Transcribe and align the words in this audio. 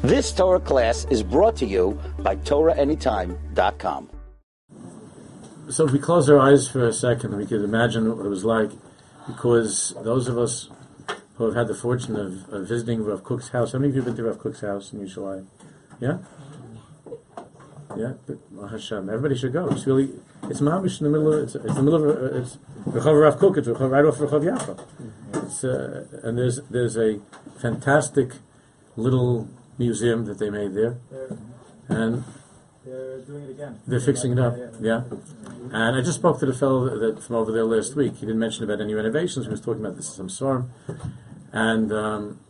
This 0.00 0.32
Torah 0.32 0.60
class 0.60 1.06
is 1.10 1.22
brought 1.22 1.56
to 1.56 1.66
you 1.66 2.00
by 2.18 2.36
TorahAnytime.com. 2.36 4.10
So 5.70 5.86
if 5.86 5.92
we 5.92 5.98
close 5.98 6.28
our 6.28 6.38
eyes 6.38 6.68
for 6.68 6.86
a 6.86 6.92
second, 6.92 7.36
we 7.36 7.46
could 7.46 7.62
imagine 7.62 8.16
what 8.16 8.26
it 8.26 8.28
was 8.28 8.44
like, 8.44 8.70
because 9.26 9.94
those 10.02 10.28
of 10.28 10.36
us 10.38 10.68
who 11.34 11.44
have 11.44 11.54
had 11.54 11.68
the 11.68 11.74
fortune 11.74 12.16
of, 12.16 12.52
of 12.52 12.68
visiting 12.68 13.04
Rav 13.04 13.22
Kook's 13.22 13.50
house, 13.50 13.72
how 13.72 13.78
many 13.78 13.90
of 13.90 13.96
you 13.96 14.02
have 14.02 14.06
been 14.06 14.16
to 14.16 14.24
Rav 14.24 14.38
Kook's 14.38 14.60
house 14.60 14.92
in 14.92 15.00
Yerushalayim? 15.00 15.46
Yeah? 16.00 16.18
Yeah? 17.96 18.14
But, 18.26 18.68
Hashem, 18.70 19.08
everybody 19.08 19.36
should 19.36 19.52
go. 19.52 19.68
It's 19.68 19.86
really, 19.86 20.10
it's 20.44 20.60
mamish 20.60 21.00
in 21.00 21.04
the 21.04 21.10
middle 21.10 21.32
of, 21.32 21.42
it's, 21.44 21.54
it's 21.54 21.74
the 21.74 21.82
middle 21.82 22.10
of, 22.10 22.16
uh, 22.16 22.38
it's 22.38 22.58
Rechav 22.88 23.22
Rav 23.22 23.38
Kook, 23.38 23.56
it's 23.56 23.68
right 23.68 24.04
off 24.04 24.16
Rechav 24.16 24.42
Yaakov. 24.42 25.44
It's, 25.44 25.64
uh, 25.64 26.06
and 26.22 26.36
there's, 26.36 26.60
there's 26.68 26.96
a 26.96 27.20
fantastic 27.60 28.32
little 28.96 29.48
museum 29.78 30.24
that 30.26 30.38
they 30.38 30.50
made 30.50 30.74
there. 30.74 30.98
And 31.88 32.24
They're 32.84 33.20
doing 33.20 33.44
it 33.44 33.50
again. 33.50 33.80
they're 33.86 34.00
fixing 34.00 34.32
it 34.32 34.38
up, 34.38 34.56
yeah. 34.80 35.02
And 35.72 35.96
I 35.96 36.00
just 36.00 36.18
spoke 36.18 36.38
to 36.40 36.46
the 36.46 36.52
fellow 36.54 36.98
that, 36.98 37.22
from 37.22 37.36
over 37.36 37.52
there 37.52 37.64
last 37.64 37.94
week. 37.96 38.14
He 38.14 38.26
didn't 38.26 38.38
mention 38.40 38.64
about 38.64 38.80
any 38.80 38.94
renovations. 38.94 39.46
He 39.46 39.50
was 39.50 39.60
talking 39.60 39.84
about 39.84 39.96
this 39.96 40.12
some 40.14 40.28
storm, 40.28 40.70
and 41.52 41.92
um, 41.92 42.40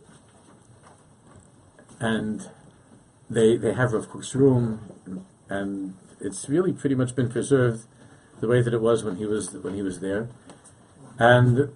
and 1.99 2.49
they 3.29 3.57
they 3.57 3.73
have 3.73 3.93
Rav 3.93 4.09
Kook's 4.09 4.35
room, 4.35 4.79
and 5.49 5.95
it's 6.19 6.49
really 6.49 6.73
pretty 6.73 6.95
much 6.95 7.15
been 7.15 7.29
preserved 7.29 7.85
the 8.39 8.47
way 8.47 8.61
that 8.61 8.73
it 8.73 8.81
was 8.81 9.03
when 9.03 9.17
he 9.17 9.25
was 9.25 9.51
when 9.53 9.75
he 9.75 9.81
was 9.81 9.99
there. 9.99 10.29
And 11.19 11.69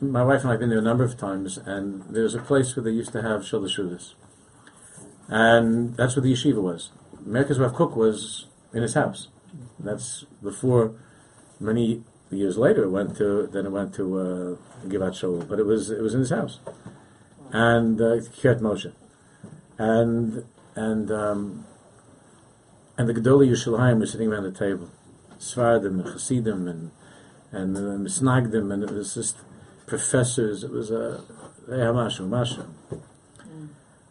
my 0.00 0.24
wife 0.24 0.40
and 0.40 0.48
I 0.48 0.52
have 0.52 0.60
been 0.60 0.70
there 0.70 0.78
a 0.78 0.82
number 0.82 1.04
of 1.04 1.16
times, 1.16 1.58
and 1.58 2.02
there's 2.10 2.34
a 2.34 2.40
place 2.40 2.74
where 2.76 2.82
they 2.84 2.90
used 2.90 3.12
to 3.12 3.22
have 3.22 3.46
Shul 3.46 3.60
Shudas. 3.62 4.14
And 5.30 5.96
that's 5.96 6.16
where 6.16 6.22
the 6.22 6.32
yeshiva 6.32 6.60
was. 6.60 6.90
Merkez 7.26 7.60
Rav 7.60 7.74
Kook 7.74 7.94
was 7.94 8.46
in 8.74 8.82
his 8.82 8.94
house. 8.94 9.28
That's 9.78 10.24
before 10.42 10.92
many 11.60 12.02
years 12.30 12.58
later 12.58 12.84
it 12.84 12.90
went 12.90 13.16
to 13.16 13.46
then 13.46 13.66
it 13.66 13.70
went 13.70 13.94
to 13.94 14.18
uh, 14.18 14.86
Givat 14.86 15.12
Shaul, 15.12 15.48
but 15.48 15.58
it 15.58 15.66
was 15.66 15.90
it 15.90 16.00
was 16.00 16.14
in 16.14 16.20
his 16.20 16.30
house, 16.30 16.58
and 17.52 18.00
uh, 18.00 18.16
Kiryat 18.36 18.60
Moshe, 18.60 18.92
and 19.78 20.44
and 20.74 21.10
um, 21.10 21.64
and 22.98 23.08
the 23.08 23.14
Gedolei 23.14 23.50
Yerushalayim 23.50 24.00
were 24.00 24.06
sitting 24.06 24.28
around 24.32 24.44
the 24.44 24.52
table, 24.52 24.90
Svardim 25.38 26.00
and 26.00 26.08
Hasidim 26.08 26.68
and 26.68 26.90
and 27.52 27.76
uh, 27.76 27.80
Misnagdim, 27.80 28.72
and 28.72 28.82
it 28.82 28.90
was 28.90 29.14
just 29.14 29.38
professors. 29.86 30.64
It 30.64 30.70
was 30.70 30.90
a 30.90 31.18
uh, 31.68 31.92
mashu 31.92 32.28
mashu. 32.28 32.66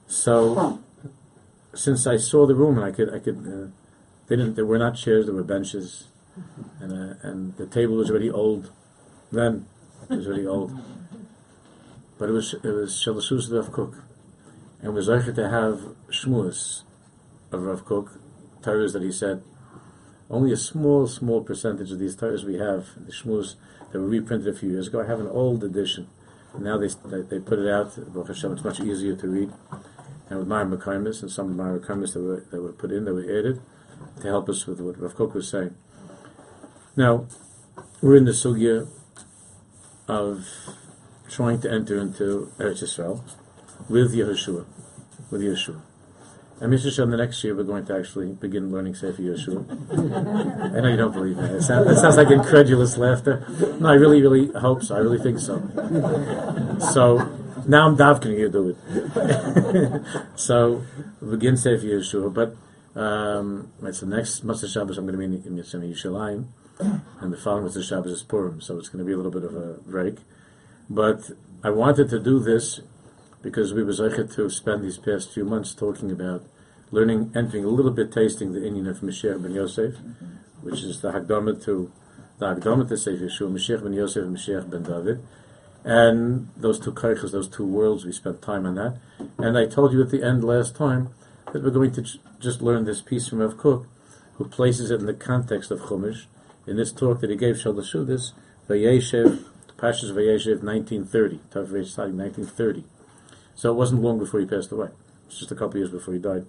So 0.08 0.82
since 1.74 2.08
I 2.08 2.18
saw 2.18 2.46
the 2.46 2.56
room 2.56 2.78
and 2.78 2.86
I 2.86 2.92
could 2.92 3.14
I 3.14 3.20
could 3.20 3.38
uh, 3.38 3.68
they 4.28 4.36
didn't 4.36 4.56
there 4.56 4.66
were 4.66 4.78
not 4.78 4.96
chairs 4.96 5.26
there 5.26 5.36
were 5.36 5.44
benches. 5.44 6.08
And 6.80 6.94
uh, 6.94 7.16
and 7.22 7.56
the 7.58 7.66
table 7.66 7.96
was 7.96 8.10
already 8.10 8.30
old 8.30 8.72
then. 9.32 9.66
It 10.10 10.16
was 10.16 10.28
already 10.28 10.48
old. 10.48 10.72
But 12.18 12.30
it 12.30 12.32
was 12.32 12.54
it 12.54 12.64
was 12.64 12.94
Shalashus 12.94 13.52
of 13.52 13.72
Kook 13.72 14.04
and 14.82 14.94
was 14.94 15.08
like 15.08 15.26
to 15.34 15.50
have 15.50 15.96
shmuas 16.10 16.84
of 17.52 17.64
Rav 17.64 17.86
Kook 17.86 18.20
Torahs 18.62 18.94
that 18.94 19.02
he 19.02 19.12
said 19.12 19.44
only 20.30 20.52
a 20.52 20.58
small 20.58 21.08
small 21.08 21.44
percentage 21.44 21.92
of 21.92 22.00
these 22.00 22.16
Torahs 22.16 22.44
we 22.44 22.56
have 22.56 22.88
the 22.96 23.12
shmuas 23.12 23.56
that 23.92 24.00
were 24.00 24.08
reprinted 24.08 24.48
a 24.48 24.58
few 24.58 24.70
years 24.70 24.88
ago 24.88 25.02
I 25.02 25.08
have 25.08 25.20
an 25.20 25.28
old 25.28 25.64
edition. 25.64 26.08
Now 26.58 26.78
they 26.78 26.88
they, 27.22 27.40
put 27.40 27.60
it 27.60 27.70
out. 27.70 27.94
Hashem 28.28 28.54
it's 28.54 28.64
much 28.64 28.80
easier 28.80 29.16
to 29.16 29.28
read 29.28 29.52
and 30.30 30.40
with 30.40 30.48
Myra 30.48 30.66
McCarmus 30.66 31.22
and 31.22 31.32
some 31.32 31.56
Myra 31.56 31.80
that 31.80 32.16
were 32.16 32.46
that 32.52 32.62
were 32.62 32.72
put 32.72 32.92
in 32.92 33.06
that 33.06 33.14
were 33.14 33.24
added 33.24 33.62
to 34.22 34.28
help 34.28 34.50
us 34.50 34.66
with 34.66 34.80
what 34.80 35.00
Rav 35.00 35.16
Kook 35.16 35.34
was 35.34 35.50
saying. 35.50 35.76
Now, 36.96 37.28
we're 38.02 38.16
in 38.16 38.26
the 38.26 38.32
sugya 38.32 38.88
of 40.08 40.46
trying 41.30 41.62
to 41.62 41.72
enter 41.72 42.00
into 42.00 42.52
Eretz 42.58 42.84
Yisrael 42.84 43.22
with 43.90 44.14
Yehoshua, 44.14 44.66
with 45.32 45.42
Yeshua. 45.42 45.82
And 46.62 46.74
Mr. 46.74 46.94
Shem, 46.94 47.10
the 47.10 47.18
next 47.18 47.42
year 47.44 47.56
we're 47.56 47.64
going 47.64 47.86
to 47.86 47.96
actually 47.96 48.34
begin 48.34 48.70
learning 48.70 48.96
Sefer 48.96 49.22
Yeshua. 49.22 49.66
I 50.76 50.82
know 50.82 50.90
you 50.90 50.98
don't 50.98 51.14
believe 51.14 51.38
that. 51.38 51.56
It 51.56 51.62
sounds, 51.62 51.90
it 51.90 51.96
sounds 51.98 52.18
like 52.18 52.32
incredulous 52.32 52.98
laughter. 52.98 53.46
No, 53.80 53.88
I 53.88 53.94
really, 53.94 54.22
really 54.22 54.52
hope 54.52 54.84
so. 54.84 54.96
I 54.96 55.00
really 55.00 55.20
think 55.20 55.40
so. 55.40 55.62
So 56.92 57.39
now 57.68 57.88
I'm 57.88 57.98
davkening 57.98 58.40
you 58.40 58.50
do 58.50 58.70
it. 58.70 60.36
so 60.36 60.84
begin 61.28 61.58
Sefer 61.58 61.86
Yeshua, 61.86 62.34
but 62.34 62.56
um, 63.00 63.72
it's 63.84 64.02
the 64.02 64.06
next 64.06 64.46
Matzah 64.46 64.72
Shabbos. 64.72 64.98
I'm 64.98 65.06
going 65.06 65.20
to 65.20 65.20
be 65.20 65.26
in, 65.26 65.58
in 65.58 65.64
Yerushalayim, 65.64 66.48
and 67.22 67.34
the 67.34 67.38
following 67.38 67.66
Matzah 67.66 67.84
Shabbos 67.84 68.12
is 68.12 68.24
Purim, 68.24 68.62
so 68.62 68.78
it's 68.78 68.90
going 68.90 69.00
to 69.00 69.06
be 69.06 69.14
a 69.14 69.18
little 69.18 69.32
bit 69.32 69.44
of 69.44 69.56
a 69.56 69.74
break. 69.86 70.18
But 70.90 71.32
I 71.64 71.70
wanted 71.70 72.10
to 72.10 72.20
do 72.20 72.40
this 72.40 72.82
because 73.42 73.74
we 73.74 73.84
were 73.84 73.92
zeichet 73.92 74.34
to 74.36 74.50
spend 74.50 74.84
these 74.84 74.98
past 74.98 75.34
few 75.34 75.46
months 75.46 75.74
talking 75.74 76.12
about 76.12 76.46
learning, 76.92 77.32
entering 77.36 77.64
a 77.64 77.70
little 77.70 77.92
bit, 77.92 78.12
tasting 78.12 78.54
the 78.54 78.60
inyan 78.60 78.90
of 78.90 79.00
Mashiach 79.00 79.42
ben 79.42 79.54
Yosef, 79.54 79.96
which 80.62 80.82
is 80.82 81.02
the 81.02 81.12
Hagdama 81.12 81.64
to 81.66 81.92
the 82.40 82.46
Hagdama 82.48 82.88
to 82.90 82.98
Sefer 82.98 83.26
Yeshua, 83.26 83.52
Mashiach 83.52 83.84
ben 83.84 83.94
Yosef 83.94 84.26
Mashiach 84.26 84.70
ben 84.70 84.84
David. 84.84 85.22
And 85.84 86.50
those 86.58 86.80
two 86.80 86.92
kaichas, 86.92 87.32
those 87.32 87.48
two 87.48 87.66
worlds, 87.66 88.06
we 88.06 88.12
spent 88.12 88.42
time 88.42 88.66
on 88.66 88.76
that. 88.76 88.98
And 89.38 89.58
I 89.58 89.66
told 89.66 89.94
you 89.94 90.02
at 90.02 90.10
the 90.10 90.24
end 90.24 90.44
last 90.44 90.76
time 90.76 91.10
that 91.54 91.64
we're 91.64 91.70
going 91.70 91.94
to 91.94 92.02
j- 92.02 92.20
just 92.40 92.62
learn 92.62 92.86
this 92.86 93.02
piece 93.02 93.28
from 93.28 93.40
Rav 93.40 93.58
Kook, 93.58 93.88
who 94.34 94.46
places 94.46 94.92
it 94.92 95.00
in 95.00 95.06
the 95.06 95.14
context 95.14 95.72
of 95.72 95.80
Chumash, 95.80 96.26
in 96.68 96.76
this 96.76 96.92
talk 96.92 97.22
that 97.22 97.30
he 97.30 97.36
gave 97.36 97.56
Shalashudis, 97.56 98.34
Vayeshev, 98.68 99.46
Pashas 99.78 100.12
Vayeshev, 100.12 100.62
1930, 100.62 101.40
Tav 101.50 101.68
Vayeshev, 101.68 102.14
1930. 102.14 102.84
So 103.56 103.72
it 103.72 103.76
wasn't 103.76 104.02
long 104.02 104.20
before 104.20 104.40
he 104.42 104.46
passed 104.46 104.72
away. 104.72 104.90
It's 105.28 105.40
just 105.40 105.52
a 105.52 105.56
couple 105.56 105.78
years 105.78 105.92
before 105.92 106.14
he 106.14 106.20
died. 106.20 106.46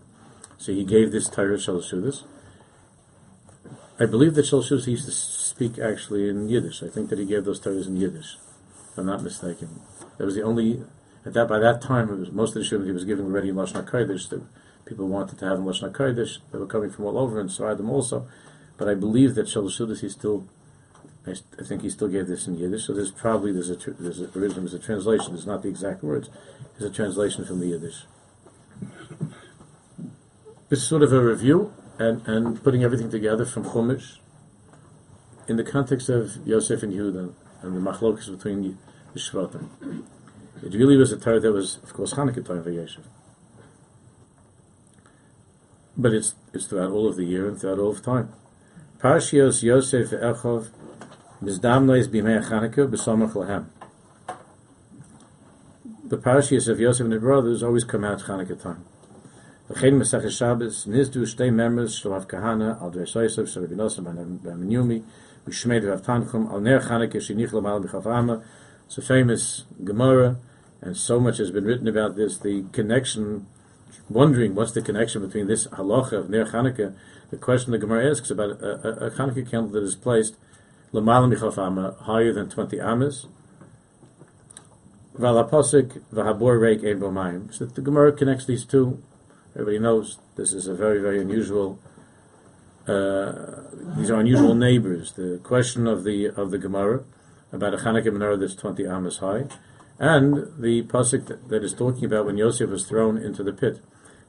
So 0.59 0.73
he 0.73 0.85
gave 0.85 1.13
this 1.13 1.29
Torah 1.29 1.57
Shalashudis. 1.57 2.25
I 3.99 4.07
believe 4.07 4.35
that 4.35 4.47
Shalashudis 4.47 4.89
used 4.89 5.05
to 5.07 5.13
speak 5.13 5.79
actually 5.79 6.29
in 6.29 6.49
Yiddish. 6.49 6.83
I 6.83 6.89
think 6.89 7.11
that 7.11 7.19
he 7.19 7.25
gave 7.25 7.45
those 7.45 7.61
Torahs 7.61 7.87
in 7.87 7.97
Yiddish 7.97 8.37
if 8.91 8.99
I'm 8.99 9.07
not 9.07 9.23
mistaken. 9.23 9.81
That 10.19 10.25
was 10.25 10.35
the 10.35 10.43
only 10.43 10.83
at 11.25 11.35
that 11.35 11.49
by 11.49 11.59
that 11.59 11.83
time 11.83 12.09
it 12.11 12.19
was 12.19 12.33
most 12.33 12.57
of 12.57 12.63
the 12.63 12.69
shurim 12.69 12.87
he 12.87 12.93
was 12.93 13.05
giving 13.05 13.27
already 13.27 13.51
in 13.51 13.55
Lashon 13.57 13.89
Kodesh 13.89 14.29
that 14.31 14.43
people 14.85 15.07
wanted 15.07 15.39
to 15.39 15.45
have 15.45 15.59
in 15.59 15.65
Lashon 15.65 15.93
Kodesh. 15.93 16.39
They 16.51 16.59
were 16.59 16.67
coming 16.67 16.91
from 16.91 17.05
all 17.05 17.19
over 17.19 17.41
and 17.41 17.51
them 17.51 17.91
also. 17.91 18.27
But 18.77 18.89
I 18.89 18.95
believe 18.95 19.35
that 19.35 19.47
Shalosh 19.47 20.01
he 20.01 20.09
still 20.09 20.47
I, 21.27 21.33
I, 21.59 21.65
think 21.65 21.83
he 21.83 21.91
still 21.91 22.09
gave 22.09 22.27
this 22.29 22.47
in 22.47 22.57
Yiddish. 22.57 22.87
So 22.87 22.95
there's 22.95 23.11
probably 23.11 23.53
there's 23.53 23.71
a 23.71 23.77
there's 23.77 24.21
a, 24.21 24.25
originally 24.39 24.69
there's 24.69 24.75
a 24.75 24.79
translation. 24.79 25.35
It's 25.35 25.47
not 25.47 25.63
the 25.63 25.69
exact 25.69 26.03
words. 26.03 26.31
There's 26.79 26.91
a 26.91 26.95
translation 26.95 27.45
from 27.45 27.61
the 27.61 27.67
Yiddish. 27.67 28.05
It's 30.71 30.83
sort 30.83 31.03
of 31.03 31.13
a 31.13 31.21
review 31.21 31.75
and, 31.99 32.27
and 32.27 32.63
putting 32.63 32.83
everything 32.83 33.11
together 33.11 33.45
from 33.45 33.65
Chumash 33.65 34.19
in 35.49 35.57
the 35.57 35.65
context 35.65 36.09
of 36.09 36.47
Yosef 36.47 36.83
and 36.83 36.93
Yehuda 36.93 37.35
and 37.63 37.77
the 37.77 37.81
machlokas 37.81 38.31
between 38.31 38.79
the 39.13 39.21
Shvatim. 39.21 39.69
It 40.63 40.75
really 40.75 40.97
was 40.97 41.13
a 41.13 41.17
Torah 41.17 41.41
that 41.41 41.53
was, 41.53 41.79
of 41.83 41.95
course, 41.95 42.15
Hanukkah 42.15 42.45
time 42.45 42.63
for 42.63 42.71
Yeshiv. 42.71 43.05
But 45.97 46.13
it's, 46.13 46.35
it's 46.53 46.67
throughout 46.67 46.91
all 46.91 47.09
of 47.09 47.17
the 47.17 47.25
year 47.25 47.49
and 47.49 47.59
throughout 47.59 47.79
all 47.79 47.91
of 47.91 48.03
time. 48.03 48.33
Parshios 48.99 49.63
Yosef 49.63 50.11
Echov 50.11 50.69
Mizdamnois 51.43 52.07
Bimei 52.09 52.47
Chanukah 52.47 52.91
B'Samach 52.91 53.33
Lahem. 53.33 53.67
The 56.05 56.19
parashias 56.19 56.69
of 56.69 56.81
Yosef 56.81 57.05
and 57.05 57.13
his 57.13 57.23
brothers 57.23 57.63
always 57.63 57.85
come 57.85 58.05
out 58.05 58.21
Chanukah 58.21 58.61
time. 58.61 58.85
V'chein 59.71 59.95
Mesach 59.95 60.31
Shabbos 60.31 60.85
Nizdu 60.87 61.23
Shtei 61.23 61.53
Members 61.53 61.99
Shalav 61.99 62.27
Kahana 62.27 62.81
Al 62.83 62.91
Dres 62.91 63.15
Yosef 63.15 63.49
Shalav 63.49 63.77
Yosef 63.77 64.05
Ben 64.05 64.69
B'Shmei 65.51 65.85
Rav 65.89 66.03
Tanchum 66.03 66.49
Al 66.53 66.61
Ner 66.61 66.81
Chanukah 66.81 67.17
Shinich 67.17 67.51
Lamal 67.51 67.85
B'Chav 67.85 68.45
It's 68.87 68.99
a 68.99 69.03
famous 69.03 69.65
Gemara, 69.83 70.37
and 70.81 70.97
so 70.97 71.19
much 71.19 71.39
has 71.39 71.51
been 71.51 71.65
written 71.65 71.89
about 71.89 72.15
this. 72.15 72.39
The 72.39 72.65
connection, 72.73 73.47
wondering 74.09 74.55
what's 74.55 74.73
the 74.73 74.81
connection 74.81 75.27
between 75.27 75.49
this 75.49 75.67
halacha 75.67 76.13
of 76.13 76.31
Ner 76.31 76.47
Chanukah, 76.47 76.95
the 77.31 77.37
question 77.37 77.73
the 77.73 77.79
Gemara 77.79 78.11
asks 78.11 78.31
about 78.31 78.63
a, 78.63 79.05
a, 79.05 79.07
a 79.07 79.11
Chanukah 79.11 79.51
candle 79.51 79.73
that 79.73 79.83
is 79.83 79.97
placed 79.97 80.37
Lamal 80.93 81.35
B'Chav 81.35 81.99
higher 82.03 82.33
than 82.33 82.49
20 82.49 82.81
amas, 82.81 83.27
Valaposik 85.19 86.01
v'habor 86.13 86.61
reik 86.61 86.85
ein 86.85 87.01
b'mayim. 87.01 87.53
So 87.53 87.67
the 87.67 87.81
Gemara 87.81 88.13
connects 88.13 88.47
these 88.47 88.65
two. 88.65 89.03
Everybody 89.55 89.81
knows 89.81 90.19
this 90.37 90.53
is 90.53 90.69
a 90.69 90.75
very, 90.75 91.01
very 91.01 91.21
unusual. 91.21 91.81
Uh, 92.87 93.63
these 93.97 94.11
are 94.11 94.19
unusual 94.19 94.55
neighbors. 94.55 95.13
The 95.13 95.41
question 95.43 95.87
of 95.87 96.05
the 96.05 96.27
of 96.27 96.51
the 96.51 96.59
Gemara 96.59 97.05
about 97.53 97.75
a 97.75 97.77
Chanukah 97.77 98.07
menorah 98.07 98.39
that's 98.41 98.55
twenty 98.55 98.87
amas 98.87 99.19
high, 99.19 99.45
and 99.99 100.53
the 100.59 100.83
pasuk 100.85 101.27
that, 101.27 101.49
that 101.49 101.63
is 101.63 101.75
talking 101.75 102.05
about 102.05 102.27
when 102.27 102.37
Yosef 102.39 102.71
was 102.71 102.87
thrown 102.87 103.19
into 103.19 103.43
the 103.43 103.53
pit. 103.53 103.81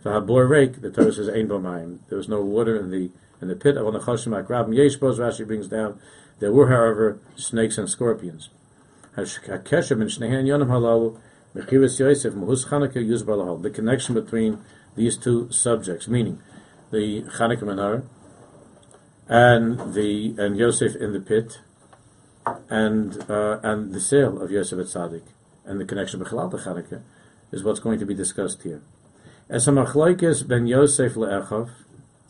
V'habor 0.04 0.50
reik, 0.50 0.82
the 0.82 0.90
Torah 0.90 1.14
says, 1.14 1.30
Ein 1.30 1.48
Bomayim. 1.48 2.00
There 2.10 2.18
was 2.18 2.28
no 2.28 2.42
water 2.42 2.76
in 2.76 2.90
the 2.90 3.12
in 3.40 3.48
the 3.48 3.56
pit. 3.56 3.78
Avon 3.78 3.94
Chashim 3.94 4.34
Akrabim 4.44 4.74
Yeshbos, 4.76 5.18
Rashi 5.20 5.46
brings 5.46 5.68
down, 5.68 6.00
there 6.40 6.52
were, 6.52 6.70
however, 6.70 7.20
snakes 7.36 7.78
and 7.78 7.88
scorpions. 7.90 8.50
The 9.16 9.40
connection 13.74 14.14
between 14.16 14.60
these 14.96 15.18
two 15.18 15.52
subjects, 15.52 16.08
meaning 16.08 16.40
the 16.92 17.22
Chanukah 17.22 17.64
Menorah 17.64 18.04
and 19.32 19.94
the 19.94 20.36
and 20.38 20.58
Yosef 20.58 20.94
in 20.98 21.14
the 21.14 21.22
pit, 21.22 21.62
and 22.70 23.18
uh, 23.32 23.60
and 23.64 23.94
the 23.94 24.02
sale 24.02 24.42
of 24.42 24.52
Yosef 24.52 24.78
at 24.78 24.88
Tzaddik, 24.88 25.24
and 25.66 25.80
the 25.80 25.86
connection 25.86 26.20
with 26.20 26.28
Chalal 26.28 26.52
Chanukah, 26.52 27.02
is 27.54 27.64
what's 27.64 27.80
going 27.80 27.98
to 28.00 28.06
be 28.06 28.14
discussed 28.14 28.64
here. 28.64 28.82
As 29.50 29.70
a 29.70 29.72
machlokes 29.72 30.46
ben 30.46 30.68
Yosef 30.68 31.14
le'echav, 31.14 31.70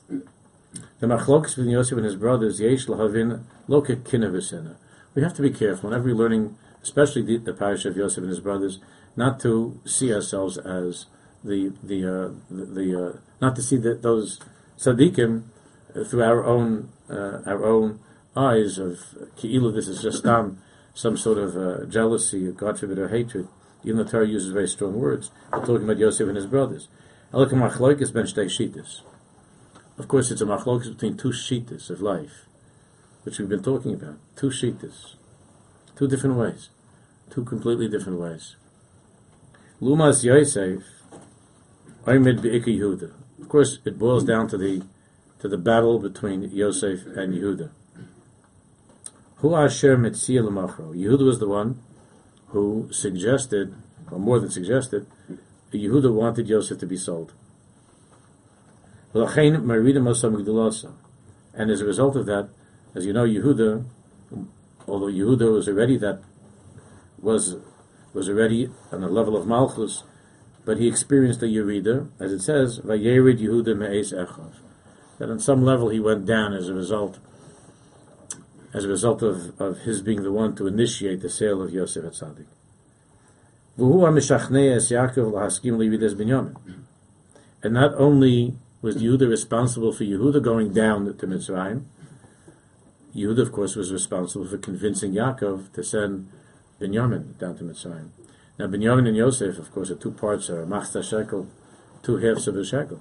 the 0.08 1.08
machlokes 1.08 1.58
ben 1.58 1.70
Yosef 1.70 1.98
and 1.98 2.06
his 2.06 2.16
brothers, 2.16 2.62
yesh 2.62 2.86
lahavin 2.86 3.46
loke 3.68 3.88
kinavusina. 3.88 4.76
We 5.16 5.24
have 5.24 5.34
to 5.34 5.42
be 5.42 5.50
careful 5.50 5.90
whenever 5.90 6.06
we're 6.06 6.16
learning, 6.16 6.56
especially 6.84 7.24
the, 7.24 7.38
the 7.38 7.54
parish 7.54 7.86
of 7.86 7.98
Yosef 7.98 8.20
and 8.20 8.30
his 8.30 8.40
brothers, 8.40 8.78
not 9.16 9.40
to 9.40 9.80
see 9.86 10.14
ourselves 10.14 10.60
as 10.60 11.08
the 11.44 11.74
the 11.82 12.06
uh, 12.06 12.30
the, 12.52 12.66
the 12.66 13.06
uh, 13.08 13.18
not 13.42 13.56
to 13.56 13.64
see 13.64 13.78
that 13.78 14.04
those 14.04 14.40
tzaddikim 14.78 15.46
through 15.94 16.24
our 16.24 16.44
own 16.46 16.90
uh, 17.10 17.42
our 17.46 17.64
own 17.66 18.00
eyes 18.36 18.78
of 18.78 19.00
ki'ilu. 19.38 19.74
This 19.74 19.88
is 19.88 20.02
just 20.02 20.26
um, 20.26 20.60
some 20.94 21.18
sort 21.18 21.38
of 21.38 21.58
uh, 21.58 21.86
jealousy, 21.86 22.52
God 22.52 22.80
forbid, 22.80 23.00
or 23.00 23.10
hatred. 23.10 23.48
Even 23.84 23.98
the 23.98 24.06
Torah 24.06 24.28
uses 24.28 24.52
very 24.52 24.68
strong 24.68 25.00
words. 25.00 25.32
We're 25.52 25.66
talking 25.66 25.84
about 25.84 25.98
Yosef 25.98 26.28
and 26.28 26.38
his 26.38 26.46
brothers. 26.46 26.88
Of 27.34 27.50
course, 30.08 30.32
it's 30.32 30.42
a 30.42 30.46
machlokes 30.46 30.90
between 30.90 31.18
two 31.18 31.30
shitas 31.30 31.90
of 31.90 32.02
life, 32.02 32.46
which 33.24 33.40
we've 33.40 33.50
been 33.50 33.64
talking 33.64 33.94
about. 33.94 34.18
Two 34.36 34.50
shitas. 34.50 35.16
Two 35.96 36.08
different 36.08 36.36
ways. 36.36 36.70
Two 37.30 37.44
completely 37.44 37.88
different 37.88 38.20
ways. 38.20 38.56
Lumas 39.82 40.24
Yosef, 40.24 40.84
Oimid 42.06 42.40
Yehuda. 42.42 43.14
Of 43.42 43.50
course, 43.50 43.80
it 43.86 43.98
boils 43.98 44.24
down 44.24 44.48
to 44.50 44.58
the 44.58 44.84
to 45.42 45.48
the 45.48 45.58
battle 45.58 45.98
between 45.98 46.44
Yosef 46.44 47.06
and 47.08 47.34
Yehuda. 47.34 47.72
Hu 49.38 49.56
Asher 49.56 49.98
Mitzia 49.98 50.42
Lamachro. 50.44 50.96
Yehuda 50.96 51.26
was 51.26 51.40
the 51.40 51.48
one 51.48 51.82
who 52.50 52.88
suggested, 52.92 53.74
or 54.12 54.20
more 54.20 54.40
than 54.40 54.52
suggested, 54.52 55.08
Yehuda 55.74 56.14
wanted 56.14 56.48
Yosef 56.48 56.78
to 56.78 56.86
be 56.86 56.96
sold. 56.96 57.34
And 59.14 59.26
as 61.72 61.82
a 61.82 61.86
result 61.86 62.16
of 62.16 62.26
that, 62.28 62.50
as 62.94 63.06
you 63.06 63.14
know, 63.14 63.26
Yehuda, 63.26 63.84
although 64.88 65.08
Yehuda 65.08 65.52
was 65.52 65.68
already 65.68 65.98
that 65.98 66.22
was 67.20 67.56
was 68.14 68.30
already 68.30 68.70
on 68.92 69.02
the 69.02 69.08
level 69.08 69.36
of 69.38 69.48
Malchus, 69.48 70.04
but 70.66 70.78
he 70.78 70.88
experienced 70.88 71.42
a 71.42 71.46
Yerida, 71.46 72.10
as 72.20 72.32
it 72.34 72.42
says, 72.42 72.80
Vayerid 72.80 73.40
Yehuda 73.40 73.76
Me'es 73.78 74.12
Echav. 74.12 74.54
That 75.22 75.30
on 75.30 75.38
some 75.38 75.64
level 75.64 75.90
he 75.90 76.00
went 76.00 76.26
down 76.26 76.52
as 76.52 76.68
a 76.68 76.74
result 76.74 77.20
as 78.74 78.86
a 78.86 78.88
result 78.88 79.22
of, 79.22 79.62
of 79.62 79.82
his 79.82 80.02
being 80.02 80.24
the 80.24 80.32
one 80.32 80.56
to 80.56 80.66
initiate 80.66 81.22
the 81.22 81.30
sale 81.30 81.62
of 81.62 81.72
Yosef 81.72 82.04
at 82.04 82.14
Tzaddik. 82.14 82.48
And 87.64 87.74
not 87.76 87.94
only 87.94 88.56
was 88.82 88.96
Yehuda 88.96 89.30
responsible 89.30 89.94
for 89.94 90.04
Yehuda 90.04 90.42
going 90.42 90.74
down 90.74 91.06
to 91.16 91.28
Mitzrayim, 91.28 91.84
Yehuda, 93.16 93.44
of 93.44 93.52
course, 93.52 93.76
was 93.76 93.94
responsible 93.94 94.48
for 94.48 94.58
convincing 94.58 95.12
Yaakov 95.12 95.72
to 95.74 95.84
send 95.84 96.32
Binyamin 96.80 97.38
down 97.38 97.56
to 97.58 97.64
Mitzrayim. 97.64 98.10
Now, 98.58 98.66
Binyamin 98.66 99.08
and 99.08 99.16
Yosef, 99.16 99.60
of 99.60 99.72
course, 99.72 99.92
are 99.92 99.96
two 99.96 100.14
parts, 100.14 100.50
are 100.50 100.66
Machta 100.66 101.04
Shekel, 101.04 101.48
two 102.02 102.18
halves 102.18 102.48
of 102.48 102.56
a 102.56 102.66
shekel. 102.66 103.00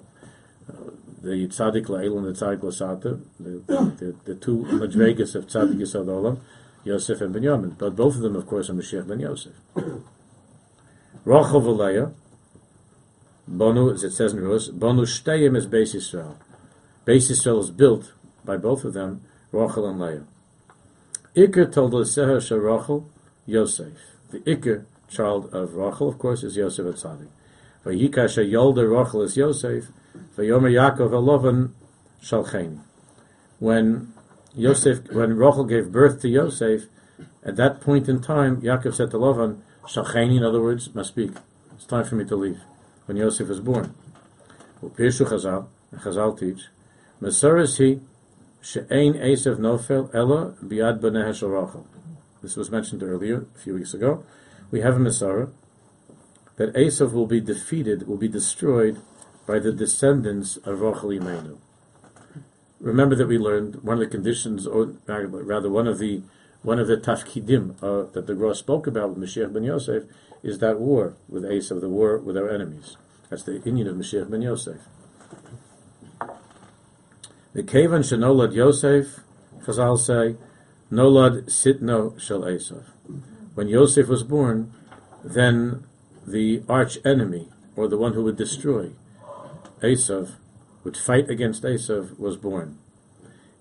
The 1.22 1.46
Tzaddik 1.48 1.86
La'il 1.86 2.16
and 2.16 2.26
the 2.26 2.32
Tzaddik 2.32 2.60
La'sata, 2.60 3.20
the, 3.38 3.62
the, 3.66 4.14
the 4.24 4.34
two 4.34 4.64
Madvegas 4.70 5.34
of 5.34 5.46
Tzaddik 5.46 5.76
Yisod 5.76 6.06
Olam, 6.06 6.40
Yosef 6.84 7.20
and 7.20 7.34
Binyamin. 7.34 7.76
But 7.76 7.96
both 7.96 8.16
of 8.16 8.22
them, 8.22 8.36
of 8.36 8.46
course, 8.46 8.70
are 8.70 8.74
Mashiach 8.74 9.06
ben 9.06 9.20
Yosef. 9.20 9.52
Rachel 11.24 11.60
v'Leah, 11.60 12.14
Bonu, 13.50 13.92
as 13.92 14.04
it 14.04 14.12
says 14.12 14.32
in 14.32 14.40
Rus, 14.40 14.68
Bonu 14.68 15.02
Shteyim 15.02 15.56
is 15.56 15.66
Beis 15.66 15.94
Yisrael. 15.94 16.36
Beis 17.06 17.30
Yisrael 17.30 17.60
is 17.60 17.70
built 17.70 18.12
by 18.44 18.56
both 18.56 18.84
of 18.84 18.94
them, 18.94 19.22
Rachel 19.52 19.88
and 19.88 20.00
Leah. 20.00 20.24
Iker 21.36 21.70
told 21.72 21.92
Seher 21.92 22.40
Rachel, 22.62 23.10
Yosef. 23.46 23.92
The 24.30 24.38
Iker 24.40 24.84
child 25.08 25.52
of 25.52 25.74
Rachel, 25.74 26.08
of 26.08 26.18
course, 26.18 26.42
is 26.42 26.56
Yosef 26.56 26.86
at 26.86 26.94
Tzaddik. 26.94 27.28
Vayikasha 27.84 28.48
Yolda 28.48 28.88
Rachel 28.88 29.22
is 29.22 29.36
Yosef, 29.36 29.86
Vayomer 30.36 30.70
Yaakov 30.70 31.10
Elovan 31.10 31.72
Shalcheni. 32.22 32.80
When 33.58 34.12
Yosef, 34.54 35.10
when 35.12 35.36
Rachel 35.36 35.64
gave 35.64 35.92
birth 35.92 36.20
to 36.22 36.28
Yosef, 36.28 36.84
at 37.44 37.56
that 37.56 37.80
point 37.80 38.08
in 38.08 38.20
time, 38.20 38.60
Yaakov 38.62 38.94
said 38.94 39.10
to 39.10 39.18
Lavan, 39.18 39.60
Shacheni, 39.84 40.38
in 40.38 40.44
other 40.44 40.60
words, 40.60 40.94
must 40.94 41.10
speak. 41.10 41.32
It's 41.74 41.86
time 41.86 42.04
for 42.04 42.16
me 42.16 42.24
to 42.24 42.36
leave. 42.36 42.60
When 43.06 43.16
Yosef 43.16 43.48
was 43.48 43.60
born. 43.60 43.94
Upirshu 44.82 45.26
Chazal, 45.26 45.66
Chazal 45.94 46.38
teach, 46.38 46.68
Mesoris 47.20 47.78
he, 47.78 48.00
She'ein 48.62 49.14
Esav 49.14 49.58
Nofel 49.58 50.14
Ella 50.14 50.54
Biad 50.62 51.00
B'neh 51.00 51.26
Rachel. 51.26 51.86
This 52.42 52.56
was 52.56 52.70
mentioned 52.70 53.02
earlier, 53.02 53.46
a 53.54 53.58
few 53.58 53.74
weeks 53.74 53.94
ago. 53.94 54.24
We 54.70 54.80
have 54.80 54.96
a 54.96 54.98
Masorah 54.98 55.50
that 56.56 56.74
Esav 56.74 57.12
will 57.12 57.26
be 57.26 57.40
defeated, 57.40 58.06
will 58.06 58.16
be 58.16 58.28
destroyed 58.28 59.00
by 59.50 59.58
the 59.58 59.72
descendants 59.72 60.58
of 60.58 60.80
Rachel 60.80 61.08
Imenu. 61.08 61.58
Remember 62.78 63.16
that 63.16 63.26
we 63.26 63.36
learned 63.36 63.82
one 63.82 63.96
of 63.96 63.98
the 63.98 64.06
conditions, 64.06 64.64
or 64.64 64.94
rather 65.08 65.68
one 65.68 65.88
of 65.88 65.98
the 65.98 66.22
one 66.62 66.78
of 66.78 66.86
the 66.86 66.96
tafkidim 66.96 67.74
uh, 67.82 68.08
that 68.12 68.28
the 68.28 68.34
Gra 68.34 68.54
spoke 68.54 68.86
about 68.86 69.10
with 69.10 69.18
Mashiach 69.18 69.52
ben 69.52 69.64
Yosef 69.64 70.04
is 70.44 70.60
that 70.60 70.78
war 70.78 71.16
with 71.28 71.42
Esav, 71.42 71.80
the 71.80 71.88
war 71.88 72.16
with 72.18 72.36
our 72.36 72.48
enemies. 72.48 72.96
That's 73.28 73.42
the 73.42 73.58
inyan 73.58 73.88
of 73.88 73.96
Mashiach 73.96 74.30
ben 74.30 74.42
Yosef. 74.42 74.82
The 77.52 77.64
Kavan 77.64 78.04
Shenolad 78.08 78.54
Yosef, 78.54 79.18
Chazal 79.64 79.98
say, 79.98 80.36
Nolad 80.92 81.46
Sitno 81.46 82.20
Shel 82.20 82.42
Esav. 82.42 82.84
When 83.54 83.66
Yosef 83.66 84.06
was 84.06 84.22
born, 84.22 84.72
then 85.24 85.86
the 86.24 86.62
arch 86.68 86.98
enemy, 87.04 87.48
or 87.74 87.88
the 87.88 87.98
one 87.98 88.12
who 88.12 88.22
would 88.22 88.36
destroy 88.36 88.92
Esav, 89.82 90.36
would 90.84 90.96
fight 90.96 91.28
against 91.28 91.62
Esav, 91.62 92.18
was 92.18 92.36
born. 92.36 92.78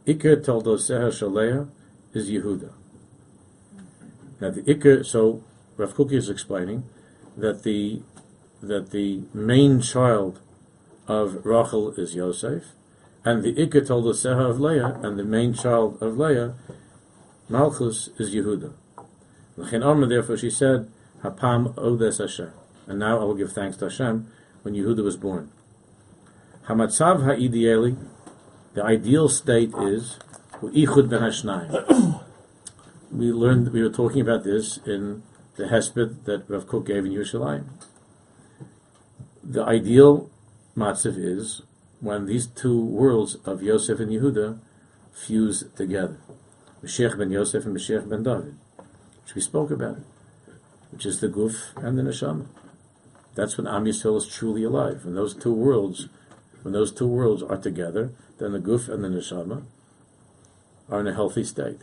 Iker 0.06 0.44
told 0.44 0.66
Seher 0.66 1.10
Shaleah 1.10 1.70
is 2.14 2.30
Yehuda. 2.30 2.72
Now 4.40 4.52
the 4.52 4.62
Iker, 4.64 5.06
so 5.06 5.44
Rav 5.78 5.94
Kook 5.96 6.12
is 6.12 6.30
explaining 6.30 6.84
that 7.38 7.64
the 7.64 8.02
that 8.62 8.92
the 8.92 9.24
main 9.34 9.82
child 9.82 10.42
of 11.08 11.46
Rachel 11.46 11.92
is 11.94 12.16
Yosef, 12.16 12.64
and 13.24 13.44
the 13.44 13.54
Iker 13.54 13.86
told 13.86 14.06
the 14.06 14.12
Seha 14.12 14.50
of 14.50 14.60
Leah, 14.60 15.00
and 15.04 15.18
the 15.18 15.24
main 15.24 15.54
child 15.54 16.02
of 16.02 16.18
Leah, 16.18 16.56
Malchus, 17.48 18.10
is 18.18 18.34
Yehuda. 18.34 18.74
Therefore, 19.58 20.38
she 20.38 20.50
said, 20.50 20.90
Hapam 21.24 21.74
Odes 21.78 22.20
Hashem. 22.20 22.52
And 22.88 23.00
now 23.00 23.20
I 23.20 23.24
will 23.24 23.36
give 23.36 23.52
thanks 23.52 23.78
to 23.78 23.86
Hashem 23.86 24.32
when 24.64 24.74
Yehuda 24.74 25.04
was 25.04 25.18
born. 25.18 25.52
Hamatzav 26.70 27.26
the 28.76 28.84
ideal 28.84 29.28
state 29.28 29.74
is 29.80 30.20
Ichud 30.62 31.10
ben 31.10 31.22
Hashnayim 31.22 32.24
we 33.12 33.32
learned 33.32 33.74
we 33.74 33.82
were 33.82 33.90
talking 33.90 34.22
about 34.22 34.44
this 34.44 34.78
in 34.86 35.24
the 35.56 35.64
hesped 35.64 36.26
that 36.26 36.48
Rav 36.48 36.68
Kook 36.68 36.86
gave 36.86 37.06
in 37.06 37.12
Yerushalayim. 37.12 37.66
The 39.44 39.64
ideal 39.64 40.30
matzav 40.78 41.16
is 41.18 41.64
when 42.02 42.28
these 42.28 42.46
two 42.46 42.80
worlds 42.80 43.38
of 43.46 43.64
Yosef 43.64 44.00
and 44.00 44.12
Yehuda 44.12 44.60
fuse 45.12 45.64
together. 45.76 46.20
Mashiach 46.84 47.18
ben 47.18 47.32
Yosef 47.32 47.66
and 47.66 47.76
Mashiach 47.76 48.08
ben 48.08 48.22
David, 48.22 48.56
which 49.24 49.34
we 49.34 49.42
spoke 49.42 49.72
about, 49.72 49.98
which 50.92 51.08
is 51.08 51.20
the 51.20 51.30
guf 51.30 51.76
and 51.78 51.98
the 51.98 52.04
neshama. 52.04 52.46
That's 53.34 53.58
when 53.58 53.66
Am 53.66 53.86
Yisrael 53.86 54.18
is 54.18 54.28
truly 54.28 54.64
alive. 54.64 55.04
When 55.04 55.16
those 55.16 55.34
two 55.34 55.54
worlds, 55.54 56.10
when 56.64 56.74
those 56.74 56.92
two 56.92 57.08
worlds 57.08 57.44
are 57.44 57.58
together, 57.58 58.12
then 58.38 58.52
the 58.52 58.60
guf 58.60 58.90
and 58.90 59.04
the 59.04 59.10
neshama 59.10 59.64
are 60.90 61.00
in 61.00 61.08
a 61.08 61.14
healthy 61.14 61.44
state. 61.44 61.82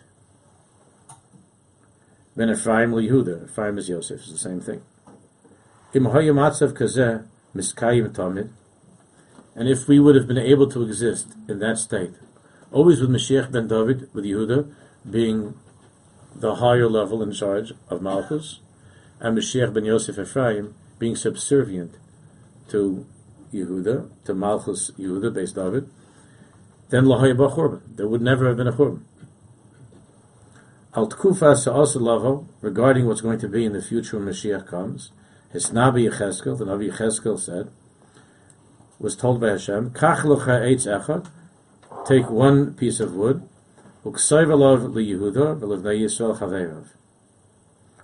Ben 2.36 2.50
Ephraim 2.50 2.90
Yehuda. 2.90 3.44
Ephraim 3.44 3.78
is 3.78 3.88
Yosef. 3.88 4.20
It's 4.20 4.30
the 4.30 4.38
same 4.38 4.60
thing. 4.60 4.82
And 9.54 9.68
if 9.68 9.88
we 9.88 9.98
would 9.98 10.14
have 10.16 10.26
been 10.26 10.36
able 10.36 10.68
to 10.70 10.82
exist 10.82 11.28
in 11.48 11.60
that 11.60 11.78
state, 11.78 12.12
always 12.70 13.00
with 13.00 13.08
Mashiach 13.08 13.50
ben 13.50 13.68
David, 13.68 14.10
with 14.12 14.26
Yehuda 14.26 14.70
being 15.08 15.54
the 16.34 16.56
higher 16.56 16.90
level 16.90 17.22
in 17.22 17.32
charge 17.32 17.72
of 17.88 18.02
Malchus, 18.02 18.60
and 19.18 19.38
Mashiach 19.38 19.72
ben 19.72 19.86
Yosef 19.86 20.18
Ephraim 20.18 20.74
being 20.98 21.16
subservient 21.16 21.94
to 22.68 23.06
Yehuda, 23.52 24.08
to 24.24 24.34
Malchus 24.34 24.90
Yehuda, 24.98 25.32
based 25.32 25.54
David, 25.54 25.88
then 26.88 27.04
Lahayabah 27.04 27.54
Churban. 27.56 27.80
There 27.96 28.08
would 28.08 28.22
never 28.22 28.46
have 28.48 28.56
been 28.56 28.68
a 28.68 28.72
Churban. 28.72 29.02
Al 30.94 31.08
Tkufa 31.08 31.56
Sa'asa 31.56 31.98
Lavo, 31.98 32.48
regarding 32.60 33.06
what's 33.06 33.20
going 33.20 33.38
to 33.38 33.48
be 33.48 33.64
in 33.64 33.72
the 33.72 33.82
future 33.82 34.18
when 34.18 34.28
Mashiach 34.28 34.66
comes, 34.66 35.10
his 35.50 35.70
Nabi 35.70 36.10
Yecheskel, 36.10 36.56
the 36.56 36.64
Nabi 36.64 36.90
Yecheskel 36.90 37.38
said, 37.38 37.70
was 38.98 39.14
told 39.14 39.40
by 39.40 39.50
Hashem, 39.50 39.90
Kach 39.90 40.20
Lucha 40.20 40.62
Eitz 40.62 40.86
Echad, 40.86 41.28
take 42.06 42.30
one 42.30 42.72
piece 42.74 43.00
of 43.00 43.14
wood, 43.14 43.46
Uksayv 44.04 44.46
Alav 44.46 44.94
Li 44.94 45.12
Yehuda, 45.12 45.60
V'levnei 45.60 46.00
Yisrael 46.00 46.38
Chaveirav. 46.38 46.86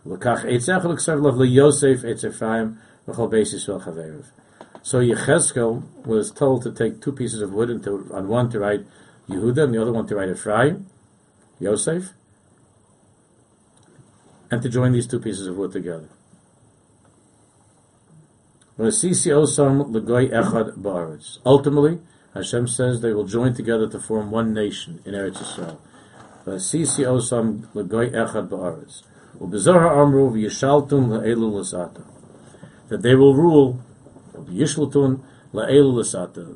L'kach 0.04 0.44
Eitz 0.44 0.68
Echad, 0.68 0.84
Uksayv 0.84 1.20
Alav 1.20 1.38
Li 1.38 1.48
Yosef 1.48 2.02
Eitz 2.02 2.28
Ephraim, 2.28 2.78
V'chol 3.08 3.30
Beis 3.30 3.54
Yisrael 3.54 3.82
Chaveirav. 3.82 4.24
So 4.82 4.98
Yechezkel 5.00 6.04
was 6.04 6.32
told 6.32 6.62
to 6.62 6.72
take 6.72 7.00
two 7.00 7.12
pieces 7.12 7.40
of 7.40 7.52
wood 7.52 7.70
and 7.70 7.82
to, 7.84 8.10
on 8.12 8.26
one 8.28 8.50
to 8.50 8.58
write 8.58 8.84
Yehuda 9.28 9.64
and 9.64 9.74
the 9.74 9.80
other 9.80 9.92
one 9.92 10.06
to 10.08 10.16
write 10.16 10.28
Ephraim, 10.28 10.86
Yosef, 11.60 12.10
and 14.50 14.60
to 14.60 14.68
join 14.68 14.92
these 14.92 15.06
two 15.06 15.20
pieces 15.20 15.46
of 15.46 15.56
wood 15.56 15.72
together. 15.72 16.08
Ultimately, 21.46 22.00
Hashem 22.34 22.66
says 22.66 23.00
they 23.00 23.12
will 23.12 23.26
join 23.26 23.54
together 23.54 23.88
to 23.88 24.00
form 24.00 24.30
one 24.32 24.52
nation 24.52 25.00
in 25.04 25.14
Eretz 25.14 25.36
Yisrael. 25.36 25.78
That 32.88 33.02
they 33.02 33.14
will 33.14 33.34
rule 33.34 33.80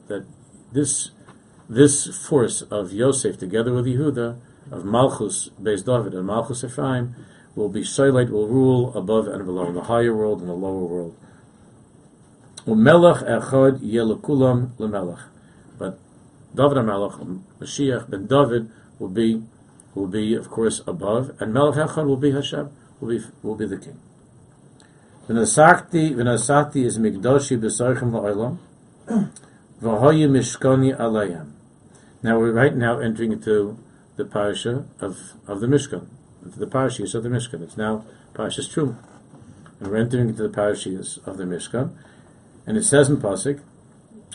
that 0.09 0.27
this 0.73 1.11
this 1.69 2.17
force 2.29 2.63
of 2.63 2.93
Yosef 2.93 3.39
together 3.39 3.73
with 3.73 3.87
Yehuda 3.87 4.39
of 4.71 4.85
Malchus 4.85 5.51
Beis 5.61 5.85
David 5.85 6.15
and 6.15 6.27
Malchus 6.27 6.63
Ephraim 6.65 7.15
will 7.55 7.69
be 7.69 7.81
Shailite, 7.81 8.31
will 8.31 8.47
rule 8.47 8.97
above 8.97 9.27
and 9.27 9.45
below, 9.45 9.67
in 9.69 9.75
the 9.75 9.85
higher 9.85 10.15
world 10.15 10.41
and 10.41 10.49
the 10.49 10.55
lower 10.55 10.85
world. 10.85 11.17
Umelech 12.67 13.23
echad 13.25 13.81
yelekulam 13.81 14.77
lemelech. 14.77 15.23
But 15.79 15.99
David 16.55 16.79
HaMelech, 16.79 17.43
Mashiach 17.61 18.11
ben 18.11 18.27
David, 18.27 18.71
will 18.99 19.09
be 19.09 19.43
will 19.95 20.07
be 20.07 20.35
of 20.35 20.51
course 20.51 20.83
above, 20.87 21.31
and 21.41 21.55
Melech 21.55 21.77
echad 21.77 22.07
will 22.07 22.17
be 22.17 22.33
Hashem, 22.33 22.71
will 23.01 23.09
be 23.09 23.25
will 23.43 23.55
be 23.55 23.67
the 23.67 23.79
king. 23.79 23.99
V'nasakti 25.29 26.15
v'nasakti 26.15 26.85
is 26.85 26.99
mikdashi 26.99 27.59
b'sarchem 27.59 28.13
la'olam, 28.13 28.59
v'hoyi 29.83 30.29
mishkani 30.29 30.97
alayim. 30.97 31.53
Now 32.23 32.39
we're 32.39 32.53
right 32.53 32.75
now 32.75 32.99
entering 32.99 33.33
into 33.33 33.79
the 34.17 34.25
parasha 34.25 34.87
of, 35.01 35.35
of 35.47 35.61
the 35.61 35.67
Mishkan, 35.67 36.07
into 36.45 36.59
the 36.59 36.67
parashas 36.67 37.15
of 37.15 37.23
the 37.23 37.29
Mishkan. 37.29 37.63
It's 37.63 37.77
now 37.77 38.05
parashas 38.35 38.73
Truma. 38.73 38.97
And 39.79 39.91
we're 39.91 39.99
entering 39.99 40.31
into 40.31 40.43
the 40.43 40.49
parashas 40.49 41.25
of 41.27 41.37
the 41.37 41.45
Mishkan. 41.45 41.93
And 42.67 42.77
it 42.77 42.85
says 42.85 43.09
in 43.09 43.19
Pasuk, 43.19 43.61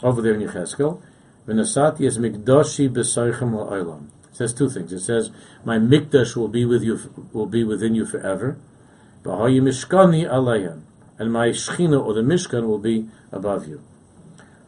over 0.04 0.22
there 0.22 0.34
in 0.36 0.48
Yecheskel, 0.48 1.02
V'nasati 1.48 2.02
is 2.02 2.18
mikdashi 2.18 2.90
b'sarchem 2.90 3.52
la'olam. 3.52 4.10
It 4.30 4.36
says 4.38 4.54
two 4.54 4.70
things. 4.70 4.94
It 4.94 5.02
says, 5.02 5.32
my 5.66 5.78
mikdash 5.78 6.36
will 6.36 6.48
be 6.48 6.64
with 6.64 6.84
you, 6.84 7.30
will 7.34 7.48
be 7.48 7.64
within 7.64 7.96
you 7.96 8.06
forever. 8.06 8.58
V'hayi 9.24 9.62
mishkani. 9.62 10.82
And 11.20 11.32
my 11.32 11.50
shechina, 11.50 12.04
or 12.04 12.14
the 12.14 12.22
Mishkan, 12.22 12.66
will 12.66 12.80
be 12.80 13.08
above 13.32 13.68
you. 13.68 13.82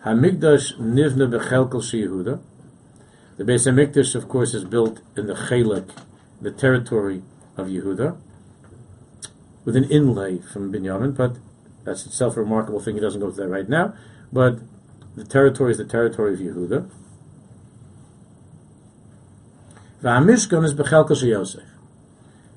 Hamikdash 0.05 0.77
nivna 0.77 1.27
bechelkel 1.27 1.81
Yehuda. 1.81 2.39
The 3.38 3.43
Beis 3.43 3.65
Hamikdash, 3.67 4.13
of 4.13 4.29
course, 4.29 4.53
is 4.53 4.63
built 4.63 5.01
in 5.17 5.25
the 5.25 5.33
Chelek, 5.33 5.89
the 6.39 6.51
territory 6.51 7.24
of 7.57 7.67
Yehuda, 7.67 8.17
with 9.65 9.75
an 9.75 9.86
inlay 9.86 10.38
from 10.38 10.72
Binyamin, 10.72 11.15
but 11.15 11.38
that's 11.83 12.05
itself 12.05 12.38
a 12.38 12.41
remarkable 12.41 12.79
thing. 12.79 12.95
He 12.95 13.01
doesn't 13.01 13.19
go 13.19 13.31
to 13.31 13.36
that 13.36 13.48
right 13.48 13.67
now. 13.67 13.95
But 14.31 14.60
the 15.15 15.25
territory 15.25 15.72
is 15.72 15.77
the 15.79 15.86
territory 15.86 16.33
of 16.33 16.39
Yehuda. 16.39 16.89
Mishkan 20.03 20.63
is 20.63 20.74
Bechelkel 20.74 21.19
Yosef. 21.22 21.63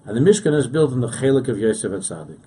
And 0.06 0.16
the 0.16 0.20
Mishkan 0.20 0.56
is 0.56 0.68
built 0.68 0.92
in 0.92 1.00
the 1.00 1.08
Chelek 1.08 1.48
of 1.48 1.58
Yosef 1.58 1.92
at 1.92 2.00
Tzaddik. 2.00 2.38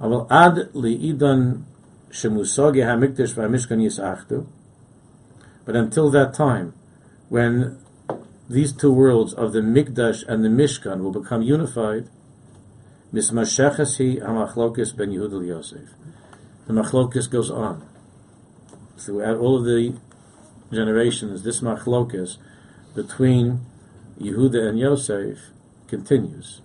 Aval 0.00 0.26
ad 0.30 0.72
li'idan 0.72 1.64
shemusogi 2.10 2.82
hamikdash 2.82 3.34
v'hamishkan 3.34 3.78
yisachtu. 3.78 4.46
But 5.66 5.76
until 5.76 6.10
that 6.10 6.32
time, 6.32 6.72
when 7.28 7.78
these 8.48 8.72
two 8.72 8.92
worlds 8.92 9.34
of 9.34 9.52
the 9.52 9.60
Mikdash 9.60 10.26
and 10.26 10.44
the 10.44 10.48
Mishkan 10.48 11.02
will 11.02 11.12
become 11.12 11.42
unified, 11.42 12.08
mismasheches 13.12 13.98
hi 13.98 14.26
hamachlokis 14.26 14.96
ben 14.96 15.10
Yehuda 15.10 15.46
Yosef. 15.46 15.90
The 16.66 16.72
machlokis 16.72 17.30
goes 17.30 17.50
on. 17.50 17.86
Throughout 18.96 19.36
all 19.36 19.58
of 19.58 19.64
the 19.64 19.94
generations, 20.72 21.42
this 21.42 21.60
machlokis 21.60 22.38
between 22.94 23.60
Yehuda 24.18 24.68
and 24.68 24.78
Yosef 24.78 25.38
continues. 25.92 26.62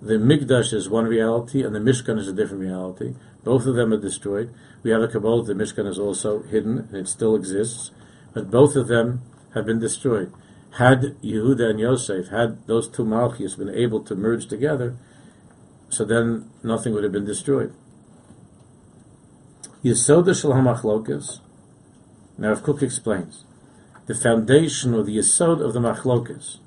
The 0.00 0.14
Mikdash 0.14 0.72
is 0.72 0.88
one 0.88 1.06
reality, 1.06 1.64
and 1.64 1.74
the 1.74 1.80
Mishkan 1.80 2.20
is 2.20 2.28
a 2.28 2.32
different 2.32 2.62
reality. 2.62 3.16
Both 3.42 3.66
of 3.66 3.74
them 3.74 3.92
are 3.92 4.00
destroyed. 4.00 4.54
We 4.84 4.92
have 4.92 5.02
a 5.02 5.08
Kabbalah, 5.08 5.44
that 5.44 5.52
the 5.52 5.60
Mishkan 5.60 5.88
is 5.88 5.98
also 5.98 6.42
hidden, 6.44 6.78
and 6.78 6.94
it 6.94 7.08
still 7.08 7.34
exists, 7.34 7.90
but 8.32 8.48
both 8.48 8.76
of 8.76 8.86
them 8.86 9.22
have 9.54 9.66
been 9.66 9.80
destroyed. 9.80 10.32
Had 10.78 11.16
Yehuda 11.20 11.70
and 11.70 11.80
Yosef, 11.80 12.28
had 12.28 12.64
those 12.68 12.88
two 12.88 13.04
Malchus 13.04 13.56
been 13.56 13.74
able 13.74 14.04
to 14.04 14.14
merge 14.14 14.46
together, 14.46 14.96
so 15.88 16.04
then 16.04 16.48
nothing 16.62 16.94
would 16.94 17.02
have 17.02 17.12
been 17.12 17.26
destroyed. 17.26 17.74
Yesoda 19.82 20.40
Shel 20.40 20.52
HaMachlokas, 20.52 21.40
now 22.38 22.52
if 22.52 22.62
Kook 22.62 22.82
explains, 22.82 23.44
the 24.06 24.14
foundation 24.14 24.94
or 24.94 25.02
the 25.02 25.16
Yesod 25.16 25.60
of 25.60 25.72
the 25.72 25.80
Machlokas, 25.80 26.58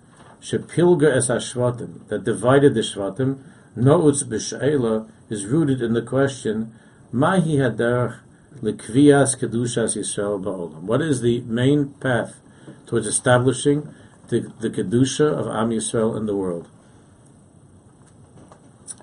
Shepilga 0.44 1.16
es 1.16 1.30
Ashvatim, 1.30 2.06
that 2.10 2.26
divided 2.26 2.74
the 2.74 2.82
Shvatim, 2.82 3.42
Noutz 3.78 4.24
B'She'ela, 4.26 5.10
is 5.30 5.46
rooted 5.46 5.82
in 5.82 5.94
the 5.94 6.02
question, 6.02 6.76
Mahi 7.14 7.58
Haderach 7.58 8.20
Likvias 8.62 9.40
Kedushas 9.40 9.96
Yisrael 9.96 10.44
Ba'olam. 10.44 10.82
What 10.82 11.02
is 11.02 11.22
the 11.22 11.40
main 11.42 11.94
path 11.94 12.42
towards 12.86 13.08
establishing 13.08 13.88
the, 14.28 14.52
the 14.60 14.70
Kedusha 14.70 15.26
of 15.26 15.48
Am 15.48 15.70
Yisrael 15.70 16.18
in 16.18 16.26
the 16.26 16.36
world? 16.36 16.70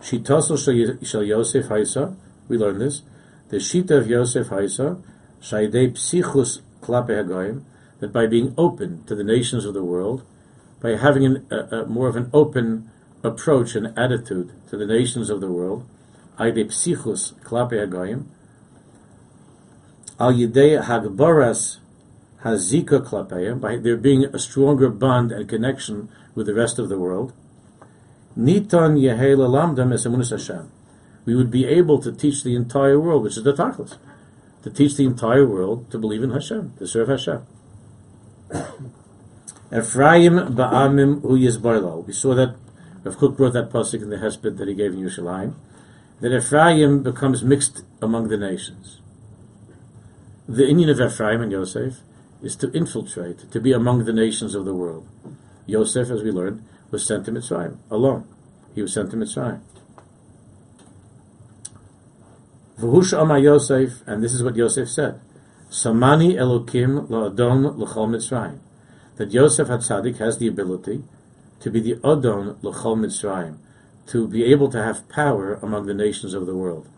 Shitoso 0.02 0.58
Shal 1.02 1.24
Yosef 1.24 1.66
Haisa, 1.66 2.16
we 2.48 2.58
learn 2.58 2.78
this, 2.78 3.00
the 3.48 3.56
Shita 3.56 3.92
of 3.92 4.08
Yosef 4.08 4.48
Haisa, 4.48 5.02
Shaidei 5.40 5.92
Psichus 5.92 6.60
Klape 6.82 7.64
that 8.00 8.12
by 8.12 8.26
being 8.26 8.54
open 8.58 9.04
to 9.04 9.14
the 9.14 9.24
nations 9.24 9.64
of 9.64 9.72
the 9.72 9.84
world, 9.84 10.22
by 10.80 10.96
having 10.96 11.24
an, 11.24 11.46
a, 11.50 11.56
a, 11.56 11.86
more 11.86 12.08
of 12.08 12.16
an 12.16 12.30
open 12.32 12.90
approach 13.22 13.74
and 13.74 13.98
attitude 13.98 14.52
to 14.68 14.76
the 14.76 14.86
nations 14.86 15.30
of 15.30 15.40
the 15.40 15.50
world, 15.50 15.86
Aide 16.38 16.68
Psichus 16.68 17.34
Klape 17.44 17.72
Hagoyim, 17.72 18.26
Al 20.18 20.32
Yidei 20.32 20.82
Hagbaras 20.82 21.78
Hazika 22.42 23.06
Klapeya, 23.06 23.60
by 23.60 23.76
there 23.76 23.96
being 23.96 24.24
a 24.24 24.38
stronger 24.38 24.88
bond 24.88 25.30
and 25.32 25.48
connection 25.48 26.08
with 26.34 26.46
the 26.46 26.54
rest 26.54 26.78
of 26.78 26.88
the 26.88 26.98
world, 26.98 27.32
Nitan 28.38 28.96
Yehela 28.98 29.48
Lamdam 29.48 29.92
Esamunis 29.92 30.30
Hashem. 30.30 30.70
We 31.26 31.34
would 31.34 31.50
be 31.50 31.66
able 31.66 32.00
to 32.00 32.12
teach 32.12 32.42
the 32.42 32.54
entire 32.56 32.98
world, 32.98 33.24
which 33.24 33.36
is 33.36 33.44
the 33.44 33.52
Tachlis, 33.52 33.98
to 34.62 34.70
teach 34.70 34.96
the 34.96 35.04
entire 35.04 35.46
world 35.46 35.90
to 35.90 35.98
believe 35.98 36.22
in 36.22 36.30
Hashem, 36.30 36.74
to 36.78 36.86
serve 36.86 37.08
Hashem. 37.08 37.46
Ephraim 39.72 40.54
ba'amim 40.54 41.22
hu 41.22 41.38
yizbarlo. 41.38 42.06
We 42.06 42.12
saw 42.12 42.34
that 42.34 42.56
Rav 43.04 43.16
Kook 43.16 43.36
brought 43.36 43.52
that 43.52 43.70
pasuk 43.70 44.02
in 44.02 44.10
the 44.10 44.16
hesped 44.16 44.58
that 44.58 44.68
he 44.68 44.74
gave 44.74 44.92
in 44.92 45.00
Yerushalayim, 45.00 45.54
that 46.20 46.36
Ephraim 46.36 47.02
becomes 47.02 47.42
mixed 47.42 47.82
among 48.02 48.28
the 48.28 48.36
nations. 48.36 49.00
The 50.48 50.64
inyan 50.64 50.90
of 50.90 51.00
Ephraim 51.00 51.40
and 51.40 51.52
Yosef 51.52 52.00
is 52.42 52.56
to 52.56 52.70
infiltrate, 52.72 53.50
to 53.52 53.60
be 53.60 53.72
among 53.72 54.04
the 54.04 54.12
nations 54.12 54.54
of 54.54 54.64
the 54.64 54.74
world. 54.74 55.06
Yosef, 55.66 56.10
as 56.10 56.22
we 56.22 56.32
learned, 56.32 56.64
was 56.90 57.06
sent 57.06 57.24
to 57.26 57.32
Mitzrayim 57.32 57.76
alone. 57.90 58.26
He 58.74 58.82
was 58.82 58.92
sent 58.92 59.10
to 59.12 59.16
Mitzrayim. 59.16 59.60
V'hush 62.80 63.20
Amar 63.20 63.38
Yosef, 63.38 64.02
and 64.06 64.24
this 64.24 64.32
is 64.32 64.42
what 64.42 64.56
Yosef 64.56 64.88
said. 64.88 65.20
Samani 65.70 66.34
Elokim 66.34 67.08
La'adon 67.08 67.76
L'chol 67.76 68.08
Mitzrayim. 68.08 68.58
That 69.20 69.34
Yosef 69.34 69.68
HaTzadik 69.68 70.16
has 70.16 70.38
the 70.38 70.48
ability 70.48 71.04
to 71.60 71.70
be 71.70 71.78
the 71.78 71.96
Adon 72.02 72.56
L'chol 72.62 72.96
Mitzrayim, 72.96 73.58
to 74.06 74.26
be 74.26 74.44
able 74.44 74.70
to 74.70 74.82
have 74.82 75.06
power 75.10 75.58
among 75.60 75.84
the 75.84 75.92
nations 75.92 76.32
of 76.32 76.46
the 76.46 76.54
world. 76.54 76.88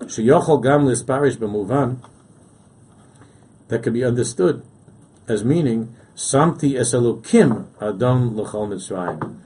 Sheyochol 0.00 0.64
Gam 0.64 0.84
Lisparish 0.84 1.36
B'muvan, 1.36 1.98
that 3.68 3.84
can 3.84 3.92
be 3.92 4.02
understood 4.02 4.64
as 5.28 5.44
meaning 5.44 5.94
Samti 6.16 6.76
es 6.76 6.92
Elokim 6.92 7.66
Adon 7.80 8.36
L'chol 8.36 8.70
Mitzrayim. 8.70 9.38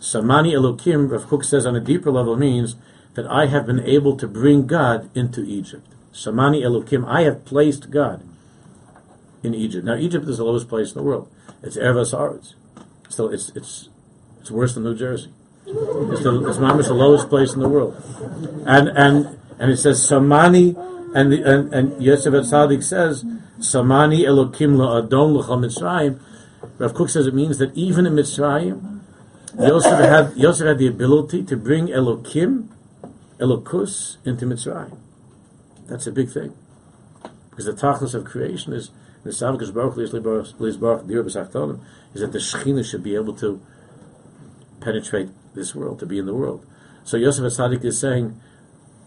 Samani 0.00 0.54
Elokim, 0.54 1.10
Rav 1.10 1.26
Kook 1.26 1.44
says 1.44 1.66
on 1.66 1.76
a 1.76 1.80
deeper 1.80 2.10
level 2.10 2.38
means 2.38 2.76
that 3.12 3.26
I 3.26 3.44
have 3.44 3.66
been 3.66 3.80
able 3.80 4.16
to 4.16 4.26
bring 4.26 4.66
God 4.66 5.14
into 5.14 5.42
Egypt. 5.42 5.86
Samani 6.14 6.62
Elokim, 6.62 7.06
I 7.06 7.24
have 7.24 7.44
placed 7.44 7.90
God 7.90 8.26
in 9.42 9.54
Egypt. 9.54 9.84
Now 9.84 9.96
Egypt 9.96 10.28
is 10.28 10.38
the 10.38 10.44
lowest 10.44 10.68
place 10.68 10.92
in 10.92 10.94
the 10.94 11.02
world. 11.02 11.32
It's 11.62 11.76
Ervas 11.76 12.12
Haaretz. 12.14 12.54
Still, 13.08 13.28
it's 13.28 13.50
it's 13.50 13.88
it's 14.40 14.50
worse 14.50 14.74
than 14.74 14.84
New 14.84 14.96
Jersey. 14.96 15.30
It's 15.66 16.22
the 16.22 16.44
it's 16.48 16.88
the 16.88 16.94
lowest 16.94 17.28
place 17.28 17.52
in 17.52 17.60
the 17.60 17.68
world, 17.68 18.02
and 18.66 18.88
and 18.88 19.38
and 19.58 19.70
it 19.70 19.76
says 19.76 20.00
Samani, 20.00 20.76
and 21.14 21.32
the, 21.32 21.42
and 21.42 21.72
and 21.74 22.02
Yosef 22.02 22.32
Atzadik 22.32 22.82
says 22.82 23.24
Samani 23.58 24.20
Elokim 24.20 24.74
Adon 24.80 25.34
L'chol 25.34 25.58
Mitzrayim. 25.64 26.20
Rav 26.78 26.94
Kook 26.94 27.10
says 27.10 27.26
it 27.26 27.34
means 27.34 27.58
that 27.58 27.74
even 27.76 28.06
in 28.06 28.14
Mitzrayim, 28.14 29.00
Yosef 29.58 29.98
had 29.98 30.36
Yosef 30.36 30.66
had 30.66 30.78
the 30.78 30.86
ability 30.86 31.44
to 31.44 31.56
bring 31.56 31.88
Elokim, 31.88 32.68
Elokus 33.38 34.16
into 34.26 34.46
Mitzrayim. 34.46 34.96
That's 35.86 36.06
a 36.06 36.12
big 36.12 36.30
thing. 36.30 36.54
Because 37.50 37.66
the 37.66 37.72
tachlis 37.72 38.14
of 38.14 38.24
creation 38.24 38.72
is 38.72 38.90
the 39.24 39.30
Savkas 39.30 39.72
Baruch 39.72 39.98
is 39.98 40.10
that 40.12 40.22
the 42.32 42.38
Shekhinah 42.38 42.84
should 42.84 43.02
be 43.02 43.14
able 43.14 43.34
to 43.34 43.60
penetrate 44.80 45.30
this 45.54 45.74
world, 45.74 45.98
to 46.00 46.06
be 46.06 46.18
in 46.18 46.26
the 46.26 46.34
world. 46.34 46.66
So 47.04 47.16
Yosef 47.16 47.44
Atzadik 47.44 47.84
is 47.84 47.98
saying, 48.00 48.40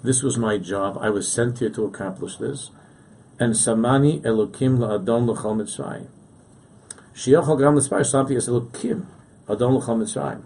this 0.03 0.24
was 0.24 0.38
my 0.38 0.57
job. 0.57 0.98
I 1.01 1.10
was 1.10 1.31
sent 1.31 1.60
here 1.60 1.69
to 1.72 1.86
accomplish 1.86 2.38
this. 2.38 2.69
And 3.39 3.53
Samani 3.53 4.22
Elokim 4.22 4.77
la'adon 4.77 5.27
l'chol 5.27 5.55
Mitzrayim. 5.57 6.07
Shiachal 7.13 7.60
gam 7.60 7.75
l'spar 7.75 8.03
something 8.05 8.38
as 8.38 8.48
Elokim 8.48 9.05
Adon 9.50 9.75
l'chol 9.75 9.98
Mitzrayim. 9.98 10.43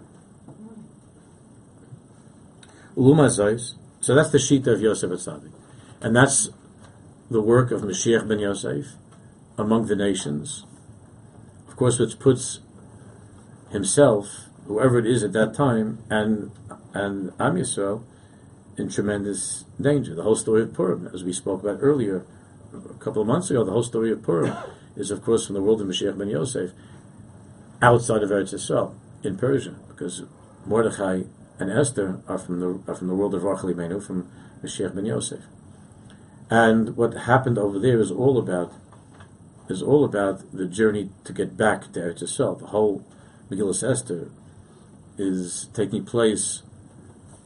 Uluma 2.96 3.28
Zois. 3.28 3.74
So 4.00 4.14
that's 4.14 4.30
the 4.30 4.38
sheet 4.38 4.66
of 4.66 4.80
Yosef 4.80 5.10
Atzadik. 5.10 5.52
And 6.00 6.16
that's 6.16 6.48
the 7.30 7.40
work 7.40 7.70
of 7.70 7.82
Mashiach 7.82 8.26
ben 8.26 8.40
Yosef 8.40 8.96
among 9.60 9.86
the 9.86 9.96
nations. 9.96 10.64
Of 11.68 11.76
course, 11.76 11.98
which 11.98 12.18
puts 12.18 12.60
himself, 13.70 14.46
whoever 14.66 14.98
it 14.98 15.06
is 15.06 15.22
at 15.22 15.32
that 15.32 15.54
time, 15.54 16.02
and 16.10 16.50
and 16.92 17.32
Am 17.38 17.54
Yisrael 17.54 18.02
in 18.76 18.88
tremendous 18.88 19.64
danger. 19.80 20.14
The 20.14 20.22
whole 20.22 20.36
story 20.36 20.62
of 20.62 20.72
Purim, 20.72 21.08
as 21.14 21.22
we 21.22 21.32
spoke 21.32 21.62
about 21.62 21.78
earlier, 21.80 22.24
a 22.74 22.94
couple 22.94 23.22
of 23.22 23.28
months 23.28 23.50
ago, 23.50 23.64
the 23.64 23.72
whole 23.72 23.82
story 23.82 24.10
of 24.10 24.22
Purim 24.22 24.56
is, 24.96 25.10
of 25.10 25.22
course, 25.22 25.46
from 25.46 25.54
the 25.54 25.62
world 25.62 25.80
of 25.80 25.86
Mashiach 25.86 26.18
ben 26.18 26.28
Yosef, 26.28 26.72
outside 27.82 28.22
of 28.22 28.30
Eretz 28.30 28.54
Yisrael, 28.54 28.94
in 29.22 29.36
Persia, 29.36 29.76
because 29.88 30.24
Mordechai 30.66 31.22
and 31.58 31.70
Esther 31.70 32.20
are 32.26 32.38
from 32.38 32.60
the 32.60 32.80
are 32.90 32.94
from 32.94 33.08
the 33.08 33.14
world 33.14 33.34
of 33.34 33.44
Rachel 33.44 33.72
Imenu, 33.72 34.02
from 34.02 34.30
Mashiach 34.62 34.94
ben 34.94 35.06
Yosef. 35.06 35.44
And 36.48 36.96
what 36.96 37.14
happened 37.14 37.58
over 37.58 37.78
there 37.78 38.00
is 38.00 38.10
all 38.10 38.38
about 38.38 38.72
is 39.70 39.82
all 39.82 40.04
about 40.04 40.52
the 40.52 40.66
journey 40.66 41.10
to 41.24 41.32
get 41.32 41.56
back 41.56 41.92
to 41.92 42.00
Eretz 42.00 42.22
Yisrael. 42.22 42.58
The 42.58 42.66
whole 42.68 43.04
Megillah 43.50 43.90
Esther 43.90 44.30
is 45.16 45.68
taking 45.72 46.04
place 46.04 46.62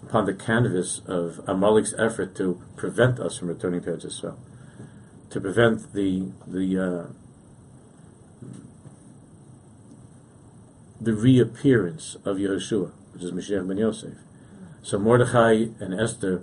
upon 0.03 0.27
the 0.27 0.35
canvas 0.35 1.01
of 1.07 1.41
Amalek's 1.47 1.95
effort 1.99 2.35
to 2.37 2.61
prevent 2.77 3.19
us 3.21 3.39
from 3.39 3.49
returning 3.49 3.83
to 3.83 3.91
Eretz 3.91 4.07
Yisrael, 4.07 4.37
to 5.31 5.41
prevent 5.41 5.93
the 5.93 6.33
the 6.47 6.79
uh, 6.79 7.13
the 11.01 11.13
reappearance 11.13 12.17
of 12.25 12.39
Yeshua, 12.39 12.93
which 13.13 13.23
is 13.23 13.33
Mashiach 13.33 13.67
ben 13.69 13.77
Yosef. 13.77 14.15
So 14.83 14.99
Mordechai 14.99 15.67
and 15.81 15.99
Esther 15.99 16.43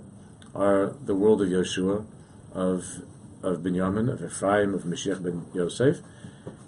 are 0.54 0.94
the 1.04 1.14
world 1.14 1.42
of 1.42 1.48
Yeshua, 1.48 2.04
of 2.52 3.02
of 3.42 3.58
Binyamin, 3.58 4.12
of 4.12 4.22
Ephraim, 4.22 4.74
of 4.74 4.82
Mashiach 4.84 5.22
ben 5.22 5.46
Yosef, 5.54 5.98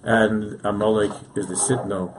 and 0.02 0.60
Amalek 0.64 1.12
is 1.36 1.46
the 1.48 1.54
Sitno. 1.54 2.12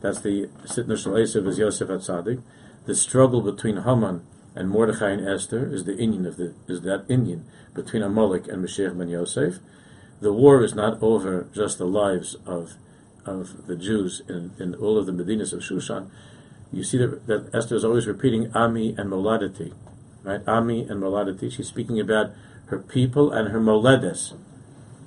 That's 0.00 0.20
the 0.20 0.48
Sitno 0.64 0.96
Shal 0.96 1.16
is 1.16 1.58
Yosef 1.58 1.90
at 1.90 2.00
Atzadik. 2.00 2.42
The 2.86 2.94
struggle 2.94 3.42
between 3.42 3.82
Haman 3.82 4.22
and 4.54 4.70
Mordechai 4.70 5.10
and 5.10 5.28
Esther 5.28 5.72
is 5.72 5.84
the 5.84 5.92
inyan 5.92 6.26
of 6.26 6.36
the 6.36 6.54
is 6.68 6.82
that 6.82 7.06
inyan 7.08 7.42
between 7.74 8.02
Amalek 8.02 8.48
and 8.48 8.64
Mashiach 8.64 8.96
ben 8.96 9.08
Yosef. 9.08 9.58
The 10.20 10.32
war 10.32 10.62
is 10.62 10.74
not 10.74 11.02
over 11.02 11.48
just 11.52 11.78
the 11.78 11.86
lives 11.86 12.36
of 12.46 12.74
of 13.26 13.66
the 13.66 13.76
Jews 13.76 14.22
in, 14.28 14.52
in 14.58 14.74
all 14.74 14.98
of 14.98 15.06
the 15.06 15.12
Medinas 15.12 15.52
of 15.52 15.60
Shushan. 15.60 16.10
You 16.72 16.84
see 16.84 16.98
that, 16.98 17.26
that 17.26 17.54
Esther 17.54 17.74
is 17.74 17.84
always 17.84 18.06
repeating 18.06 18.54
Ami 18.54 18.94
and 18.96 19.10
Moladati, 19.10 19.72
right? 20.22 20.46
Ami 20.46 20.82
and 20.82 21.02
Moladati. 21.02 21.50
She's 21.50 21.68
speaking 21.68 21.98
about 21.98 22.32
her 22.70 22.78
people 22.78 23.32
and 23.32 23.48
her 23.48 23.60
moledes. 23.60 24.32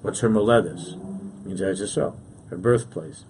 What's 0.02 0.19
her 0.19 0.30
moledes? 0.30 0.93
It 0.93 1.47
means 1.47 1.62
Eretz 1.62 1.82
Yisrael, 1.82 2.15
her 2.49 2.58
birthplace. 2.58 3.23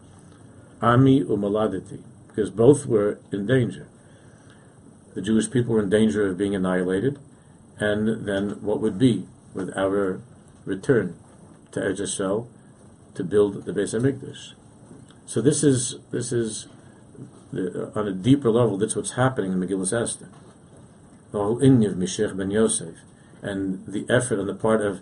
Ami 0.81 1.23
umaladati, 1.23 2.01
because 2.27 2.49
both 2.49 2.87
were 2.87 3.19
in 3.31 3.45
danger. 3.45 3.87
The 5.13 5.21
Jewish 5.21 5.49
people 5.49 5.75
were 5.75 5.83
in 5.83 5.89
danger 5.89 6.27
of 6.27 6.37
being 6.37 6.55
annihilated, 6.55 7.19
and 7.79 8.25
then 8.25 8.61
what 8.61 8.81
would 8.81 8.97
be 8.97 9.27
with 9.53 9.75
our 9.77 10.19
return 10.65 11.15
to 11.71 11.79
Eretz 11.79 12.01
Yisrael 12.01 12.47
to 13.13 13.23
build 13.23 13.65
the 13.65 13.71
Beis 13.71 13.93
Hamikdash? 13.93 14.53
So 15.27 15.41
this 15.41 15.63
is 15.63 15.99
this 16.11 16.31
is 16.31 16.67
the, 17.51 17.91
on 17.95 18.07
a 18.07 18.11
deeper 18.11 18.49
level. 18.49 18.77
That's 18.77 18.95
what's 18.95 19.11
happening 19.11 19.53
in 19.53 19.59
Megillah 19.59 20.01
Esther. 20.01 20.29
The 21.31 21.37
whole 21.37 21.57
of 21.57 21.63
Mashiach 21.63 22.35
ben 22.35 22.51
Yosef 22.51 22.95
and 23.43 23.85
the 23.85 24.05
effort 24.09 24.39
on 24.39 24.47
the 24.47 24.55
part 24.55 24.81
of, 24.81 25.01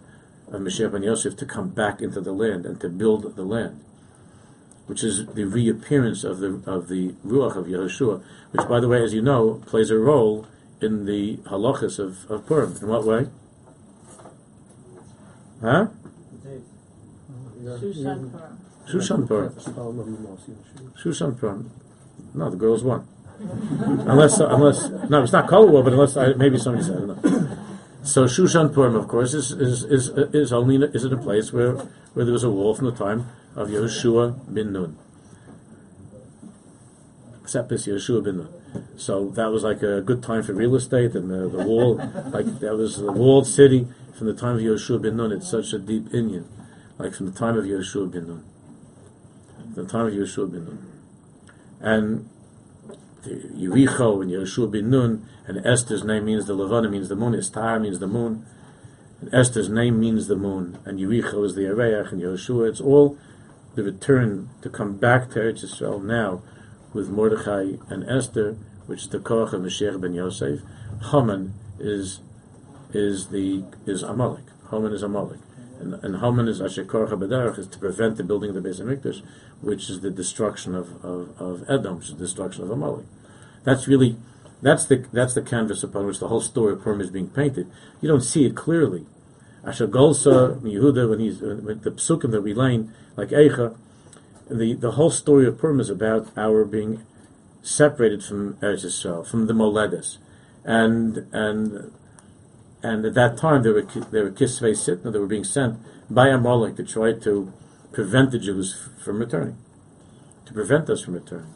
of 0.52 0.62
Mashiach 0.62 0.92
ben 0.92 1.04
Yosef 1.04 1.38
to 1.38 1.46
come 1.46 1.70
back 1.70 2.02
into 2.02 2.20
the 2.20 2.34
land 2.34 2.66
and 2.66 2.82
to 2.82 2.90
build 2.90 3.36
the 3.36 3.44
land, 3.44 3.84
which 4.88 5.04
is 5.04 5.28
the 5.28 5.46
reappearance 5.46 6.24
of 6.24 6.40
the 6.40 6.62
of 6.66 6.88
the 6.88 7.14
Ruach 7.26 7.56
of 7.56 7.68
Yehoshua, 7.68 8.24
which, 8.52 8.68
by 8.68 8.80
the 8.80 8.88
way, 8.88 9.04
as 9.04 9.14
you 9.14 9.22
know, 9.22 9.62
plays 9.66 9.92
a 9.92 9.98
role 9.98 10.48
in 10.82 11.06
the 11.06 11.38
halachas 11.46 12.00
of, 12.00 12.30
of 12.30 12.46
Purim. 12.48 12.76
In 12.82 12.88
what 12.88 13.06
way? 13.06 13.28
Huh? 15.62 15.88
Shushan 17.64 18.32
Purim. 18.32 18.58
Shushan 18.88 19.28
Purim. 19.28 19.52
Shushan 20.98 21.40
Purim. 21.40 21.72
No, 22.34 22.50
the 22.50 22.58
girls 22.58 22.84
won. 22.84 23.08
unless, 23.40 24.40
unless, 24.40 24.90
no, 25.10 25.24
it's 25.24 25.32
not 25.32 25.48
Kol 25.48 25.68
War, 25.68 25.84
but 25.84 25.94
unless 25.94 26.18
I, 26.18 26.34
maybe 26.34 26.58
somebody 26.58 26.86
said, 26.86 26.98
I 26.98 27.00
don't 27.00 27.24
know. 27.24 27.71
So 28.04 28.26
Shushan 28.26 28.74
Purim, 28.74 28.96
of 28.96 29.08
course, 29.08 29.34
is 29.36 29.52
is 29.52 29.84
is, 29.84 30.10
is 30.10 30.52
only 30.52 30.76
is 30.94 31.06
it 31.06 31.14
a 31.14 31.18
place 31.18 31.54
where, 31.54 31.74
where 32.14 32.26
there 32.26 32.34
was 32.34 32.44
a 32.44 32.50
wall 32.50 32.74
from 32.74 32.88
the 32.88 32.96
time 32.96 33.28
of 33.56 33.70
Yehoshua 33.70 34.52
bin 34.52 34.74
Nun. 34.74 34.98
Except 37.44 37.70
this 37.70 37.86
Yehoshua 37.86 38.24
bin 38.24 38.38
Nun. 38.38 38.50
So 38.98 39.30
that 39.32 39.52
was 39.52 39.64
like 39.64 39.84
a 39.84 40.02
good 40.02 40.24
time 40.24 40.42
for 40.42 40.54
real 40.54 40.76
estate, 40.76 41.14
and 41.14 41.30
the, 41.30 41.48
the 41.48 41.64
wall, 41.64 41.98
like 42.34 42.60
that 42.60 42.76
was 42.76 42.98
the 42.98 43.12
walled 43.12 43.46
city 43.46 43.88
from 44.18 44.28
the 44.28 44.34
time 44.34 44.56
of 44.56 44.62
Yehoshua 44.62 45.00
bin 45.00 45.18
Nun. 45.18 45.32
It's 45.32 45.50
such 45.50 45.72
a 45.72 45.78
deep 45.78 46.10
inyan, 46.10 46.46
like 46.98 47.14
from 47.14 47.28
the 47.28 47.38
time 47.38 47.56
of 47.56 47.66
Yehoshua 47.66 48.12
bin 48.12 48.28
Nun. 48.28 48.44
The 49.76 49.86
time 49.86 50.08
of 50.08 50.14
Yehoshua 50.14 50.52
bin 50.52 50.66
Nun, 50.66 50.92
and 51.80 52.30
Yericho 53.26 54.22
and 54.22 54.32
Yehoshua 54.32 54.72
bin 54.72 54.90
Nun, 54.90 55.28
and 55.48 55.66
Esther's 55.66 56.04
name 56.04 56.26
means 56.26 56.46
the 56.46 56.54
Levana 56.54 56.90
means 56.90 57.10
the 57.10 57.16
moon, 57.16 57.34
Estar 57.34 57.82
means 57.82 58.00
the 58.00 58.08
moon, 58.08 58.46
and 59.20 59.34
Esther's 59.34 59.70
name 59.70 60.00
means 60.00 60.28
the 60.28 60.36
moon, 60.36 60.78
and 60.86 61.00
Yericho 61.00 61.46
is 61.46 61.56
the 61.56 61.62
Areach, 61.62 62.12
and 62.12 62.22
Yehoshua. 62.22 62.70
It's 62.70 62.82
all 62.82 63.18
the 63.76 63.84
return 63.84 64.50
to 64.62 64.70
come 64.70 64.98
back 64.98 65.30
to 65.32 65.40
Eretz 65.40 65.64
Yisrael 65.64 66.04
now 66.04 66.42
with 66.94 67.10
Mordechai 67.10 67.74
and 67.90 68.08
Esther, 68.10 68.58
which 68.86 69.04
is 69.04 69.10
the 69.10 69.20
Koach 69.20 69.54
of 69.54 69.62
Mashiach 69.62 70.02
ben 70.02 70.14
Yosef. 70.14 70.62
Haman 71.12 71.54
is 71.80 72.20
is 72.94 73.28
the 73.28 73.64
is 73.86 74.04
Amalek. 74.04 74.44
Haman 74.70 74.92
is 74.94 75.04
Amalek. 75.04 75.40
And, 75.82 75.96
and 76.04 76.18
Haman 76.18 76.48
is 76.48 76.62
Asher 76.62 76.86
Korach 76.86 77.10
Baderach 77.10 77.58
is 77.58 77.68
to 77.68 77.80
prevent 77.80 78.18
the 78.18 78.24
building 78.24 78.56
of 78.56 78.62
the 78.62 78.70
Beis 78.70 78.80
Hamikdash, 78.80 79.24
which 79.62 79.90
is 79.90 80.02
the 80.02 80.12
destruction 80.12 80.76
of, 80.76 81.04
of, 81.04 81.42
of 81.42 81.64
Edom, 81.68 81.98
which 81.98 82.10
is 82.10 82.16
the 82.16 82.26
destruction 82.26 82.64
of 82.64 82.70
Amalek. 82.70 83.06
That's 83.64 83.88
really 83.88 84.18
that's 84.62 84.86
the 84.86 85.06
that's 85.12 85.34
the 85.34 85.42
canvas 85.42 85.84
upon 85.84 86.06
which 86.06 86.20
the 86.20 86.28
whole 86.28 86.42
story 86.42 86.74
of 86.74 86.84
Purim 86.84 87.02
is 87.02 87.10
being 87.10 87.30
painted. 87.30 87.70
You 88.00 88.08
don't 88.08 88.22
see 88.22 88.46
it 88.46 88.56
clearly, 88.56 89.06
Asher 89.66 89.88
Golsa 89.88 90.60
Yehuda 90.62 91.10
when 91.10 91.20
he's 91.20 91.42
uh, 91.42 91.60
with 91.64 91.84
the 91.84 91.92
psukim 91.92 92.32
that 92.32 92.42
we 92.42 92.54
learn 92.54 92.94
like 93.16 93.30
Eicha, 93.30 93.76
the 94.50 94.74
the 94.74 94.92
whole 94.92 95.12
story 95.12 95.48
of 95.48 95.58
Purim 95.58 95.80
is 95.80 95.90
about 95.90 96.30
our 96.38 96.64
being 96.64 97.04
separated 97.64 98.24
from 98.24 98.56
Eretz 98.56 98.86
Yisrael, 98.86 99.26
from 99.26 99.48
the 99.48 99.54
Moledes, 99.54 100.18
and 100.64 101.28
and 101.32 101.92
and 102.84 103.06
at 103.06 103.14
that 103.14 103.38
time 103.38 103.64
there 103.64 103.74
were 103.74 103.84
there 104.12 104.24
were 104.24 104.32
kisvei 104.32 104.72
sitna 104.72 105.12
that 105.12 105.20
were 105.20 105.28
being 105.28 105.44
sent 105.44 105.80
by 106.10 106.28
Amalek 106.28 106.76
to 106.78 106.84
try 106.84 107.14
to 107.14 107.54
prevent 107.92 108.32
the 108.32 108.40
Jews 108.40 108.90
from 109.04 109.20
returning, 109.20 109.58
to 110.46 110.54
prevent 110.54 110.90
us 110.90 111.02
from 111.02 111.16
returning, 111.16 111.54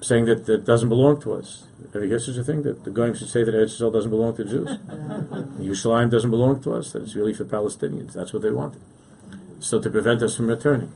saying 0.00 0.26
that 0.26 0.48
it 0.48 0.64
doesn't 0.64 0.88
belong 0.88 1.20
to 1.22 1.34
us. 1.34 1.64
Have 1.92 2.02
you 2.02 2.10
heard 2.10 2.22
such 2.22 2.36
a 2.36 2.44
thing 2.44 2.62
that 2.62 2.84
the 2.84 2.90
Goyim 2.90 3.14
should 3.14 3.28
say 3.28 3.44
that 3.44 3.54
Eretz 3.54 3.80
Yisrael 3.80 3.92
doesn't 3.92 4.10
belong 4.10 4.36
to 4.36 4.44
the 4.44 4.50
Jews? 4.50 4.68
Yerushalayim 5.58 6.10
doesn't 6.10 6.30
belong 6.30 6.60
to 6.62 6.74
us. 6.74 6.92
That 6.92 7.02
it's 7.02 7.14
really 7.14 7.32
for 7.32 7.44
Palestinians. 7.44 8.12
That's 8.12 8.32
what 8.32 8.42
they 8.42 8.50
wanted. 8.50 8.80
So 9.60 9.80
to 9.80 9.90
prevent 9.90 10.22
us 10.22 10.36
from 10.36 10.48
returning. 10.48 10.92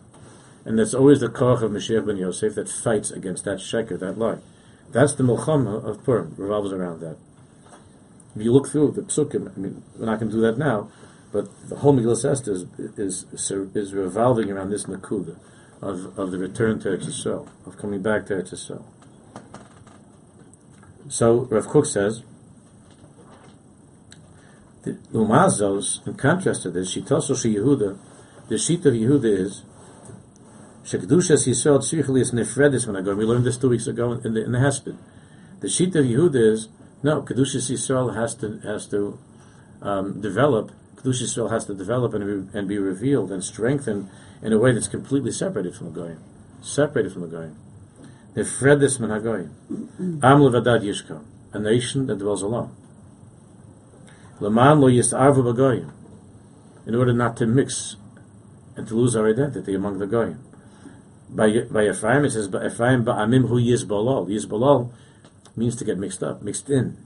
And 0.65 0.79
that's 0.79 0.95
always 0.95 1.21
the 1.21 1.29
koch 1.29 1.63
of 1.63 1.73
Mashiach 1.73 2.07
ben 2.07 2.17
Yosef 2.17 2.55
that 2.55 2.69
fights 2.69 3.11
against 3.11 3.45
that 3.45 3.59
sheker, 3.59 3.99
that 3.99 4.19
lie. 4.19 4.39
That's 4.91 5.15
the 5.15 5.25
milchama 5.25 5.85
of 5.85 6.05
Purim, 6.05 6.35
revolves 6.37 6.73
around 6.73 7.01
that. 7.01 7.17
If 8.35 8.43
you 8.43 8.53
look 8.53 8.69
through 8.69 8.93
the 8.93 9.03
psukim, 9.03 9.55
I 9.55 9.61
mean, 9.61 9.83
we're 9.99 10.07
not 10.07 10.19
going 10.19 10.31
to 10.31 10.37
do 10.37 10.43
that 10.43 10.59
now, 10.59 10.91
but 11.33 11.49
the 11.69 11.77
whole 11.77 11.95
Megillah 11.95 12.31
Esther 12.31 12.53
is, 12.53 12.67
is, 12.97 13.27
is 13.75 13.95
revolving 13.95 14.51
around 14.51 14.71
this 14.71 14.85
nakuda 14.85 15.39
of, 15.81 16.19
of 16.19 16.31
the 16.31 16.39
return 16.39 16.79
to 16.81 16.89
Eretz 16.89 17.07
Yisrael, 17.07 17.49
of 17.67 17.77
coming 17.77 18.01
back 18.03 18.27
to 18.27 18.35
Eretz 18.35 18.53
Yisrael. 18.53 18.85
So 21.09 21.41
Rav 21.51 21.67
Kook 21.67 21.87
says, 21.87 22.23
the 24.85 24.93
Umazos, 25.13 26.07
in 26.07 26.15
contrast 26.15 26.63
to 26.63 26.71
this, 26.71 26.91
she 26.91 27.03
tells 27.03 27.29
Shita 27.29 27.55
Yehuda, 27.55 27.99
the 28.49 28.59
sheet 28.59 28.85
of 28.85 28.95
Yehuda 28.95 29.25
is 29.25 29.63
Shekdushas 30.85 31.47
Yisrael 31.47 31.79
Tzrichel 31.79 32.33
Nefredis 32.33 32.87
when 32.87 32.97
I 32.97 33.01
go. 33.01 33.15
We 33.15 33.25
learned 33.25 33.45
this 33.45 33.57
two 33.57 33.69
weeks 33.69 33.87
ago 33.87 34.13
in 34.13 34.35
the 34.35 34.45
in 34.45 34.53
the 34.53 34.59
Hesped. 34.59 34.97
The 35.61 35.69
sheet 35.69 35.95
of 35.95 36.05
Yehuda 36.05 36.53
is 36.53 36.69
no 37.03 37.23
Kedushas 37.23 37.71
Yisrael 37.71 38.15
has 38.15 38.35
to 38.37 38.59
has 38.61 38.87
to 38.89 39.19
um, 39.81 40.21
develop. 40.21 40.73
Kedushas 40.97 41.37
Yisrael 41.37 41.51
has 41.51 41.67
to 41.67 41.75
develop 41.75 42.15
and 42.15 42.53
be, 42.53 42.59
and 42.59 42.69
be 42.69 42.79
revealed 42.79 43.31
and 43.33 43.43
strengthened 43.43 44.09
in 44.43 44.53
a 44.53 44.59
way 44.59 44.73
that's 44.73 44.89
completely 44.89 45.33
separated 45.33 45.75
from 45.75 45.93
the 45.93 46.01
Goyim, 46.01 46.23
separated 46.61 47.13
from 47.13 47.23
the 47.23 47.29
Goyim. 47.29 47.57
Nefredis 48.35 48.99
min 49.01 49.11
Hagoyim. 49.11 49.51
Am 50.23 50.41
levadad 50.41 50.83
yishka, 50.83 51.23
a 51.53 51.59
nation 51.59 52.07
that 52.07 52.19
dwells 52.19 52.43
alone. 52.43 52.75
Leman 54.41 54.81
lo 54.81 54.89
yisarvu 54.89 55.55
b'goyim, 55.55 55.91
in 56.87 56.95
order 56.95 57.13
not 57.13 57.37
to 57.37 57.47
mix 57.47 57.97
and 58.77 58.89
to 58.89 58.95
lose 58.95 59.15
our 59.15 59.29
identity 59.29 59.75
among 59.75 59.99
the 59.99 60.07
Goyim 60.07 60.43
by 61.35 61.63
by 61.71 61.89
Ephraim, 61.89 62.25
it 62.25 62.31
says 62.31 62.49
Ephraim 62.49 63.05
ba'amim 63.05 63.49
hu 63.49 63.61
yizbolol. 63.61 64.29
Yizbolol 64.29 64.91
means 65.57 65.77
to 65.77 65.85
get 65.85 65.99
mixed 65.99 66.23
up, 66.23 66.43
mixed 66.43 66.71
in. 66.71 66.97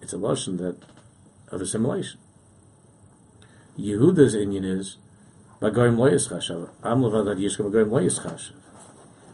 It's 0.00 0.12
a 0.12 0.16
lotion 0.16 0.56
that 0.58 0.76
of 1.50 1.60
assimilation. 1.60 2.18
Yehuda's 3.78 4.34
inyan 4.34 4.64
is 4.64 4.96
bagoyim 5.60 5.98
lo. 5.98 6.06
Am 6.82 7.02
levadad 7.02 7.38
yishka 7.38 7.68
bagoyim 7.68 7.90
lo 7.90 8.00
yischashav. 8.00 8.52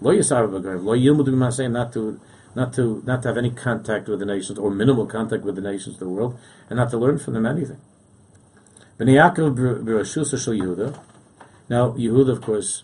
Bagoyim 0.03 0.85
lo 0.85 0.95
yilmudu 0.95 1.29
b'masei 1.29 1.71
not 1.71 1.93
to 1.93 2.19
not 2.55 2.73
to 2.75 3.03
not 3.07 3.23
to 3.23 3.29
have 3.29 3.39
any 3.39 3.51
contact 3.51 4.09
with 4.09 4.19
the 4.19 4.27
nations 4.27 4.59
or 4.59 4.71
minimal 4.71 5.07
contact 5.07 5.43
with 5.45 5.55
the 5.55 5.63
nations 5.63 5.95
of 5.95 6.01
the 6.01 6.09
world, 6.09 6.37
and 6.69 6.79
not 6.79 6.91
to 6.91 6.99
learn 6.99 7.19
from 7.19 7.35
them 7.35 7.47
anything. 7.47 7.81
Yehuda. 8.99 10.99
Now 11.69 11.93
Yehuda, 11.93 12.31
of 12.31 12.41
course, 12.43 12.83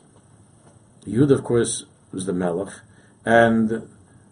Yud, 1.07 1.31
of 1.31 1.44
course, 1.44 1.85
was 2.12 2.27
the 2.27 2.33
Melech, 2.33 2.73
and 3.25 3.88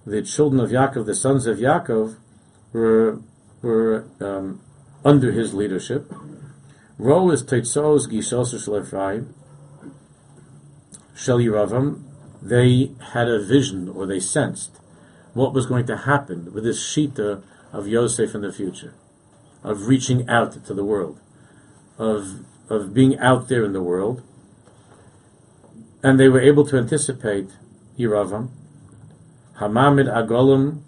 the 0.07 0.23
children 0.23 0.61
of 0.61 0.71
Yaakov, 0.71 1.07
the 1.07 1.15
sons 1.15 1.47
of 1.47 1.59
Yaakov, 1.59 2.17
were 2.73 3.21
were 3.63 4.07
um, 4.21 4.61
under 5.05 5.33
his 5.33 5.55
leadership. 5.55 6.13
Ro 6.99 7.31
is 7.31 7.43
Teitzos 7.43 8.09
Gishos 8.09 8.51
Shel 8.63 9.27
Shel 11.15 11.39
Yeravam. 11.39 12.03
They 12.41 12.93
had 13.13 13.29
a 13.29 13.43
vision, 13.43 13.89
or 13.89 14.07
they 14.07 14.21
sensed 14.21 14.79
what 15.35 15.53
was 15.53 15.67
going 15.67 15.87
to 15.87 15.97
happen 15.97 16.53
with 16.55 16.65
this 16.65 16.81
shita 16.81 17.43
of 17.73 17.89
Yosef 17.89 18.35
in 18.35 18.43
the 18.43 18.53
future, 18.53 18.95
of 19.63 19.87
reaching 19.87 20.29
out 20.29 20.65
to 20.65 20.73
the 20.73 20.85
world, 20.85 21.21
of 21.99 22.45
of 22.71 22.95
being 22.95 23.19
out 23.19 23.49
there 23.49 23.65
in 23.65 23.73
the 23.73 23.83
world 23.83 24.23
and 26.07 26.21
they 26.21 26.29
were 26.29 26.41
able 26.41 26.65
to 26.65 26.77
anticipate 26.77 27.51
Yeravam. 27.99 28.49
Hamamid 29.59 30.07
Agolim 30.07 30.83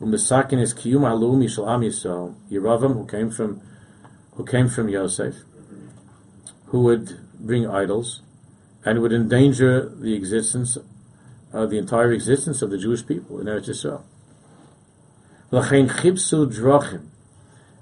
Umisakin 0.00 0.60
is 0.60 0.72
Kiyum 0.72 1.10
Alum 1.10 1.40
Yishal 1.40 1.68
Am 1.68 1.80
Yisrael. 1.80 2.36
Yeravam, 2.48 2.94
who 2.94 3.04
came 3.04 3.32
from 3.32 3.60
who 4.34 4.44
came 4.44 4.68
from 4.68 4.88
Yosef, 4.88 5.34
who 6.66 6.82
would 6.82 7.18
bring 7.40 7.66
idols 7.68 8.22
and 8.84 9.00
would 9.00 9.12
endanger 9.12 9.88
the 9.88 10.14
existence, 10.14 10.78
uh, 11.52 11.66
the 11.66 11.76
entire 11.76 12.12
existence 12.12 12.62
of 12.62 12.70
the 12.70 12.78
Jewish 12.78 13.04
people 13.04 13.40
in 13.40 13.46
Eretz 13.46 13.68
Yisrael. 13.68 14.02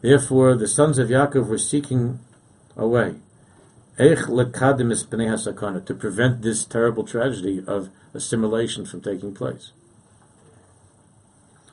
Therefore, 0.01 0.55
the 0.55 0.69
sons 0.69 0.99
of 0.99 1.09
Yaakov 1.09 1.47
were 1.47 1.59
seeking 1.59 2.19
a 2.77 2.87
way 2.89 3.17
to 3.99 5.97
prevent 5.99 6.43
this 6.43 6.65
terrible 6.65 7.05
tragedy 7.05 7.63
of 7.67 7.91
assimilation 8.15 8.87
from 8.87 9.01
taking 9.03 9.35
place. 9.35 9.73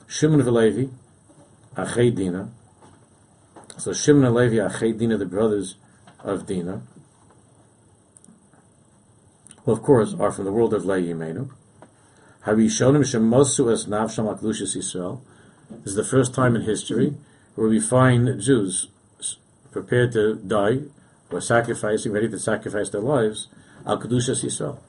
Shimon 0.10 0.42
Velevi, 0.42 0.92
Achei 1.78 2.14
Dina. 2.14 2.50
So 3.78 3.94
Shimon 3.94 4.26
and 4.26 4.36
Levi, 4.36 4.56
Achei 4.56 4.98
Dina, 4.98 5.18
the 5.18 5.26
brothers 5.26 5.76
of 6.22 6.48
Dina, 6.48 6.82
who 9.64 9.72
of 9.72 9.84
course 9.84 10.16
are 10.20 10.32
from 10.32 10.46
the 10.46 10.52
world 10.52 10.74
of 10.74 10.84
Lehi 10.84 11.10
Yimenu. 11.10 11.52
Harishonim 12.46 13.02
Shemosu 13.02 13.72
es 13.72 13.86
Navsham 13.86 14.36
Aklushis 14.36 14.76
Yisrael. 14.76 15.22
This 15.70 15.92
is 15.92 15.96
the 15.96 16.04
first 16.04 16.34
time 16.34 16.56
in 16.56 16.64
history 16.64 17.16
where 17.54 17.70
we 17.70 17.80
find 17.80 18.42
Jews 18.42 18.88
prepared 19.72 20.12
to 20.14 20.36
die 20.36 20.80
were 21.30 21.40
sacrificing, 21.40 22.12
ready 22.12 22.28
to 22.28 22.40
sacrifice 22.40 22.90
their 22.90 23.02
lives, 23.02 23.48
al 23.86 24.00
kedushas 24.00 24.44
Yisrael, 24.44 24.80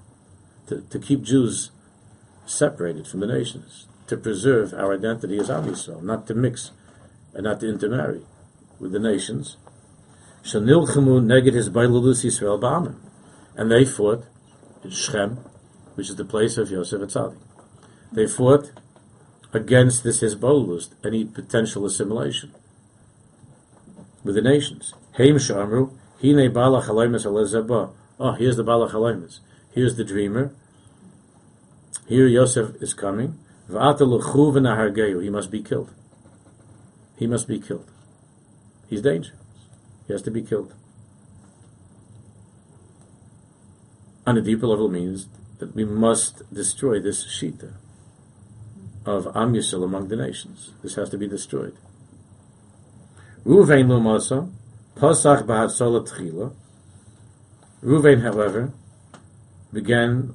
to, 0.68 0.80
to 0.80 0.98
keep 0.98 1.22
Jews 1.22 1.70
separated 2.46 3.06
from 3.06 3.20
the 3.20 3.26
nations, 3.26 3.86
to 4.10 4.16
preserve 4.16 4.74
our 4.74 4.94
identity 4.94 5.38
as 5.38 5.48
Am 5.50 5.64
Yisrael, 5.64 6.02
not 6.02 6.26
to 6.26 6.34
mix 6.34 6.72
and 7.32 7.44
not 7.44 7.60
to 7.60 7.68
intermarry 7.68 8.22
with 8.78 8.92
the 8.92 8.98
nations. 8.98 9.56
Shanilchemu 10.42 11.24
neged 11.24 11.54
his 11.54 11.70
bailulus 11.70 12.24
Yisrael 12.24 12.60
ba'amim, 12.60 12.96
and 13.56 13.70
they 13.70 13.84
fought 13.84 14.24
in 14.84 14.90
Shechem, 14.90 15.36
which 15.94 16.10
is 16.10 16.16
the 16.16 16.24
place 16.24 16.58
of 16.58 16.70
Yosef 16.70 17.00
Atzadik. 17.00 17.38
They 18.12 18.26
fought 18.26 18.72
against 19.52 20.02
this 20.02 20.22
Hezbollah, 20.22 20.88
any 21.04 21.24
potential 21.24 21.86
assimilation 21.86 22.52
with 24.24 24.34
the 24.34 24.42
nations. 24.42 24.94
Heim 25.16 25.36
Shamru, 25.36 25.92
Hine 26.20 26.52
Bala 26.52 26.82
Chaloimus 26.82 27.94
Oh, 28.18 28.32
here's 28.32 28.56
the 28.56 28.64
Bala 28.64 28.90
Chaloimus. 28.90 29.40
Here's 29.72 29.96
the 29.96 30.04
dreamer. 30.04 30.52
Here 32.06 32.26
Yosef 32.26 32.82
is 32.82 32.92
coming. 32.92 33.38
He 33.70 35.30
must 35.30 35.50
be 35.50 35.62
killed. 35.62 35.94
He 37.16 37.26
must 37.26 37.48
be 37.48 37.60
killed. 37.60 37.90
He's 38.88 39.02
dangerous. 39.02 39.36
He 40.06 40.12
has 40.12 40.22
to 40.22 40.30
be 40.30 40.42
killed. 40.42 40.74
On 44.26 44.36
a 44.36 44.42
deeper 44.42 44.66
level 44.66 44.88
means 44.88 45.28
that 45.58 45.74
we 45.74 45.84
must 45.84 46.42
destroy 46.52 47.00
this 47.00 47.24
shita 47.24 47.74
of 49.06 49.26
Am 49.34 49.54
Yisrael 49.54 49.84
among 49.84 50.08
the 50.08 50.16
nations. 50.16 50.72
This 50.82 50.94
has 50.96 51.10
to 51.10 51.18
be 51.18 51.26
destroyed. 51.26 51.76
Ruvain 53.44 53.86
Lumasa, 53.86 54.50
Pasach 54.96 55.44
b'hatzola 55.44 56.06
tchila. 56.06 56.52
Ruvain, 57.82 58.22
however, 58.22 58.72
began 59.72 60.34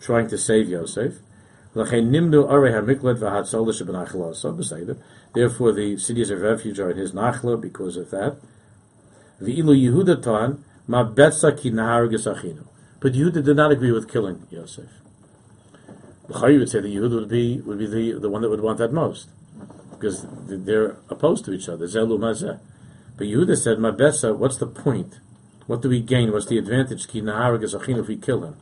trying 0.00 0.28
to 0.28 0.38
save 0.38 0.68
Yosef. 0.68 1.14
Therefore, 5.34 5.72
the 5.72 5.98
cities 5.98 6.30
of 6.30 6.40
refuge 6.40 6.80
are 6.80 6.90
in 6.90 6.96
his 6.96 7.12
nachla 7.12 7.60
because 7.60 7.98
of 7.98 8.10
that. 8.10 8.38
But 9.38 9.50
Yehuda 13.12 13.44
did 13.44 13.56
not 13.56 13.72
agree 13.72 13.92
with 13.92 14.10
killing 14.10 14.46
Yosef. 14.50 14.88
Chayi 16.30 16.58
would 16.58 16.70
say 16.70 16.80
that 16.80 16.88
Yehuda 16.88 17.14
would 17.14 17.28
be 17.28 17.60
would 17.60 17.78
be 17.78 17.86
the, 17.86 18.12
the 18.20 18.30
one 18.30 18.40
that 18.40 18.48
would 18.48 18.62
want 18.62 18.78
that 18.78 18.94
most, 18.94 19.28
because 19.90 20.24
they're 20.48 20.96
opposed 21.10 21.44
to 21.44 21.52
each 21.52 21.68
other. 21.68 21.86
But 21.86 23.26
Yehuda 23.26 23.56
said, 23.56 23.76
Mabesa, 23.78 24.34
what's 24.34 24.56
the 24.56 24.66
point? 24.66 25.20
What 25.66 25.82
do 25.82 25.90
we 25.90 26.00
gain? 26.00 26.32
What's 26.32 26.46
the 26.46 26.56
advantage? 26.56 27.06
Ki 27.06 27.20
if 27.20 28.08
we 28.08 28.16
kill 28.16 28.44
him. 28.44 28.56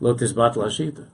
Lotis 0.00 0.32
batl 0.32 0.64
hashita. 0.64 1.06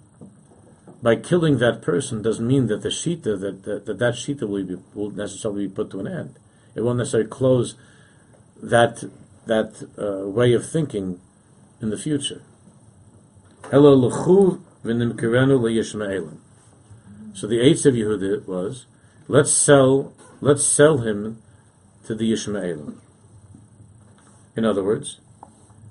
By 1.02 1.16
killing 1.16 1.58
that 1.58 1.82
person 1.82 2.22
doesn't 2.22 2.46
mean 2.46 2.66
that 2.68 2.82
the 2.82 2.88
shita 2.88 3.40
that 3.40 3.64
that 3.64 3.86
that, 3.86 3.98
that 3.98 4.14
shita 4.14 4.48
will, 4.48 4.64
be, 4.64 4.76
will 4.94 5.10
necessarily 5.10 5.66
be 5.66 5.74
put 5.74 5.90
to 5.90 6.00
an 6.00 6.06
end. 6.06 6.38
It 6.74 6.82
won't 6.82 6.98
necessarily 6.98 7.28
close 7.28 7.74
that 8.62 9.04
that 9.46 9.88
uh, 9.98 10.28
way 10.28 10.52
of 10.52 10.68
thinking 10.68 11.20
in 11.80 11.90
the 11.90 11.98
future. 11.98 12.42
Hello 13.70 13.96
leyishmaelim. 14.84 16.38
So 17.34 17.46
the 17.46 17.60
eighth 17.60 17.86
of 17.86 17.94
Yehuda 17.94 18.46
was, 18.46 18.86
let's 19.26 19.52
sell, 19.52 20.12
let's 20.40 20.64
sell 20.64 20.98
him 20.98 21.42
to 22.06 22.14
the 22.14 22.30
Yishmaelim. 22.30 22.98
In 24.54 24.64
other 24.64 24.84
words, 24.84 25.20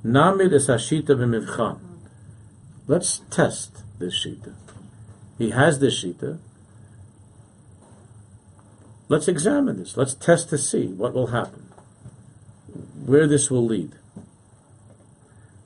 namid 0.06 0.54
es 0.54 0.68
hashita 0.68 1.10
b'mivchan. 1.10 1.91
Let's 2.88 3.22
test 3.30 3.84
this 4.00 4.26
shita. 4.26 4.54
He 5.38 5.52
has 5.52 5.80
this 5.80 6.04
shita. 6.04 6.40
Let's 9.08 9.28
examine 9.28 9.78
this. 9.78 9.98
Let's 9.98 10.14
test 10.14 10.50
to 10.50 10.58
see 10.58 10.88
what 10.88 11.14
will 11.14 11.28
happen, 11.28 11.64
where 13.06 13.28
this 13.28 13.52
will 13.52 13.66
lead. 13.66 13.94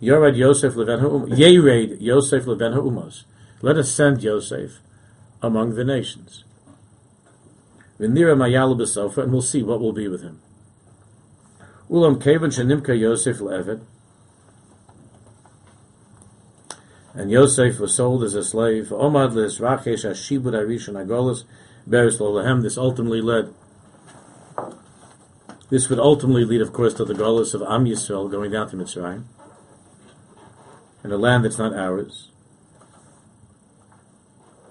Yorad 0.01 0.35
Yosef 0.35 0.75
Leven 0.75 0.99
Yered 1.29 2.01
Yosef 2.01 2.45
Leven 2.45 2.73
Umos. 2.73 3.23
Let 3.61 3.77
us 3.77 3.91
send 3.91 4.23
Yosef 4.23 4.79
among 5.41 5.75
the 5.75 5.83
nations. 5.83 6.43
V'nira 7.99 8.35
Mayalu 8.35 8.81
B'Sofa, 8.81 9.23
and 9.23 9.31
we'll 9.31 9.41
see 9.41 9.63
what 9.63 9.79
will 9.79 9.93
be 9.93 10.07
with 10.07 10.21
him. 10.21 10.41
Ulam 11.89 12.21
Kevan 12.21 12.49
Shenimka 12.49 12.97
Yosef 12.99 13.37
Levet. 13.37 13.81
And 17.15 17.31
Yosef 17.31 17.79
was 17.79 17.95
sold 17.95 18.23
as 18.23 18.35
a 18.35 18.43
slave. 18.43 18.87
Omad 18.89 19.31
Rachesh 19.31 20.03
Ashibud 20.03 20.53
Arishon 20.53 20.95
Agolas 20.95 21.43
Beres 21.89 22.19
Lolahem. 22.19 22.61
This 22.61 22.77
ultimately 22.77 23.21
led. 23.21 23.53
This 25.69 25.89
would 25.89 25.99
ultimately 25.99 26.45
lead, 26.45 26.61
of 26.61 26.73
course, 26.73 26.93
to 26.95 27.05
the 27.05 27.13
Golas 27.13 27.53
of 27.53 27.61
Am 27.63 27.85
Yisrael 27.85 28.29
going 28.29 28.51
down 28.51 28.69
to 28.69 28.75
Mitzrayim, 28.75 29.23
in 31.03 31.11
a 31.11 31.17
land 31.17 31.43
that's 31.43 31.57
not 31.57 31.73
ours. 31.73 32.29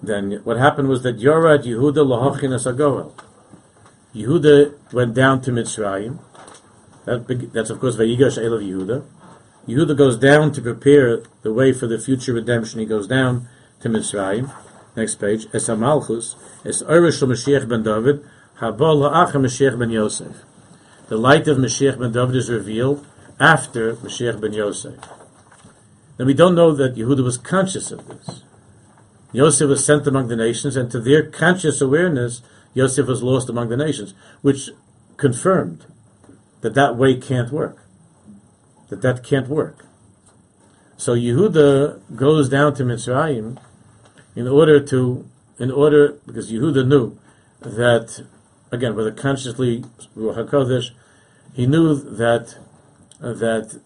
Then 0.01 0.39
what 0.43 0.57
happened 0.57 0.87
was 0.87 1.03
that 1.03 1.17
Yorad 1.17 1.63
Yehuda 1.63 1.97
Lahachinas 1.97 2.71
Agoel. 2.71 3.13
Yehuda 4.13 4.93
went 4.93 5.13
down 5.13 5.41
to 5.41 5.51
Mitzrayim. 5.51 6.19
That, 7.05 7.51
that's 7.53 7.69
of 7.69 7.79
course 7.79 7.97
Vayigash 7.97 8.37
El 8.37 8.59
Yehuda. 8.59 9.03
Yehuda 9.67 9.97
goes 9.97 10.17
down 10.17 10.51
to 10.51 10.61
prepare 10.61 11.23
the 11.41 11.51
way 11.51 11.73
for 11.73 11.87
the 11.87 11.97
future 11.97 12.33
redemption. 12.33 12.79
He 12.79 12.85
goes 12.85 13.07
down 13.07 13.47
to 13.79 13.89
Mitzrayim. 13.89 14.53
Next 14.95 15.15
page. 15.15 15.47
Es 15.53 15.67
Amalchus, 15.67 16.35
Es 16.63 16.83
Irish 16.83 17.19
Mashiach 17.19 17.67
ben 17.67 17.83
David, 17.83 18.23
Habal 18.59 19.09
Ha'acha 19.09 19.37
Mashiach 19.37 19.77
ben 19.77 19.89
Yosef. 19.89 20.43
The 21.07 21.17
light 21.17 21.47
of 21.47 21.57
Mashiach 21.57 21.99
ben 21.99 22.11
David 22.11 22.35
is 22.35 22.49
revealed 22.49 23.05
after 23.39 23.95
Mashiach 23.95 24.39
ben 24.39 24.53
Yosef. 24.53 24.99
Now 26.19 26.25
we 26.25 26.35
don't 26.35 26.55
know 26.55 26.71
that 26.73 26.95
Yehuda 26.95 27.23
was 27.23 27.37
conscious 27.37 27.91
of 27.91 28.07
this. 28.07 28.43
Yosef 29.33 29.67
was 29.67 29.83
sent 29.83 30.07
among 30.07 30.27
the 30.27 30.35
nations, 30.35 30.77
and 30.77 30.89
to 30.91 30.99
their 31.01 31.23
conscious 31.23 31.81
awareness, 31.81 32.41
Yosef 32.73 33.07
was 33.07 33.23
lost 33.23 33.49
among 33.49 33.69
the 33.69 33.77
nations, 33.77 34.13
which 34.41 34.69
confirmed 35.17 35.85
that 36.61 36.75
that 36.75 36.95
way 36.95 37.15
can't 37.15 37.51
work 37.51 37.84
that 38.89 39.01
that 39.01 39.23
can't 39.23 39.47
work. 39.47 39.85
So 40.97 41.13
Yehuda 41.13 42.15
goes 42.15 42.49
down 42.49 42.73
to 42.75 42.83
Mitzrayim 42.83 43.59
in 44.35 44.47
order 44.47 44.79
to, 44.79 45.29
in 45.59 45.71
order, 45.71 46.17
because 46.25 46.51
Yehuda 46.51 46.87
knew 46.87 47.17
that, 47.61 48.25
again, 48.71 48.95
whether 48.95 49.11
consciously, 49.11 49.83
Ruach 50.15 50.49
HaKodesh, 50.49 50.91
he 51.53 51.65
knew 51.67 51.95
that, 51.95 52.55
uh, 53.21 53.33
that 53.33 53.81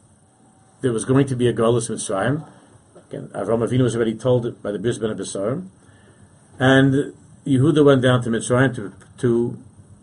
there 0.82 0.92
was 0.92 1.06
going 1.06 1.28
to 1.28 1.36
be 1.36 1.48
a 1.48 1.54
Golus 1.54 1.90
Mitzrayim. 1.90 2.48
Again, 3.10 3.30
Avram 3.34 3.68
Avinu 3.68 3.84
was 3.84 3.96
already 3.96 4.14
told 4.16 4.62
by 4.62 4.72
the 4.72 4.80
Bris 4.80 4.98
Bein 5.00 5.16
HaBesarim. 5.16 5.68
And 6.60 7.14
Yehuda 7.46 7.84
went 7.84 8.02
down 8.02 8.22
to 8.24 8.30
Mitzrayim 8.30 8.76
to, 8.76 8.94
to 9.20 9.58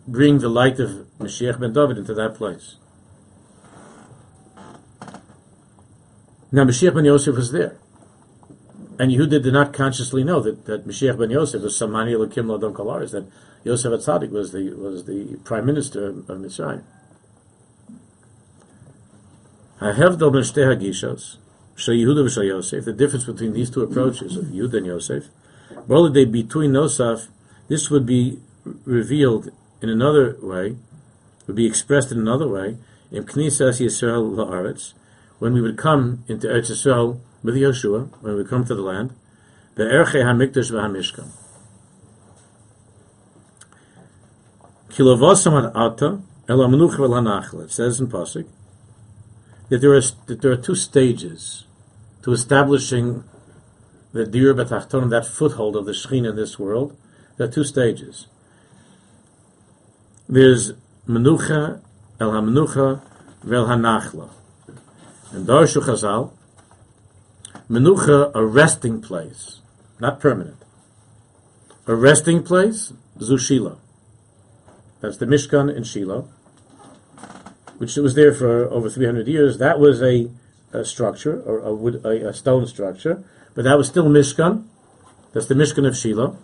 bring 0.07 0.39
the 0.39 0.49
light 0.49 0.79
of 0.79 1.07
Mashiach 1.19 1.59
ben 1.59 1.71
David 1.71 1.97
into 1.97 2.13
that 2.13 2.35
place. 2.35 2.75
Now 6.51 6.63
Mashiach 6.63 6.93
ben 6.93 7.05
Yosef 7.05 7.35
was 7.35 7.51
there. 7.51 7.77
And 8.99 9.11
Yehuda 9.11 9.43
did 9.43 9.53
not 9.53 9.73
consciously 9.73 10.23
know 10.23 10.39
that, 10.39 10.65
that 10.65 10.87
Mashiach 10.87 11.17
ben 11.17 11.29
Yosef 11.29 11.61
was 11.61 11.79
Samani 11.79 12.13
Elokim 12.13 12.45
Ladon 12.45 12.73
Kalaris, 12.73 13.11
that 13.11 13.25
Yosef 13.63 13.91
Atzadik 13.91 14.31
was 14.31 14.51
the, 14.51 14.71
was 14.71 15.05
the 15.05 15.37
prime 15.43 15.65
minister 15.65 16.07
of, 16.07 16.15
Mitzrayim. 16.25 16.83
Hahevdol 19.79 20.33
ben 20.33 20.41
Shteh 20.41 20.75
Hagishos, 20.75 21.37
Shal 21.75 21.93
Yehuda 21.93 22.25
v'Shal 22.25 22.47
Yosef, 22.47 22.85
the 22.85 22.93
difference 22.93 23.25
between 23.25 23.53
these 23.53 23.69
two 23.69 23.81
approaches 23.81 24.37
of 24.37 24.45
Yehuda 24.45 24.77
and 24.77 24.85
Yosef, 24.87 25.25
they 26.13 26.25
between 26.25 26.71
Nosaf, 26.71 27.27
this 27.67 27.89
would 27.89 28.05
be 28.05 28.39
revealed 28.85 29.51
in 29.81 29.89
another 29.89 30.37
way, 30.41 30.75
would 31.45 31.55
be 31.55 31.65
expressed 31.65 32.11
in 32.11 32.19
another 32.19 32.47
way, 32.47 32.77
in 33.11 33.23
Knisas 33.23 33.79
Yisrael 33.79 34.35
La'aretz, 34.35 34.93
when 35.39 35.53
we 35.53 35.61
would 35.61 35.77
come 35.77 36.23
into 36.27 36.47
Eretz 36.47 36.71
Yisrael 36.71 37.19
with 37.43 37.55
Yeshua, 37.55 38.09
when 38.21 38.35
we 38.35 38.43
come 38.43 38.65
to 38.65 38.75
the 38.75 38.81
land, 38.81 39.13
the 39.75 39.83
Erche 39.83 40.15
HaMikdash 40.15 40.71
V'HaMishkan. 40.71 41.29
Kilovosam 44.89 45.71
Ata 45.75 46.21
El 46.49 46.57
HaMenuch 46.57 47.63
It 47.63 47.71
says 47.71 47.99
in 47.99 48.07
Pasuk 48.07 48.47
that 49.69 49.79
there 49.79 49.93
are 49.93 50.01
that 50.01 50.41
there 50.41 50.51
are 50.51 50.57
two 50.57 50.75
stages 50.75 51.65
to 52.23 52.31
establishing 52.31 53.23
the 54.13 54.25
Dir 54.25 54.55
B'Tachtonim, 54.55 55.11
that 55.11 55.25
foothold 55.27 55.75
of 55.75 55.85
the 55.85 55.91
Shekhinah 55.91 56.31
in 56.31 56.35
this 56.35 56.57
world. 56.57 56.97
There 57.37 57.47
are 57.47 57.51
two 57.51 57.63
stages. 57.63 58.27
There's 60.27 60.73
Menucha 61.07 61.81
El 62.19 62.31
HaMenucha 62.31 63.01
Vel 63.43 63.67
HaNachla. 63.67 64.31
And 65.31 65.45
Darshu 65.45 65.81
Chazal, 65.81 66.31
Menucha, 67.69 68.31
a 68.33 68.45
resting 68.45 69.01
place, 69.01 69.59
not 69.99 70.19
permanent. 70.19 70.63
A 71.85 71.95
resting 71.95 72.43
place, 72.43 72.93
Zushila. 73.19 73.77
That's 75.01 75.17
the 75.17 75.25
Mishkan 75.25 75.75
in 75.75 75.83
Shiloh, 75.83 76.29
which 77.77 77.95
was 77.97 78.15
there 78.15 78.33
for 78.33 78.65
over 78.71 78.89
300 78.89 79.27
years. 79.27 79.57
That 79.57 79.79
was 79.79 80.01
a, 80.01 80.29
a 80.71 80.85
structure, 80.85 81.41
or 81.41 81.59
a, 81.59 81.73
wood, 81.73 82.03
a, 82.05 82.29
a, 82.29 82.33
stone 82.33 82.65
structure, 82.65 83.23
but 83.53 83.63
that 83.63 83.77
was 83.77 83.87
still 83.87 84.05
Mishkan. 84.05 84.65
That's 85.33 85.47
the 85.47 85.55
Mishkan 85.55 85.85
of 85.85 85.95
Shiloh. 85.95 86.37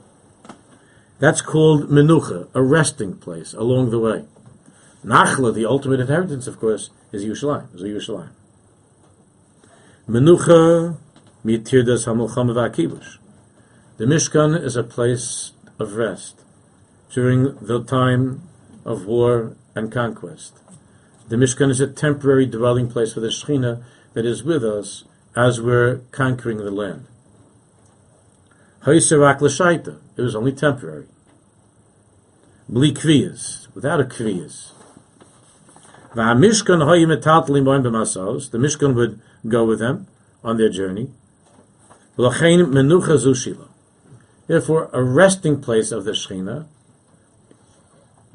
That's 1.19 1.41
called 1.41 1.89
Menucha, 1.89 2.49
a 2.53 2.61
resting 2.61 3.15
place 3.15 3.53
along 3.53 3.91
the 3.91 3.99
way. 3.99 4.25
Nachla, 5.05 5.53
the 5.53 5.65
ultimate 5.65 5.99
inheritance, 5.99 6.47
of 6.47 6.59
course, 6.59 6.89
is 7.11 7.23
Yerushalayim, 7.23 7.73
is 7.75 7.81
Yerushalayim. 7.81 8.31
Menucha 10.07 10.97
mitirdas 11.45 12.05
hamulchama 12.05 12.53
v'akibush. 12.53 13.19
The 13.95 14.03
Mishkan 14.03 14.61
is 14.61 14.75
a 14.75 14.83
place 14.83 15.53
of 15.79 15.95
rest 15.95 16.41
during 17.13 17.55
the 17.61 17.81
time 17.81 18.41
of 18.83 19.05
war 19.05 19.55
and 19.73 19.89
conquest. 19.89 20.59
The 21.29 21.37
Mishkan 21.37 21.69
is 21.69 21.79
a 21.79 21.87
temporary 21.87 22.45
dwelling 22.45 22.89
place 22.89 23.13
for 23.13 23.21
the 23.21 23.29
Shekhinah 23.29 23.81
that 24.13 24.25
is 24.25 24.43
with 24.43 24.65
us 24.65 25.05
as 25.37 25.61
we're 25.61 26.01
conquering 26.11 26.57
the 26.57 26.69
land. 26.69 27.05
Haisarak 28.81 29.39
l'shaita. 29.39 30.01
It 30.17 30.21
was 30.21 30.35
only 30.35 30.51
temporary. 30.51 31.05
Bli 32.67 32.93
kriyas, 32.93 33.73
without 33.73 34.01
a 34.01 34.03
kriyas. 34.03 34.71
The 36.13 36.21
Mishkan 38.59 38.95
would 38.95 39.21
go 39.47 39.65
with 39.65 39.79
them 39.79 40.07
on 40.43 40.57
their 40.57 40.69
journey. 40.69 41.09
Therefore, 44.47 44.89
a 44.93 45.03
resting 45.03 45.61
place 45.61 45.91
of 45.91 46.05
the 46.05 46.11
Shekhinah 46.11 46.67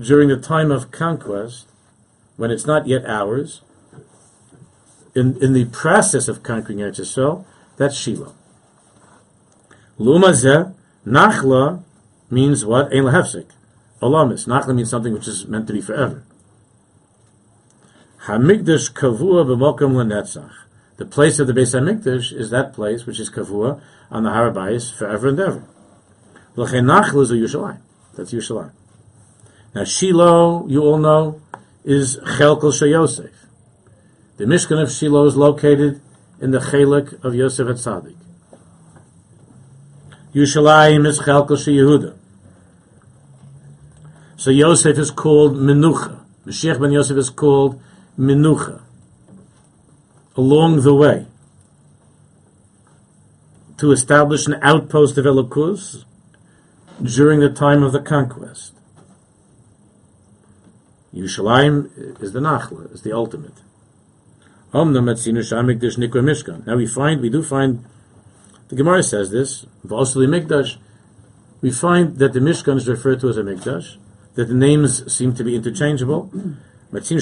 during 0.01 0.29
the 0.29 0.37
time 0.37 0.71
of 0.71 0.90
conquest, 0.90 1.66
when 2.37 2.51
it's 2.51 2.66
not 2.66 2.87
yet 2.87 3.05
ours, 3.07 3.62
in, 5.14 5.42
in 5.42 5.53
the 5.53 5.64
process 5.66 6.29
of 6.29 6.42
conquering 6.42 6.79
Eretz 6.79 7.01
Yisrael, 7.01 7.44
that's 7.77 7.97
Shiloh. 7.97 8.35
Lumazeh, 9.99 10.75
Nachla 11.07 11.83
means 12.31 12.64
what? 12.64 12.92
Ein 12.92 13.05
lehefsik. 13.05 13.47
olamis. 14.01 14.47
Nachla 14.47 14.75
means 14.75 14.90
something 14.90 15.12
which 15.12 15.27
is 15.27 15.47
meant 15.47 15.66
to 15.66 15.73
be 15.73 15.81
forever. 15.81 16.23
Hamikdash 18.27 18.92
kavua 18.92 19.44
b'mokum 19.44 19.94
lenetzach. 19.94 20.53
The 20.98 21.06
place 21.06 21.38
of 21.38 21.46
the 21.46 21.52
Beis 21.52 21.78
Hamikdash 21.78 22.32
is 22.32 22.50
that 22.50 22.74
place 22.74 23.06
which 23.06 23.20
is 23.20 23.30
kavua 23.30 23.80
on 24.11 24.24
the 24.24 24.30
Harabayis 24.30 24.92
forever 24.92 25.28
and 25.28 25.38
ever. 25.38 25.64
L'chein 26.56 26.84
nachla 26.84 27.22
is 27.22 27.30
Yerushalayim. 27.30 27.80
That's 28.16 28.32
Yerushalayim. 28.32 28.72
Now 29.76 29.84
Shiloh, 29.84 30.66
you 30.66 30.82
all 30.82 30.98
know, 30.98 31.40
is 31.84 32.16
Chelkel 32.16 32.72
Yosef. 32.90 33.30
The 34.38 34.44
Mishkan 34.44 34.82
of 34.82 34.90
Shiloh 34.90 35.26
is 35.26 35.37
located 35.37 36.00
in 36.40 36.50
the 36.50 36.58
Chelik 36.58 37.24
of 37.24 37.32
Yosef 37.32 37.68
at 37.68 37.76
Tzaddik. 37.76 38.16
Yerushalayim 40.34 41.06
is 41.06 41.20
Chelkel 41.20 41.56
Yehuda. 41.56 42.16
So 44.37 44.50
Yosef 44.50 44.98
is 44.98 45.12
called 45.12 45.54
Menucha. 45.54 46.18
Mashiach 46.44 46.80
ben 46.80 46.90
Yosef 46.90 47.16
is 47.16 47.30
called 47.30 47.80
Menucha. 48.18 48.82
Along 50.38 50.83
the 50.83 50.94
way. 50.94 51.27
To 53.79 53.90
establish 53.90 54.46
an 54.46 54.55
outpost 54.62 55.18
of 55.18 55.24
Elokus 55.24 56.05
during 57.03 57.40
the 57.40 57.51
time 57.51 57.83
of 57.83 57.90
the 57.90 58.01
conquest. 58.01 58.72
Yerushalayim 61.12 62.22
is 62.22 62.33
the 62.33 62.38
Nachla, 62.38 62.94
is 62.94 63.03
the 63.03 63.12
ultimate. 63.12 63.55
Now 64.72 64.85
we 66.77 66.87
find, 66.87 67.20
we 67.20 67.31
do 67.31 67.42
find, 67.42 67.85
the 68.68 68.77
Gemara 68.77 69.03
says 69.03 69.31
this, 69.31 69.66
we 69.83 69.90
find 71.72 72.18
that 72.18 72.33
the 72.33 72.40
Mishkan 72.40 72.77
is 72.77 72.87
referred 72.87 73.20
to 73.20 73.29
as 73.29 73.37
a 73.38 73.42
Mikdash, 73.42 73.96
that 74.35 74.46
the 74.46 74.55
names 74.55 75.12
seem 75.12 75.35
to 75.35 75.42
be 75.42 75.57
interchangeable. 75.57 76.31
We 76.90 77.01
find 77.01 77.20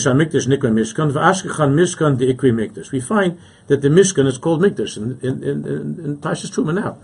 that 3.67 3.81
the 3.83 3.89
Mishkan 3.89 4.27
is 4.27 4.39
called 4.39 4.63
Mikdash 4.63 4.97
in, 4.97 5.19
in, 5.23 5.43
in, 5.43 5.67
in, 5.67 6.19
Tashis 6.19 6.53
Truma 6.53 6.73
now. 6.73 6.99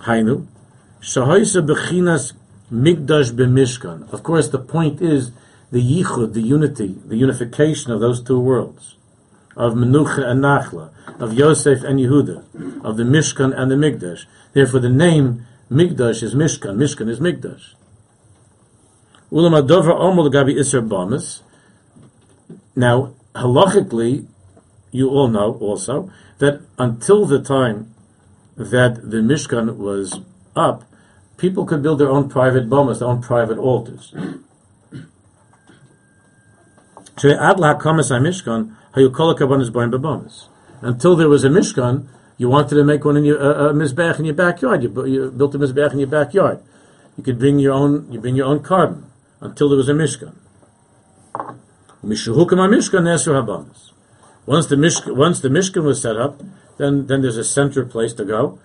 Hainu, 0.00 0.46
Shahaisa 1.00 1.66
bechinas 1.66 2.34
Mikdash 2.70 3.32
b'mishkan. 3.32 4.12
Of 4.12 4.22
course, 4.22 4.48
the 4.48 4.58
point 4.58 5.00
is 5.00 5.32
the 5.70 5.80
yichud, 5.80 6.34
the 6.34 6.42
unity, 6.42 6.96
the 7.06 7.16
unification 7.16 7.92
of 7.92 8.00
those 8.00 8.22
two 8.22 8.38
worlds, 8.38 8.96
of 9.56 9.72
Menucha 9.72 10.22
and 10.26 10.42
Nachla, 10.42 10.90
of 11.18 11.32
Yosef 11.32 11.82
and 11.82 11.98
Yehuda, 11.98 12.84
of 12.84 12.98
the 12.98 13.04
Mishkan 13.04 13.58
and 13.58 13.70
the 13.70 13.76
Migdash. 13.76 14.26
Therefore, 14.52 14.80
the 14.80 14.90
name 14.90 15.46
Migdash 15.70 16.22
is 16.22 16.34
Mishkan, 16.34 16.76
Mishkan 16.76 17.08
is 17.08 17.20
bamas. 20.88 21.40
Now, 22.76 23.14
halachically, 23.34 24.26
you 24.90 25.08
all 25.08 25.28
know 25.28 25.54
also 25.60 26.10
that 26.38 26.60
until 26.78 27.24
the 27.24 27.40
time 27.40 27.94
that 28.56 29.10
the 29.10 29.18
Mishkan 29.18 29.76
was 29.76 30.20
up, 30.54 30.84
people 31.38 31.64
could 31.64 31.82
build 31.82 31.98
their 31.98 32.10
own 32.10 32.28
private 32.28 32.68
bomas, 32.68 32.98
their 32.98 33.08
own 33.08 33.22
private 33.22 33.58
altars. 33.58 34.14
Until 40.82 41.16
there 41.16 41.28
was 41.28 41.44
a 41.44 41.48
Mishkan, 41.48 42.08
you 42.36 42.48
wanted 42.48 42.74
to 42.74 42.84
make 42.84 43.04
one 43.04 43.16
in 43.16 43.24
your 43.24 43.40
uh, 43.40 43.70
a 43.70 43.72
mizbech 43.72 44.18
in 44.18 44.24
your 44.24 44.34
backyard. 44.34 44.82
You, 44.82 45.06
you 45.06 45.30
built 45.30 45.54
a 45.54 45.58
mizbech 45.58 45.92
in 45.92 45.98
your 45.98 46.08
backyard. 46.08 46.60
You 47.16 47.22
could 47.22 47.38
bring 47.38 47.58
your 47.58 47.72
own. 47.72 48.10
You 48.10 48.20
bring 48.20 48.36
your 48.36 48.46
own 48.46 48.60
korban 48.60 49.04
until 49.40 49.68
there 49.68 49.76
was 49.76 49.88
a 49.88 49.92
Mishkan. 49.92 50.34
Once 52.02 52.24
the 54.66 54.76
Mishkan, 54.76 55.16
once 55.16 55.40
the 55.40 55.48
Mishkan 55.48 55.84
was 55.84 56.02
set 56.02 56.16
up, 56.16 56.42
then 56.78 57.06
then 57.06 57.22
there's 57.22 57.36
a 57.36 57.44
center 57.44 57.84
place 57.84 58.12
to 58.14 58.24
go 58.24 58.58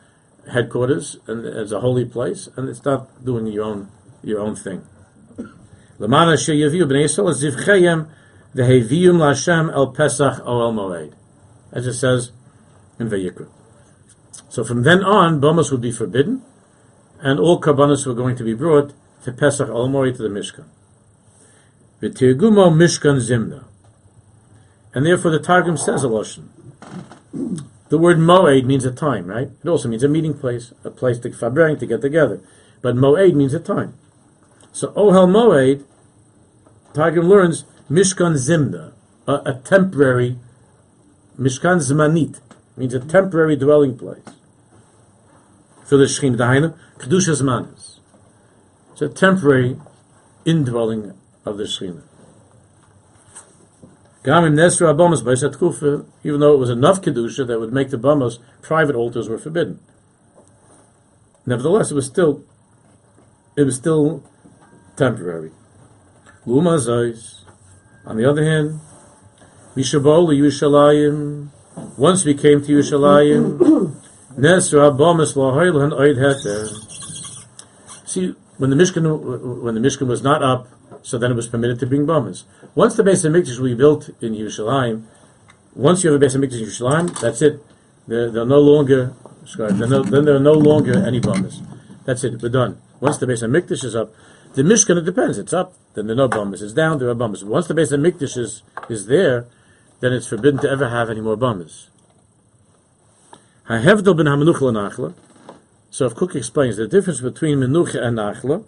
headquarters 0.51 1.17
and 1.27 1.45
as 1.45 1.71
a 1.71 1.82
holy 1.82 2.05
place, 2.05 2.49
and 2.55 2.69
it's 2.69 2.84
not 2.84 3.23
doing 3.23 3.45
your 3.47 3.65
own 3.65 3.89
your 4.23 4.39
own 4.39 4.55
thing. 4.55 4.84
Lamana 5.99 6.36
sheyaviu 6.36 6.84
b'nei 6.84 7.05
Yisrael 7.05 7.34
zivchayim 7.34 8.08
v'hevium 8.55 9.19
laShem 9.19 9.71
el 9.73 9.91
Pesach 9.91 10.41
o 10.45 10.62
el 10.62 10.73
Moed, 10.73 11.13
as 11.71 11.86
it 11.86 11.93
says 11.93 12.32
in 12.99 13.10
Vayikra. 13.10 13.47
So 14.49 14.63
from 14.63 14.83
then 14.83 15.03
on, 15.03 15.39
bomas 15.39 15.71
would 15.71 15.81
be 15.81 15.91
forbidden, 15.91 16.41
and 17.19 17.39
all 17.39 17.59
karbanos 17.61 18.05
were 18.05 18.13
going 18.13 18.35
to 18.37 18.43
be 18.43 18.53
brought 18.53 18.93
to 19.23 19.31
Pesach 19.31 19.69
el 19.69 19.87
Moed 19.87 20.17
to 20.17 20.23
the 20.23 20.29
Mishkan. 20.29 20.65
V'tirgumo 22.01 22.71
Mishkan 22.71 23.19
Zimna, 23.19 23.65
and 24.93 25.05
therefore 25.05 25.31
the 25.31 25.39
Targum 25.39 25.77
says 25.77 26.03
a 26.03 26.07
lashon. 26.07 26.47
The 27.89 27.97
word 27.97 28.17
moed 28.17 28.65
means 28.65 28.85
a 28.85 28.91
time, 28.91 29.27
right? 29.27 29.49
It 29.63 29.67
also 29.67 29.89
means 29.89 30.03
a 30.03 30.07
meeting 30.07 30.35
place, 30.35 30.73
a 30.83 30.91
place 30.91 31.17
to 31.19 31.31
fabring 31.31 31.77
to 31.79 31.85
get 31.85 32.01
together. 32.01 32.39
But 32.81 32.95
moed 32.95 33.33
means 33.33 33.53
a 33.53 33.59
time. 33.59 33.95
So 34.71 34.93
oh 34.95 35.11
ohel 35.11 35.27
moed, 35.27 35.83
Targum 36.93 37.27
learns 37.27 37.65
mishkan 37.89 38.35
zimna, 38.35 38.93
a, 39.27 39.33
a 39.45 39.53
temporary 39.63 40.37
mishkan 41.37 41.77
zmanit 41.77 42.39
means 42.79 42.93
a 42.93 42.99
temporary 42.99 43.55
dwelling 43.55 43.97
place 43.97 44.23
for 45.85 45.97
the 45.97 46.05
shechina 46.05 46.37
dahainu 46.37 46.77
kedusha 46.97 47.33
zmanis. 47.39 47.99
It's 48.93 49.01
a 49.01 49.09
temporary 49.09 49.77
indwelling 50.45 51.13
of 51.45 51.57
the 51.57 51.65
shechina. 51.65 52.03
Even 56.23 56.39
though 56.39 56.53
it 56.53 56.57
was 56.57 56.69
enough 56.69 57.01
kedusha 57.01 57.47
that 57.47 57.59
would 57.59 57.73
make 57.73 57.89
the 57.89 57.97
bamos 57.97 58.39
private 58.61 58.95
altars 58.95 59.27
were 59.29 59.37
forbidden. 59.37 59.79
Nevertheless, 61.45 61.91
it 61.91 61.95
was 61.95 62.05
still 62.05 62.43
it 63.55 63.63
was 63.63 63.75
still 63.75 64.23
temporary. 64.95 65.51
Luma 66.45 66.77
Zais. 66.77 67.39
On 68.05 68.15
the 68.17 68.29
other 68.29 68.43
hand, 68.43 68.79
Mishabol 69.75 70.27
Yerushalayim. 70.27 71.49
Once 71.97 72.25
we 72.25 72.33
came 72.33 72.63
to 72.63 72.71
Yerushalayim, 72.71 73.57
Nesra 74.37 74.95
Bomas 74.97 75.35
Lahoilhan 75.35 75.91
Oid 75.91 76.17
Heter. 76.17 76.67
See, 78.07 78.35
when 78.57 78.69
the 78.69 78.75
Mishkan 78.75 79.61
when 79.61 79.75
the 79.75 79.81
Mishkan 79.81 80.07
was 80.07 80.21
not 80.21 80.43
up, 80.43 80.67
so 81.01 81.17
then 81.17 81.31
it 81.31 81.35
was 81.35 81.47
permitted 81.47 81.79
to 81.79 81.87
bring 81.87 82.05
bomas. 82.05 82.43
Once 82.75 82.95
the 82.95 83.03
Beis 83.03 83.25
Hamikdash 83.25 83.47
was 83.47 83.59
rebuilt 83.59 84.09
in 84.21 84.33
Yerushalayim, 84.33 85.03
once 85.73 86.03
you 86.03 86.11
have 86.11 86.21
a 86.21 86.25
Beis 86.25 86.35
Hamikdash 86.35 86.59
in 86.59 86.67
Yerushalayim, 86.67 87.19
that's 87.19 87.41
it. 87.41 87.63
They're, 88.07 88.31
they're 88.31 88.45
no 88.45 88.59
longer 88.59 89.13
no, 89.57 90.03
then 90.03 90.25
there 90.25 90.35
are 90.35 90.39
no 90.39 90.53
longer 90.53 90.97
any 91.05 91.19
bomas. 91.19 91.65
That's 92.05 92.23
it. 92.23 92.41
We're 92.41 92.49
done. 92.49 92.81
Once 92.99 93.17
the 93.17 93.25
Beis 93.25 93.43
Hamikdash 93.43 93.83
is 93.83 93.95
up, 93.95 94.13
the 94.53 94.61
Mishkan 94.61 94.97
it 94.97 95.05
depends. 95.05 95.37
It's 95.37 95.53
up, 95.53 95.73
then 95.93 96.07
there 96.07 96.13
are 96.13 96.27
no 96.27 96.29
bomas. 96.29 96.61
It's 96.61 96.73
down, 96.73 96.99
there 96.99 97.09
are 97.09 97.15
bomas. 97.15 97.43
Once 97.43 97.67
the 97.67 97.73
Beis 97.73 97.91
Hamikdash 97.91 98.37
is 98.37 98.63
is 98.89 99.07
there, 99.07 99.47
then 99.99 100.13
it's 100.13 100.27
forbidden 100.27 100.59
to 100.62 100.69
ever 100.69 100.89
have 100.89 101.09
any 101.09 101.21
more 101.21 101.38
bomas. 101.38 101.88
Hahevdel 103.67 104.17
ben 104.17 104.25
hamenuchla 104.25 104.71
nachla. 104.71 105.13
So 105.91 106.05
if 106.05 106.15
Kook 106.15 106.35
explains 106.35 106.77
the 106.77 106.88
difference 106.88 107.21
between 107.21 107.59
menucha 107.59 108.01
and 108.01 108.17
nachla 108.17 108.63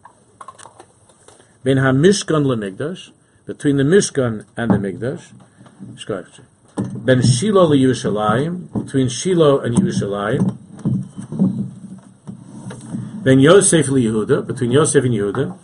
Ben 1.63 1.77
HaMishkan 1.77 2.43
LeMigdash, 2.43 3.11
between 3.45 3.77
the 3.77 3.83
Mishkan 3.83 4.45
and 4.57 4.71
the 4.71 4.77
Migdash, 4.77 5.31
Ben 7.05 7.21
Shiloh 7.21 7.69
LeYerushalayim, 7.69 8.83
between 8.83 9.07
Shiloh 9.07 9.59
and 9.59 9.75
Yerushalayim, 9.75 10.57
Ben 13.23 13.39
Yosef 13.39 13.85
LeYehuda, 13.85 14.47
between 14.47 14.71
Yosef 14.71 15.05
and 15.05 15.13
Yehuda, 15.13 15.55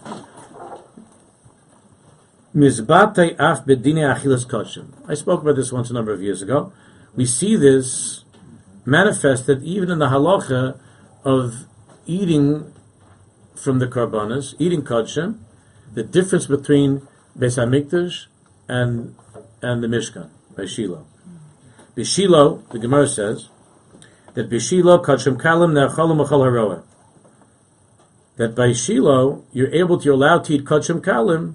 Af 2.58 3.66
Bedine 3.66 4.01
Achilas 4.16 4.43
Koshim. 4.47 4.88
I 5.08 5.14
spoke 5.14 5.43
about 5.43 5.58
this 5.58 5.72
once 5.72 5.91
a 5.91 5.93
number 5.93 6.12
of 6.12 6.24
years 6.24 6.41
ago. 6.41 6.74
We 7.16 7.28
see 7.28 7.55
this 7.55 8.24
manifested 8.84 9.62
even 9.62 9.91
in 9.91 9.99
the 9.99 10.08
halacha 10.08 10.80
of 11.24 11.66
eating 12.08 12.74
from 13.53 13.78
the 13.78 13.86
karbanas, 13.86 14.55
eating 14.58 14.82
kodshim, 14.82 15.38
the 15.93 16.01
difference 16.01 16.47
between 16.47 17.08
Beis 17.38 17.58
Hamikdash 17.64 18.26
and 18.68 19.16
and 19.62 19.84
the 19.84 19.88
Mishkan 19.88 20.30
by 20.55 20.66
Shiloh. 20.66 21.05
Bishilo, 21.95 22.68
the 22.72 22.80
Gemara 22.80 23.08
says 23.08 23.49
that 24.34 24.49
Bishilo 24.49 25.03
kachim 25.05 25.39
kalim 25.39 25.74
ne'achalim 25.74 26.26
achal 26.26 26.41
haroa. 26.41 26.84
That 28.38 28.55
by 28.55 28.74
Shiloh 28.74 29.43
you're 29.51 29.74
able 29.74 29.99
to, 29.99 30.05
you're 30.05 30.16
allowed 30.16 30.45
to 30.45 30.55
eat 30.55 30.66
kachim 30.66 31.01
kalim, 31.01 31.53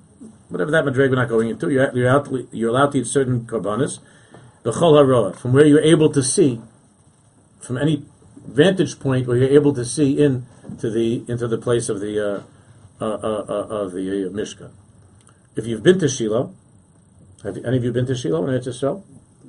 whatever 0.52 0.70
that 0.70 0.84
madreg 0.84 1.10
we're 1.10 1.16
not 1.16 1.28
going 1.28 1.48
into. 1.48 1.70
You're, 1.70 1.90
you're, 1.96 2.22
to, 2.22 2.48
you're 2.52 2.70
allowed 2.70 2.92
to 2.92 2.98
eat 2.98 3.06
certain 3.06 3.46
korbanos, 3.46 3.98
the 4.62 4.72
chol 4.72 4.92
haroa, 4.92 5.34
from 5.34 5.52
where 5.52 5.66
you're 5.66 5.80
able 5.80 6.12
to 6.12 6.22
see 6.22 6.60
from 7.60 7.78
any 7.78 8.04
vantage 8.46 8.98
point 8.98 9.26
where 9.26 9.36
you're 9.36 9.50
able 9.50 9.72
to 9.72 9.84
see 9.84 10.22
in 10.22 10.46
to 10.80 10.90
the 10.90 11.24
into 11.28 11.48
the 11.48 11.58
place 11.58 11.88
of 11.88 12.00
the 12.00 12.20
uh, 12.20 12.42
uh, 13.00 13.04
uh, 13.04 13.44
uh, 13.48 13.82
of 13.82 13.92
the 13.92 14.26
uh, 14.26 14.30
Mishkan. 14.30 14.70
If 15.56 15.66
you've 15.66 15.82
been 15.82 15.98
to 16.00 16.08
Shiloh, 16.08 16.54
have 17.42 17.56
any 17.64 17.76
of 17.76 17.84
you 17.84 17.92
been 17.92 18.06
to 18.06 18.14
Shiloh 18.14 18.46
in 18.46 18.54
Eretz 18.54 18.68
Yisrael? 18.68 19.02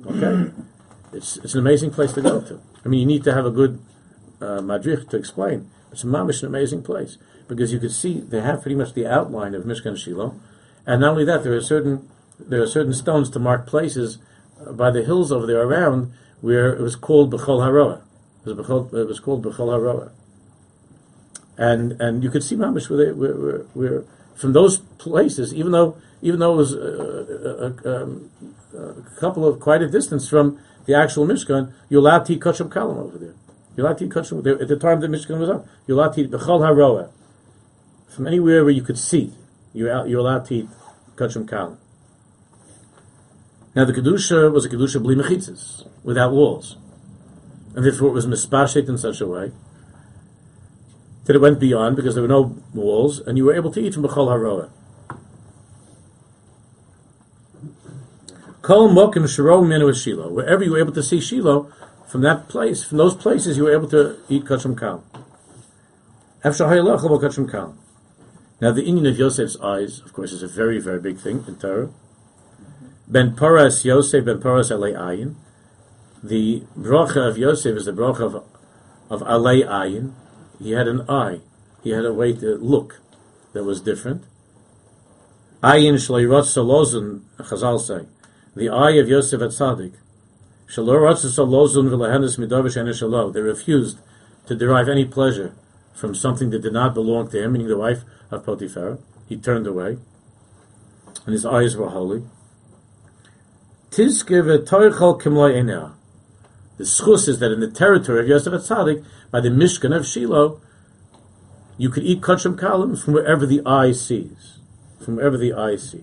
Okay, 0.06 0.52
it's 1.12 1.36
it's 1.38 1.54
an 1.54 1.60
amazing 1.60 1.90
place 1.90 2.12
to 2.12 2.22
go 2.22 2.40
to. 2.40 2.60
I 2.84 2.88
mean, 2.88 3.00
you 3.00 3.06
need 3.06 3.24
to 3.24 3.34
have 3.34 3.46
a 3.46 3.50
good 3.50 3.80
uh, 4.40 4.60
madrich 4.60 5.08
to 5.08 5.16
explain. 5.16 5.70
It's 5.92 6.04
a 6.04 6.06
mamish 6.06 6.42
an 6.42 6.48
amazing 6.48 6.82
place 6.82 7.18
because 7.48 7.72
you 7.72 7.78
could 7.78 7.92
see 7.92 8.20
they 8.20 8.40
have 8.40 8.62
pretty 8.62 8.74
much 8.74 8.94
the 8.94 9.06
outline 9.06 9.54
of 9.54 9.64
Mishkan 9.64 9.96
Shiloh, 9.96 10.34
and 10.86 11.00
not 11.00 11.12
only 11.12 11.24
that, 11.24 11.44
there 11.44 11.54
are 11.54 11.60
certain 11.60 12.08
there 12.38 12.62
are 12.62 12.66
certain 12.66 12.92
stones 12.92 13.30
to 13.30 13.38
mark 13.38 13.66
places 13.66 14.18
uh, 14.60 14.72
by 14.72 14.90
the 14.90 15.04
hills 15.04 15.30
over 15.30 15.46
there 15.46 15.62
around 15.62 16.12
where 16.40 16.74
it 16.74 16.80
was 16.80 16.96
called 16.96 17.32
Bechol 17.32 17.60
Haroah. 17.60 18.02
It 18.44 18.54
was, 18.54 18.66
Bechol, 18.66 18.92
it 18.92 19.06
was 19.06 19.20
called 19.20 19.44
Bechol 19.44 19.68
Haroah. 19.68 20.10
And 21.56 21.92
and 22.00 22.22
you 22.22 22.30
could 22.30 22.42
see 22.42 22.56
mamish 22.56 22.90
where, 22.90 23.06
they, 23.06 23.12
where, 23.12 23.34
where, 23.34 23.58
where 23.74 24.04
from 24.34 24.52
those 24.52 24.78
places, 24.98 25.54
even 25.54 25.72
though 25.72 25.96
even 26.20 26.40
though 26.40 26.54
it 26.54 26.56
was 26.56 26.72
a, 26.74 27.76
a, 27.84 28.02
um, 28.02 28.30
a, 28.76 29.20
couple 29.20 29.46
of 29.46 29.60
quite 29.60 29.82
a 29.82 29.88
distance 29.88 30.28
from 30.28 30.58
the 30.86 30.94
actual 30.94 31.26
Mishkan, 31.26 31.72
you're 31.88 32.00
allowed 32.00 32.26
to 32.26 32.34
eat 32.34 32.40
kacham 32.40 32.68
kalam 32.68 32.96
over 32.96 33.18
there. 33.18 33.34
You're 33.76 33.86
allowed 33.86 33.98
to 33.98 34.04
eat 34.06 34.10
kacham 34.10 34.38
at 34.60 34.68
the 34.68 34.76
time 34.76 35.00
the 35.00 35.06
Mishkan 35.06 35.38
was 35.38 35.48
up. 35.48 35.66
You're 35.86 35.98
allowed 35.98 36.14
to 36.14 36.22
eat 36.22 36.30
bechol 36.30 36.60
haroa 36.60 37.10
from 38.08 38.26
anywhere 38.26 38.64
where 38.64 38.72
you 38.72 38.82
could 38.82 38.98
see. 38.98 39.32
You're 39.74 40.06
you're 40.06 40.20
allowed 40.20 40.46
to 40.46 40.54
eat 40.54 40.68
kacham 41.16 41.46
kalam. 41.46 41.76
Now 43.74 43.84
the 43.84 43.92
kedusha 43.92 44.52
was 44.52 44.64
a 44.64 44.68
kedusha 44.68 45.02
bli 45.02 45.16
without 46.04 46.32
walls, 46.32 46.76
and 47.74 47.84
therefore 47.84 48.08
it 48.08 48.12
was 48.12 48.26
mispashet 48.26 48.88
in 48.88 48.96
such 48.96 49.20
a 49.20 49.26
way 49.26 49.50
that 51.24 51.34
it 51.34 51.40
went 51.40 51.58
beyond 51.58 51.96
because 51.96 52.14
there 52.14 52.22
were 52.22 52.28
no 52.28 52.56
walls, 52.72 53.18
and 53.18 53.36
you 53.36 53.44
were 53.46 53.54
able 53.54 53.72
to 53.72 53.80
eat 53.80 53.94
from 53.94 54.04
bechol 54.04 54.28
haroa. 54.28 54.70
Kol 58.62 58.88
mokim 58.88 59.28
shiro 59.28 59.62
minu 59.62 59.92
Shiloh. 59.92 60.30
Wherever 60.30 60.62
you 60.62 60.70
were 60.70 60.78
able 60.78 60.92
to 60.92 61.02
see 61.02 61.20
Shiloh, 61.20 61.70
from 62.06 62.20
that 62.20 62.48
place, 62.48 62.84
from 62.84 62.98
those 62.98 63.14
places, 63.14 63.56
you 63.56 63.64
were 63.64 63.72
able 63.72 63.88
to 63.88 64.16
eat 64.28 64.44
kachim 64.44 64.78
kal. 64.78 65.02
kachim 66.44 67.50
kal. 67.50 67.74
Now, 68.64 68.72
the 68.72 68.80
inyan 68.80 69.06
of 69.06 69.18
Yosef's 69.18 69.60
eyes, 69.60 70.00
of 70.00 70.14
course, 70.14 70.32
is 70.32 70.42
a 70.42 70.48
very, 70.48 70.78
very 70.78 70.98
big 70.98 71.18
thing 71.18 71.44
in 71.46 71.56
Torah. 71.56 71.90
Ben 73.06 73.36
Paras 73.36 73.84
Yosef, 73.84 74.24
Ben 74.24 74.40
Paras 74.40 74.70
Alei 74.70 74.94
Ayin. 74.94 75.34
The 76.22 76.62
bracha 76.74 77.28
of 77.28 77.36
Yosef 77.36 77.76
is 77.76 77.84
the 77.84 77.92
bracha 77.92 78.20
of, 78.20 78.36
of 79.10 79.20
Alei 79.20 79.68
Ayin. 79.68 80.14
He 80.58 80.70
had 80.70 80.88
an 80.88 81.02
eye. 81.10 81.40
He 81.82 81.90
had 81.90 82.06
a 82.06 82.14
way 82.14 82.32
to 82.32 82.56
look 82.56 83.02
that 83.52 83.64
was 83.64 83.82
different. 83.82 84.24
Ayin 85.62 85.96
Shleirot 85.96 86.44
Salozun, 86.44 87.20
Chazal 87.36 87.78
say 87.78 88.06
the 88.56 88.70
eye 88.70 88.92
of 88.92 89.10
Yosef 89.10 89.42
at 89.42 89.50
Tzaddik. 89.50 89.92
Shalirat 90.68 91.16
Zalozun 91.16 91.90
Vilahenis 91.90 92.38
Midavish 92.38 92.82
Anish 92.82 93.02
Shalov. 93.02 93.34
They 93.34 93.42
refused 93.42 93.98
to 94.46 94.56
derive 94.56 94.88
any 94.88 95.04
pleasure 95.04 95.54
from 95.92 96.14
something 96.14 96.48
that 96.48 96.62
did 96.62 96.72
not 96.72 96.94
belong 96.94 97.28
to 97.30 97.42
him, 97.42 97.52
meaning 97.52 97.68
the 97.68 97.76
wife 97.76 98.04
of 98.34 98.44
Potiphar. 98.44 98.98
He 99.28 99.36
turned 99.36 99.66
away, 99.66 99.98
and 101.24 101.32
his 101.32 101.46
eyes 101.46 101.76
were 101.76 101.88
holy. 101.88 102.22
The 103.96 104.02
schus 106.82 107.28
is 107.28 107.38
that 107.38 107.52
in 107.52 107.60
the 107.60 107.70
territory 107.70 108.20
of 108.20 108.28
Yosef 108.28 108.52
at 108.52 108.60
Tzaddik, 108.60 109.04
by 109.30 109.40
the 109.40 109.48
Mishkan 109.48 109.96
of 109.96 110.06
Shiloh, 110.06 110.60
you 111.78 111.88
could 111.88 112.02
eat 112.02 112.20
kachim 112.20 112.58
kalim 112.58 113.00
from 113.00 113.14
wherever 113.14 113.46
the 113.46 113.62
eye 113.64 113.92
sees. 113.92 114.58
From 115.00 115.16
wherever 115.16 115.36
the 115.36 115.52
eye 115.52 115.76
sees. 115.76 116.02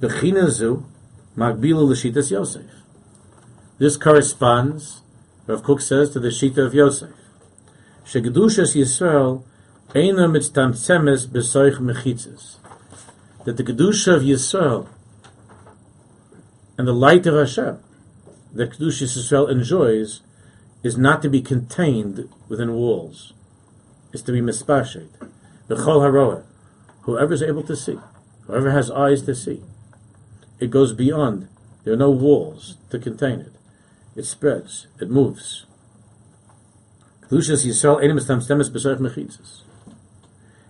Bechina 0.00 0.84
magbila 1.36 1.86
l'shitas 1.86 2.30
Yosef. 2.30 2.64
This 3.78 3.96
corresponds, 3.96 5.01
Rav 5.52 5.62
Kook 5.62 5.82
says, 5.82 6.10
to 6.10 6.20
the 6.20 6.28
shita 6.28 6.58
of 6.66 6.72
Yosef. 6.72 7.10
Shegedushas 8.06 8.74
Yisrael 8.74 9.44
eina 9.90 10.26
mitztamtzemes 10.26 11.26
besoich 11.26 11.76
mechitzes. 11.76 12.56
That 13.44 13.58
the 13.58 13.62
kedusha 13.62 14.16
of 14.16 14.22
Yisrael 14.22 14.88
and 16.78 16.88
the 16.88 16.94
light 16.94 17.26
of 17.26 17.34
Hashem 17.34 17.78
that 18.54 18.70
Kedushas 18.70 19.16
Yisrael 19.16 19.50
enjoys 19.50 20.22
is 20.82 20.96
not 20.96 21.20
to 21.20 21.28
be 21.28 21.42
contained 21.42 22.28
within 22.48 22.72
walls. 22.72 23.34
It's 24.12 24.22
to 24.22 24.32
be 24.32 24.40
mispashet. 24.40 25.08
The 25.68 25.76
chol 25.76 26.00
haroah, 26.00 26.44
whoever 27.02 27.34
is 27.34 27.42
able 27.42 27.62
to 27.64 27.76
see, 27.76 27.98
whoever 28.46 28.70
has 28.70 28.90
eyes 28.90 29.22
to 29.22 29.34
see 29.34 29.62
it 30.60 30.70
goes 30.70 30.92
beyond. 30.92 31.48
There 31.84 31.92
are 31.92 31.96
no 31.96 32.10
walls 32.10 32.76
to 32.90 32.98
contain 32.98 33.40
it. 33.40 33.51
It 34.14 34.24
spreads. 34.24 34.86
It 35.00 35.10
moves. 35.10 35.66
Kedushas 37.22 37.64
Yisrael 37.66 38.02
estam 38.18 38.42
stemes. 38.42 39.62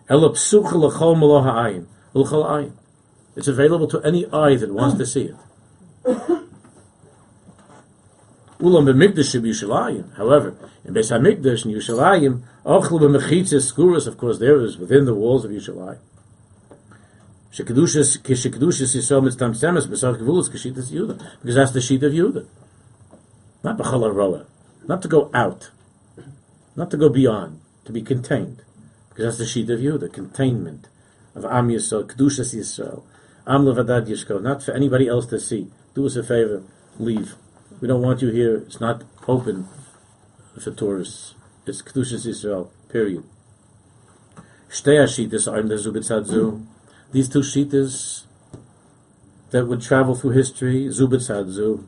Elo 0.09 0.35
malo 1.15 1.43
ha'ayin. 1.43 1.87
It's 3.35 3.49
available 3.49 3.89
to 3.89 4.01
any 4.03 4.27
eye 4.27 4.57
that 4.57 4.73
wants 4.73 4.99
to 4.99 5.07
see 5.07 5.23
it. 5.23 5.37
Ulam 8.61 8.85
b'mikdash 8.87 9.35
Yushalayim. 9.43 10.15
However, 10.17 10.55
in 10.85 10.95
Beis 10.95 11.11
HaMikdash 11.11 11.65
in 11.65 11.73
Yushalayim, 11.73 12.43
ochel 12.65 13.01
b'mechitzas 13.01 13.73
skuras, 13.73 14.07
of 14.07 14.17
course, 14.17 14.39
there 14.39 14.61
is 14.61 14.79
within 14.79 15.05
the 15.05 15.15
walls 15.15 15.45
of 15.45 15.51
Yushalayim. 15.51 15.99
Shekedushas 17.53 18.19
kishekedushas 18.23 18.95
yisrael 18.97 19.29
kivulus 20.17 20.49
kishitas 20.49 21.19
because 21.41 21.55
that's 21.55 21.73
the 21.73 21.81
sheet 21.81 22.03
of 22.03 22.13
Yehuda, 22.13 22.47
not 23.63 23.79
b'chal 23.79 24.13
roa, 24.15 24.47
not 24.87 25.03
to 25.03 25.09
go 25.09 25.31
out, 25.33 25.71
not 26.77 26.91
to 26.91 26.97
go 26.97 27.09
beyond, 27.09 27.61
to 27.85 27.93
be 27.93 28.03
contained, 28.03 28.63
because 29.09 29.25
that's 29.25 29.39
the 29.39 29.47
sheet 29.47 29.71
of 29.71 29.81
Yehuda, 29.81 30.13
containment 30.13 30.89
of 31.35 31.45
Am 31.45 31.69
Yisrael, 31.69 32.05
kedushas 32.05 32.55
Yisrael, 32.55 33.03
Am 33.47 33.65
levadad 33.65 34.07
yishko, 34.07 34.41
not 34.41 34.63
for 34.63 34.73
anybody 34.73 35.09
else 35.09 35.27
to 35.27 35.41
see. 35.41 35.69
Do 35.95 36.07
us 36.07 36.17
a 36.17 36.23
favor, 36.23 36.63
leave. 36.99 37.35
We 37.81 37.89
don't 37.89 38.03
want 38.03 38.23
you 38.23 38.31
here. 38.31 38.59
It's 38.59 38.81
not 38.81 39.03
open 39.27 39.67
for 40.61 40.71
tourists. 40.71 41.35
It's 41.67 41.83
kedushas 41.83 42.27
Yisrael. 42.27 42.71
Period. 42.89 43.25
Shtei 44.69 45.03
hashitas 45.03 45.45
the 45.45 45.91
zubitzadzu. 45.91 46.65
These 47.11 47.29
two 47.29 47.41
shitas 47.41 48.25
that 49.51 49.67
would 49.67 49.83
travel 49.83 50.15
through 50.15 50.31
history, 50.31 50.87
Zubitzadzu, 50.87 51.85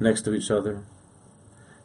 next 0.00 0.22
to 0.22 0.34
each 0.34 0.50
other. 0.50 0.82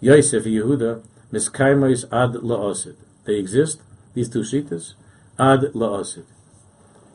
Yosef 0.01 0.43
Yehuda, 0.43 1.03
Miskaimais 1.31 2.03
ad 2.11 2.33
la'osid. 2.41 2.95
They 3.25 3.35
exist, 3.35 3.81
these 4.13 4.29
two 4.29 4.41
shitas, 4.41 4.93
ad 5.39 5.71
la'osid. 5.73 6.25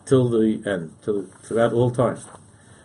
Till 0.07 0.28
the 0.30 0.62
end, 0.64 0.93
till, 1.03 1.26
throughout 1.43 1.72
all 1.72 1.91
time. 1.91 2.18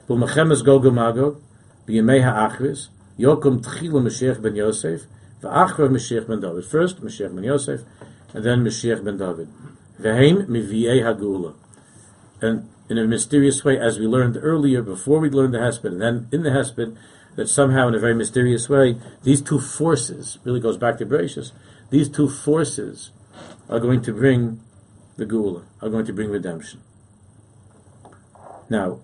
B'machemes 0.10 0.64
Gogamago, 0.64 1.40
b'yemei 1.88 2.24
ha'achris, 2.24 2.90
Yokum 3.18 3.64
Tchila 3.64 4.02
Mashiach 4.02 4.42
ben 4.42 4.56
Yosef, 4.56 5.04
v'achra 5.42 5.88
Mashiach 5.90 6.28
ben 6.28 6.42
David. 6.42 6.66
First, 6.66 7.02
Mashiach 7.02 7.34
ben 7.34 7.44
Yosef, 7.44 7.82
and 8.34 8.44
then 8.44 8.66
Mashiach 8.66 9.04
ben 9.06 9.18
David. 9.18 9.48
V'heim 10.02 10.48
mivi'ei 10.48 11.04
ha'gula 11.04 11.54
and 12.42 12.68
in 12.90 12.98
a 12.98 13.06
mysterious 13.06 13.64
way, 13.64 13.80
as 13.80 14.00
we 14.00 14.08
learned 14.08 14.38
earlier, 14.42 14.82
before 14.82 15.20
we 15.20 15.30
learned 15.30 15.54
the 15.54 15.60
Hesped, 15.60 15.86
and 15.86 16.02
then 16.02 16.28
in 16.32 16.44
the 16.44 16.50
Hesped, 16.50 16.98
that 17.36 17.48
somehow 17.48 17.88
in 17.88 17.96
a 17.96 18.00
very 18.00 18.16
mysterious 18.16 18.70
way, 18.70 18.98
these 19.24 19.42
two 19.42 19.60
forces, 19.60 20.38
really 20.44 20.60
goes 20.60 20.78
back 20.78 20.98
to 20.98 21.06
Bereshus, 21.06 21.52
these 21.90 22.10
two 22.10 22.30
forces 22.30 23.12
are 23.70 23.80
going 23.80 24.02
to 24.02 24.14
bring 24.14 24.62
the 25.18 25.26
Gula, 25.26 25.64
are 25.82 25.90
going 25.90 26.06
to 26.06 26.14
bring 26.14 26.30
redemption. 26.30 26.82
Now, 28.70 29.00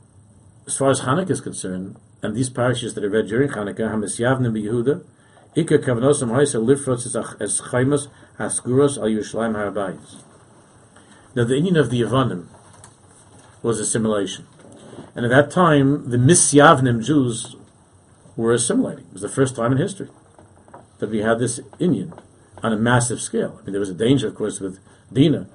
as 0.65 0.77
far 0.77 0.89
as 0.89 1.01
Hanukkah 1.01 1.31
is 1.31 1.41
concerned, 1.41 1.97
and 2.21 2.35
these 2.35 2.49
parishes 2.49 2.93
that 2.95 3.03
are 3.03 3.09
read 3.09 3.27
during 3.27 3.49
Hanukkah, 3.49 3.91
Hamas 3.91 4.19
Yavnim 4.19 4.61
Yehuda, 4.61 5.03
Ika 5.55 5.77
Kavanosam 5.79 6.31
Haisa 6.31 6.63
Lifrotz 6.63 7.05
as 7.41 7.61
Chaimas 7.61 8.07
Haskuros 8.37 8.97
Al 8.97 9.05
Yerushalayim 9.05 9.55
Harabayis. 9.55 10.23
Now, 11.35 11.43
the 11.43 11.55
inyan 11.55 11.79
of 11.79 11.89
the 11.89 12.01
Yavanim, 12.01 12.47
was 13.61 13.79
assimilation. 13.79 14.47
And 15.15 15.25
at 15.25 15.31
that 15.31 15.51
time, 15.51 16.09
the 16.09 16.17
Misyavnim 16.17 17.03
Jews 17.03 17.55
were 18.37 18.53
assimilating. 18.53 19.05
It 19.07 19.13
was 19.13 19.21
the 19.23 19.29
first 19.29 19.55
time 19.57 19.73
in 19.73 19.77
history 19.77 20.07
that 20.99 21.09
we 21.09 21.19
had 21.19 21.39
this 21.39 21.59
inyan 21.79 22.17
on 22.63 22.71
a 22.71 22.77
massive 22.77 23.21
scale. 23.21 23.57
I 23.59 23.65
mean, 23.65 23.73
there 23.73 23.79
was 23.81 23.89
a 23.89 23.93
danger, 23.93 24.27
of 24.27 24.35
course, 24.35 24.61
with 24.61 24.79
Dina. 25.11 25.47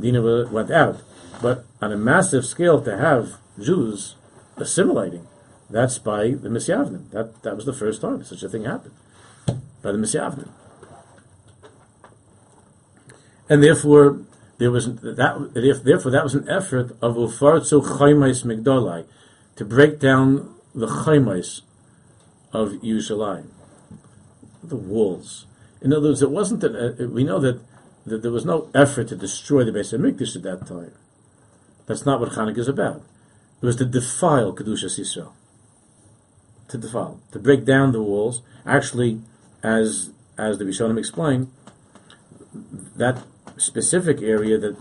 Dina 0.00 0.48
went 0.50 0.70
out. 0.70 1.02
But 1.40 1.64
on 1.80 1.92
a 1.92 1.96
massive 1.96 2.44
scale, 2.44 2.82
to 2.82 2.96
have 2.96 3.38
Jews 3.58 4.16
assimilating 4.56 5.26
That's 5.70 5.98
by 5.98 6.30
the 6.30 6.48
Misyavnim. 6.48 7.10
That 7.10 7.42
that 7.42 7.54
was 7.54 7.64
the 7.64 7.72
first 7.72 8.00
time 8.00 8.24
such 8.24 8.42
a 8.42 8.48
thing 8.48 8.64
happened 8.64 8.94
by 9.82 9.92
the 9.92 9.98
Misyavnim, 9.98 10.48
and 13.48 13.62
therefore 13.62 14.18
there 14.58 14.72
was 14.72 14.96
that. 14.96 15.82
Therefore, 15.84 16.10
that 16.10 16.24
was 16.24 16.34
an 16.34 16.48
effort 16.48 16.90
of 17.00 17.14
ufartzu 17.14 17.86
chaymais 17.98 18.44
migdolai 18.44 19.06
to 19.56 19.64
break 19.64 20.00
down 20.00 20.52
the 20.74 20.88
chaymais 20.88 21.62
of 22.52 22.72
Yerushalayim, 22.82 23.46
the 24.62 24.76
walls. 24.76 25.46
In 25.80 25.92
other 25.92 26.08
words, 26.08 26.22
it 26.22 26.30
wasn't 26.30 26.60
that 26.60 26.74
uh, 26.74 27.08
we 27.08 27.24
know 27.24 27.38
that, 27.40 27.60
that 28.06 28.22
there 28.22 28.30
was 28.30 28.44
no 28.44 28.68
effort 28.74 29.08
to 29.08 29.16
destroy 29.16 29.64
the 29.64 29.72
base 29.72 29.92
of 29.92 30.00
Hamikdash 30.00 30.36
at 30.36 30.42
that 30.42 30.66
time. 30.66 30.92
That's 31.86 32.06
not 32.06 32.20
what 32.20 32.32
Chanukah 32.32 32.58
is 32.58 32.68
about. 32.68 33.02
It 33.62 33.66
was 33.66 33.76
to 33.76 33.84
defile 33.84 34.54
Kedushas 34.54 34.98
Yisrael. 34.98 35.32
To 36.68 36.78
defile, 36.78 37.20
to 37.32 37.38
break 37.38 37.64
down 37.64 37.92
the 37.92 38.02
walls. 38.02 38.42
Actually, 38.64 39.20
as 39.62 40.10
as 40.38 40.58
the 40.58 40.64
Rishonim 40.64 40.98
explain, 40.98 41.50
that 42.96 43.24
specific 43.56 44.22
area 44.22 44.56
that 44.56 44.76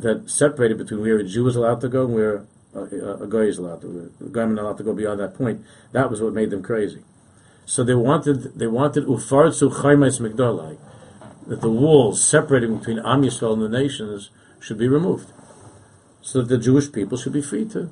that 0.00 0.28
separated 0.28 0.78
between 0.78 1.00
where 1.00 1.18
a 1.18 1.24
Jew 1.24 1.44
was 1.44 1.56
allowed 1.56 1.80
to 1.82 1.88
go 1.88 2.04
and 2.04 2.14
where 2.14 2.44
a, 2.74 3.22
a 3.24 3.26
guy 3.28 3.40
is 3.40 3.58
allowed 3.58 3.80
to, 3.82 4.12
a 4.20 4.28
guy 4.28 4.44
not 4.44 4.62
allowed 4.62 4.78
to 4.78 4.84
go 4.84 4.94
beyond 4.94 5.20
that 5.20 5.34
point. 5.34 5.64
That 5.92 6.10
was 6.10 6.20
what 6.20 6.32
made 6.32 6.50
them 6.50 6.62
crazy. 6.62 7.02
So 7.66 7.82
they 7.82 7.94
wanted 7.94 8.58
they 8.58 8.66
wanted 8.66 9.04
ufarzu 9.04 9.72
chaymes 9.72 10.20
migdalai, 10.20 10.76
that 11.46 11.60
the 11.60 11.70
walls 11.70 12.24
separating 12.24 12.78
between 12.78 12.98
Am 12.98 13.22
Yisrael 13.22 13.54
and 13.54 13.62
the 13.62 13.68
nations 13.68 14.30
should 14.60 14.78
be 14.78 14.88
removed 14.88 15.32
so 16.24 16.40
that 16.40 16.48
the 16.48 16.58
Jewish 16.58 16.90
people 16.90 17.18
should 17.18 17.34
be 17.34 17.42
free 17.42 17.66
to. 17.66 17.90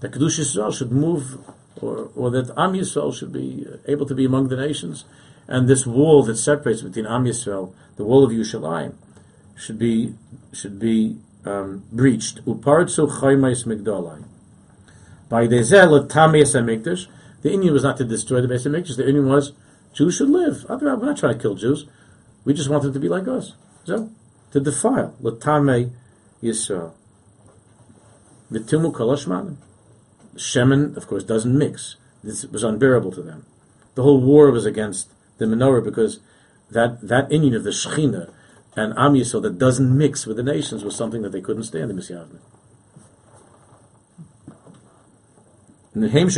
That 0.00 0.12
Kedush 0.12 0.38
Yisrael 0.38 0.72
should 0.72 0.92
move, 0.92 1.38
or, 1.82 2.10
or 2.14 2.30
that 2.30 2.50
Am 2.50 2.72
Yisrael 2.72 3.12
should 3.12 3.32
be 3.32 3.66
uh, 3.68 3.76
able 3.88 4.06
to 4.06 4.14
be 4.14 4.24
among 4.24 4.48
the 4.48 4.56
nations. 4.56 5.04
And 5.48 5.68
this 5.68 5.84
wall 5.84 6.22
that 6.24 6.36
separates 6.36 6.82
between 6.82 7.06
Am 7.06 7.24
Yisrael, 7.24 7.74
the 7.96 8.04
wall 8.04 8.24
of 8.24 8.30
Yerushalayim, 8.30 8.94
should 9.56 9.78
be 9.78 10.14
should 10.52 10.78
be 10.78 11.18
um, 11.48 11.84
breached. 11.92 12.44
Upartzu 12.44 13.08
chaymais 13.20 13.64
migdalai. 13.64 14.24
By 15.28 15.46
dezel 15.46 16.08
tamis 16.08 16.54
hamikdash, 16.54 17.06
the 17.42 17.50
inyan 17.50 17.72
was 17.72 17.82
not 17.82 17.96
to 17.98 18.04
destroy 18.04 18.40
the 18.40 18.48
base. 18.48 18.64
The 18.64 18.70
inyan 18.70 19.28
was 19.28 19.52
Jews 19.92 20.16
should 20.16 20.30
live. 20.30 20.64
We're 20.68 20.96
not 20.96 21.18
trying 21.18 21.34
to 21.34 21.40
kill 21.40 21.54
Jews. 21.54 21.86
We 22.44 22.54
just 22.54 22.68
want 22.68 22.82
them 22.82 22.92
to 22.92 23.00
be 23.00 23.08
like 23.08 23.28
us. 23.28 23.54
So 23.84 24.10
to 24.52 24.60
defile 24.60 25.14
latame 25.22 25.92
Yisrael. 26.42 26.92
V'timu 28.52 28.92
koloshmanim. 28.92 29.56
Shemen, 30.36 30.96
of 30.96 31.06
course, 31.06 31.24
doesn't 31.24 31.56
mix. 31.56 31.96
This 32.22 32.44
was 32.44 32.62
unbearable 32.62 33.12
to 33.12 33.22
them. 33.22 33.44
The 33.94 34.02
whole 34.02 34.20
war 34.20 34.50
was 34.50 34.66
against 34.66 35.08
the 35.38 35.46
menorah 35.46 35.84
because 35.84 36.20
that, 36.70 37.00
that 37.00 37.28
inyan 37.30 37.56
of 37.56 37.64
the 37.64 37.70
Shechina 37.70 38.32
and 38.78 38.92
Am 38.96 39.14
Yisrael 39.14 39.42
that 39.42 39.58
doesn't 39.58 39.96
mix 39.96 40.26
with 40.26 40.36
the 40.36 40.42
nations 40.42 40.84
was 40.84 40.96
something 40.96 41.22
that 41.22 41.32
they 41.32 41.40
couldn't 41.40 41.64
stand, 41.64 41.90
in. 41.90 42.40
In 45.94 46.00
the 46.00 46.10
Heim 46.10 46.28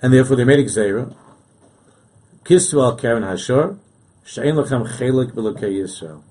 and 0.00 0.12
therefore 0.12 0.36
they 0.36 0.44
made 0.44 0.60
a 0.60 0.64
Gzeira, 0.64 1.14
Kistu 2.44 2.82
al 2.82 2.96
Karen 2.96 3.22
Hashor, 3.22 3.78
Shein 4.24 4.54
Lechem 4.54 4.86
Chelik 4.86 5.32
B'Lokei 5.32 5.72
Yisrael. 5.72 6.22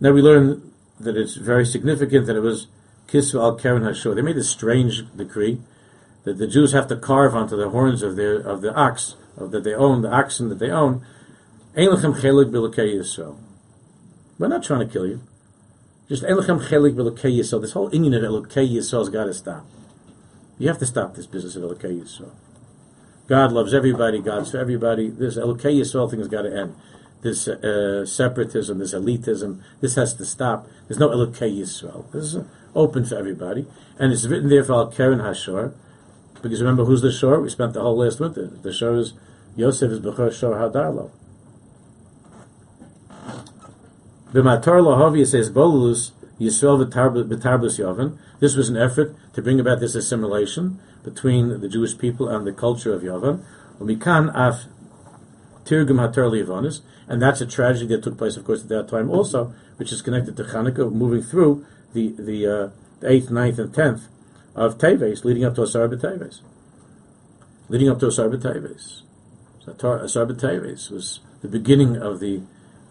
Now 0.00 0.12
we 0.12 0.22
learn 0.22 0.72
that 1.00 1.16
it's 1.16 1.34
very 1.34 1.66
significant 1.66 2.26
that 2.26 2.36
it 2.36 2.40
was 2.40 2.66
Kisva 3.08 3.40
al 3.40 3.56
Karen 3.56 3.82
Hashor. 3.82 4.14
They 4.14 4.22
made 4.22 4.36
a 4.36 4.44
strange 4.44 5.04
decree 5.16 5.60
that 6.24 6.38
the 6.38 6.46
Jews 6.46 6.72
have 6.72 6.86
to 6.88 6.96
carve 6.96 7.34
onto 7.34 7.56
the 7.56 7.70
horns 7.70 8.02
of 8.02 8.16
their 8.16 8.36
of 8.36 8.60
the 8.60 8.74
ox 8.74 9.16
of, 9.36 9.50
that 9.50 9.64
they 9.64 9.74
own, 9.74 10.02
the 10.02 10.10
oxen 10.10 10.48
that 10.50 10.58
they 10.58 10.70
own. 10.70 11.04
Ein 11.76 11.88
lechem 11.88 12.14
chelik 12.20 12.50
b'lekei 12.50 12.96
Yisrael. 12.96 13.36
We're 14.38 14.48
not 14.48 14.62
trying 14.62 14.86
to 14.86 14.92
kill 14.92 15.06
you. 15.06 15.20
Just 16.08 16.24
ein 16.24 16.36
lechem 16.36 16.60
chelik 16.68 16.94
b'lekei 16.94 17.38
Yisrael. 17.38 17.60
This 17.60 17.72
whole 17.72 17.90
inyan 17.90 18.16
of 18.16 18.22
Elokei 18.22 18.68
Yisrael's 18.68 19.08
got 19.08 19.24
to 19.24 19.34
stop. 19.34 19.64
You 20.58 20.68
have 20.68 20.78
to 20.78 20.86
stop 20.86 21.14
this 21.14 21.26
business 21.26 21.56
of 21.56 21.62
Elokei 21.62 22.00
Yisrael. 22.00 22.32
God 23.28 23.52
loves 23.52 23.74
everybody. 23.74 24.20
God's 24.20 24.50
for 24.50 24.58
everybody. 24.58 25.08
This 25.08 25.36
Elokei 25.36 25.80
Yisrael 25.80 26.10
thing 26.10 26.18
has 26.20 26.28
got 26.28 26.42
to 26.42 26.56
end 26.56 26.74
this 27.22 27.48
uh, 27.48 28.06
separatism, 28.06 28.78
this 28.78 28.94
elitism. 28.94 29.60
This 29.80 29.96
has 29.96 30.14
to 30.14 30.24
stop. 30.24 30.66
There's 30.86 30.98
no 30.98 31.08
Elokei 31.08 31.58
Yisrael. 31.58 32.10
This 32.12 32.34
is 32.34 32.44
open 32.74 33.04
for 33.04 33.16
everybody, 33.16 33.66
and 33.98 34.12
it's 34.12 34.26
written 34.26 34.48
there 34.48 34.62
for 34.62 34.74
Al 34.74 34.86
Karen 34.88 35.18
Hashor, 35.18 35.72
because 36.42 36.60
remember 36.60 36.84
who's 36.84 37.02
the 37.02 37.10
shore? 37.10 37.40
We 37.40 37.50
spent 37.50 37.72
the 37.72 37.80
whole 37.80 37.96
last 37.96 38.20
winter. 38.20 38.46
The 38.46 38.72
shore 38.72 38.96
is 38.96 39.14
Yosef 39.56 39.90
is 39.90 40.00
Bechor 40.00 40.32
Shor 40.32 40.54
Hadarlo. 40.54 41.10
The 44.30 44.42
Matar 44.42 44.82
Lahavi 44.82 45.26
says 45.26 45.48
Bolus 45.48 46.12
Yisrael 46.38 46.84
v'tarbus 46.84 47.78
Yovan. 47.78 48.18
This 48.40 48.56
was 48.56 48.68
an 48.68 48.76
effort 48.76 49.16
to 49.32 49.40
bring 49.40 49.58
about 49.58 49.80
this 49.80 49.94
assimilation 49.94 50.78
between 51.02 51.60
the 51.60 51.68
Jewish 51.68 51.96
people 51.96 52.28
and 52.28 52.46
the 52.46 52.52
culture 52.52 52.92
of 52.92 53.00
Yovan. 53.00 53.42
Umikan 53.80 54.30
af 54.34 54.66
Tirgum 55.64 55.98
Hatar 55.98 56.30
Livanis, 56.30 56.82
and 57.08 57.22
that's 57.22 57.40
a 57.40 57.46
tragedy 57.46 57.86
that 57.86 58.02
took 58.02 58.18
place, 58.18 58.36
of 58.36 58.44
course, 58.44 58.62
at 58.62 58.68
that 58.68 58.88
time 58.88 59.10
also, 59.10 59.54
which 59.76 59.92
is 59.92 60.02
connected 60.02 60.36
to 60.36 60.44
Hanukkah, 60.44 60.92
moving 60.92 61.22
through 61.22 61.64
the 61.94 62.14
the, 62.18 62.46
uh, 62.46 62.68
the 63.00 63.10
eighth, 63.10 63.30
ninth, 63.30 63.58
and 63.58 63.72
tenth 63.72 64.08
of 64.54 64.76
Teves, 64.76 65.24
leading 65.24 65.44
up 65.46 65.54
to 65.54 65.62
Asar 65.62 65.88
Teves, 65.88 66.40
leading 67.70 67.88
up 67.88 67.98
to 68.00 68.08
Asar 68.08 68.28
Teves. 68.28 69.02
So 69.64 69.72
Asar 69.72 70.26
Teves 70.26 70.90
was 70.90 71.20
the 71.40 71.48
beginning 71.48 71.96
of 71.96 72.20
the 72.20 72.42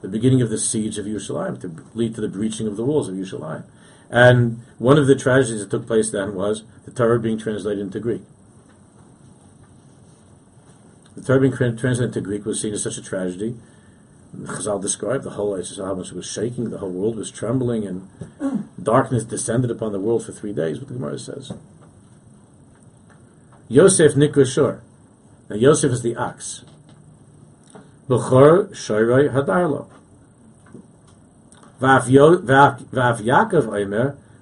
the 0.02 0.08
beginning 0.08 0.42
of 0.42 0.50
the 0.50 0.58
siege 0.58 0.98
of 0.98 1.06
Yerushalayim 1.06 1.60
to 1.62 1.84
lead 1.94 2.16
to 2.16 2.22
the 2.22 2.28
breaching 2.28 2.68
of 2.68 2.78
the 2.78 2.84
walls 2.84 3.10
of 3.10 3.16
Yerushalayim. 3.16 3.64
And 4.10 4.62
one 4.78 4.98
of 4.98 5.08
the 5.08 5.16
tragedies 5.16 5.62
that 5.62 5.70
took 5.70 5.88
place 5.88 6.12
then 6.12 6.36
was 6.36 6.64
the 6.86 6.92
Torah 6.92 7.20
being 7.20 7.38
translated 7.38 7.80
into 7.80 8.00
Greek. 8.00 8.22
The 11.16 11.24
Torah 11.24 11.42
being 11.42 11.58
translated 11.58 12.04
into 12.04 12.22
Greek 12.22 12.46
was 12.46 12.62
seen 12.62 12.74
as 12.74 12.84
such 12.84 12.98
a 12.98 13.04
tragedy 13.04 13.58
Chazal 14.36 14.82
described 14.82 15.24
the 15.24 15.32
whole 15.32 15.56
Israel 15.56 15.96
was 15.96 16.26
shaking, 16.26 16.70
the 16.70 16.78
whole 16.78 16.92
world 16.92 17.16
was 17.16 17.32
trembling, 17.32 17.88
and 17.88 18.70
darkness 18.82 19.24
descended 19.24 19.72
upon 19.72 19.92
the 19.92 20.00
world 20.00 20.26
for 20.26 20.32
three 20.32 20.54
days. 20.54 20.80
What 20.80 20.90
the 20.90 20.94
Gemara 20.96 21.18
says. 21.18 21.52
Yosef 23.68 24.14
Nikrashur. 24.14 24.82
Now 25.50 25.56
Yosef 25.56 25.92
is 25.92 26.02
the 26.02 26.16
ox. 26.16 26.64
Hadarlo. 28.10 29.88
Yaakov 33.22 33.66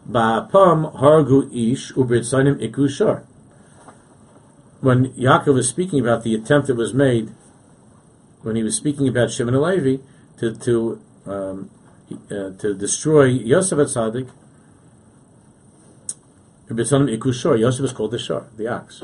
Ba'apam 0.09 0.95
Hargu 0.99 1.73
Ish 1.73 1.93
Ubritzanim 1.93 2.61
Ikushar. 2.61 3.23
When 4.81 5.11
Yaakov 5.13 5.55
was 5.55 5.67
speaking 5.67 5.99
about 5.99 6.23
the 6.23 6.35
attempt 6.35 6.67
that 6.67 6.75
was 6.75 6.93
made 6.93 7.31
when 8.45 8.55
he 8.55 8.61
was 8.61 8.75
speaking 8.75 9.07
about 9.07 9.31
Shimon 9.31 9.59
Levi 9.59 10.03
to 10.37 10.53
to 10.55 11.01
um, 11.25 11.71
uh, 12.29 12.51
to 12.59 12.75
destroy 12.75 13.25
Yosef 13.25 13.79
at 13.79 13.87
Tzaddik. 13.87 14.29
Yosef 16.69 17.85
is 17.85 17.91
called 17.91 18.11
the 18.11 18.19
shor, 18.19 18.47
the 18.55 18.67
ox. 18.67 19.01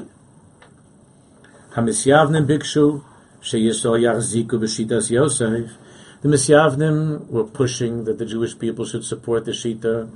Hamisyavnim 1.72 2.46
bikshu 2.46 3.04
The 6.22 6.28
Misyavnim 6.28 7.28
were 7.28 7.44
pushing 7.44 8.04
that 8.04 8.20
the 8.20 8.26
Jewish 8.26 8.58
people 8.60 8.86
should 8.86 9.04
support 9.04 9.46
the 9.46 9.52
Shita 9.52 10.10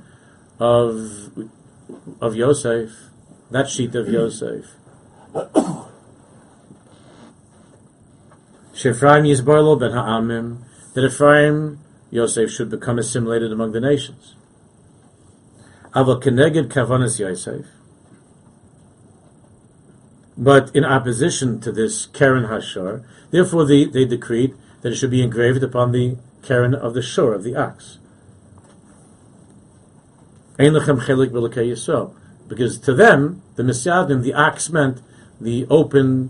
of 0.59 1.31
of 2.21 2.35
Yosef, 2.35 2.91
that 3.49 3.65
Shita 3.65 3.95
of 3.95 4.09
Yosef. 4.09 4.65
Shefraim 8.75 9.25
Yisbarlo 9.25 9.79
ben 9.79 9.93
Ha'amim, 9.93 10.59
that 10.93 11.03
Ephraim, 11.03 11.79
Yosef, 12.11 12.51
should 12.51 12.69
become 12.69 12.99
assimilated 12.99 13.51
among 13.51 13.71
the 13.71 13.79
nations. 13.79 14.35
Aval 15.95 16.21
Keneged 16.21 16.67
Kavanas 16.67 17.19
Yosef. 17.19 17.65
But 20.37 20.75
in 20.75 20.83
opposition 20.83 21.61
to 21.61 21.71
this 21.71 22.05
Karen 22.07 22.45
Hashar, 22.45 23.05
therefore 23.31 23.65
they, 23.65 23.85
they 23.85 24.05
decreed 24.05 24.53
that 24.81 24.91
it 24.91 24.95
should 24.95 25.11
be 25.11 25.23
engraved 25.23 25.63
upon 25.63 25.91
the 25.91 26.17
Karen 26.43 26.75
of 26.75 26.93
the 26.93 27.01
shore, 27.01 27.33
of 27.33 27.43
the 27.43 27.55
ox. 27.55 27.97
Because 32.47 32.77
to 32.79 32.93
them, 32.93 33.41
the 33.55 33.63
Misyadim, 33.63 34.21
the 34.21 34.33
ox 34.33 34.69
meant 34.69 35.01
the 35.39 35.65
open 35.69 36.29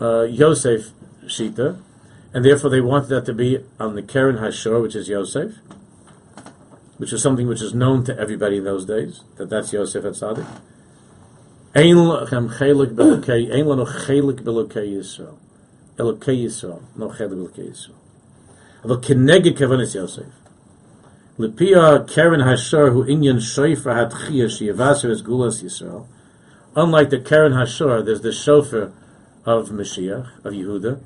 uh, 0.00 0.22
Yosef 0.22 0.90
Shita, 1.24 1.80
and 2.32 2.44
therefore 2.44 2.70
they 2.70 2.80
wanted 2.80 3.08
that 3.08 3.26
to 3.26 3.34
be 3.34 3.58
on 3.78 3.94
the 3.94 4.02
Karen 4.02 4.36
Hashor, 4.36 4.80
which 4.80 4.94
is 4.94 5.08
Yosef, 5.08 5.56
which 6.96 7.12
is 7.12 7.22
something 7.22 7.48
which 7.48 7.62
is 7.62 7.74
known 7.74 8.04
to 8.04 8.18
everybody 8.18 8.58
in 8.58 8.64
those 8.64 8.84
days, 8.84 9.24
that 9.36 9.50
that's 9.50 9.72
Yosef 9.72 10.04
at 10.04 10.12
Tzaddik. 10.12 10.46
Ein 11.72 11.94
lachem 11.94 12.48
chelik 12.48 12.94
belokei, 12.96 13.52
ein 13.52 13.64
lano 13.64 13.84
chelik 13.84 14.42
belokei 14.42 14.90
Yisrael. 14.90 15.36
Elokei 15.96 16.44
Yisrael, 16.44 16.82
no 16.96 17.08
chelik 17.10 17.30
belokei 17.30 17.68
Yisrael. 17.70 17.94
Aval 18.82 19.00
kenege 19.00 19.56
Kevonis 19.56 19.94
Yosef. 19.94 20.26
Lepia 21.38 22.08
Karen 22.08 22.40
Hashor, 22.40 22.92
who 22.92 23.04
inyan 23.04 23.38
shofar 23.38 23.94
had 23.94 24.12
chia, 24.26 24.48
she 24.48 24.68
evaser 24.68 25.10
is 25.10 25.22
gulas 25.22 25.62
Yisrael. 25.62 26.06
Unlike 26.74 27.10
the 27.10 27.20
Karen 27.20 27.52
Hashor, 27.52 28.04
there's 28.04 28.22
the 28.22 28.32
shofar 28.32 28.92
of 29.44 29.68
Mashiach, 29.68 30.44
of 30.44 30.52
Yehuda. 30.52 31.00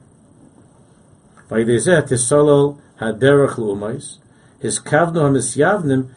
By 1.48 1.62
the 1.62 1.76
Zeh 1.76 2.08
tisolol 2.08 2.80
haderach 3.00 3.56
lu'umais. 3.56 4.16
His 4.60 4.80
kavno 4.80 5.24
hamisyavnim 5.28 6.08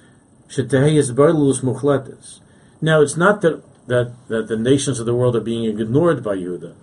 shetehei 0.48 0.96
yisbar 0.96 1.34
lulus 1.34 1.62
muchletes. 1.62 2.40
Now, 2.80 3.02
it's 3.02 3.18
not 3.18 3.42
that 3.42 3.62
that, 3.88 4.14
that 4.28 4.48
the 4.48 4.58
nations 4.58 5.00
of 5.00 5.06
the 5.06 5.16
world 5.16 5.36
are 5.36 5.42
being 5.42 5.66
ignored 5.66 6.24
by 6.24 6.36
Yehuda. 6.36 6.76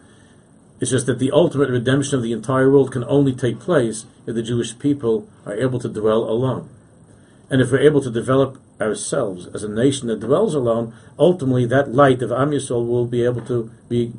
It's 0.80 0.90
just 0.90 1.06
that 1.06 1.18
the 1.18 1.30
ultimate 1.30 1.70
redemption 1.70 2.16
of 2.16 2.22
the 2.22 2.32
entire 2.32 2.70
world 2.70 2.92
can 2.92 3.04
only 3.04 3.32
take 3.32 3.60
place 3.60 4.06
if 4.26 4.34
the 4.34 4.42
Jewish 4.42 4.78
people 4.78 5.28
are 5.46 5.54
able 5.54 5.78
to 5.78 5.88
dwell 5.88 6.24
alone. 6.24 6.68
And 7.48 7.60
if 7.60 7.70
we're 7.70 7.78
able 7.78 8.02
to 8.02 8.10
develop 8.10 8.60
ourselves 8.80 9.46
as 9.54 9.62
a 9.62 9.68
nation 9.68 10.08
that 10.08 10.20
dwells 10.20 10.54
alone, 10.54 10.94
ultimately 11.18 11.66
that 11.66 11.94
light 11.94 12.22
of 12.22 12.32
Am 12.32 12.50
Yisrael 12.50 12.86
will 12.86 13.06
be 13.06 13.24
able 13.24 13.42
to 13.46 13.70
be 13.88 14.12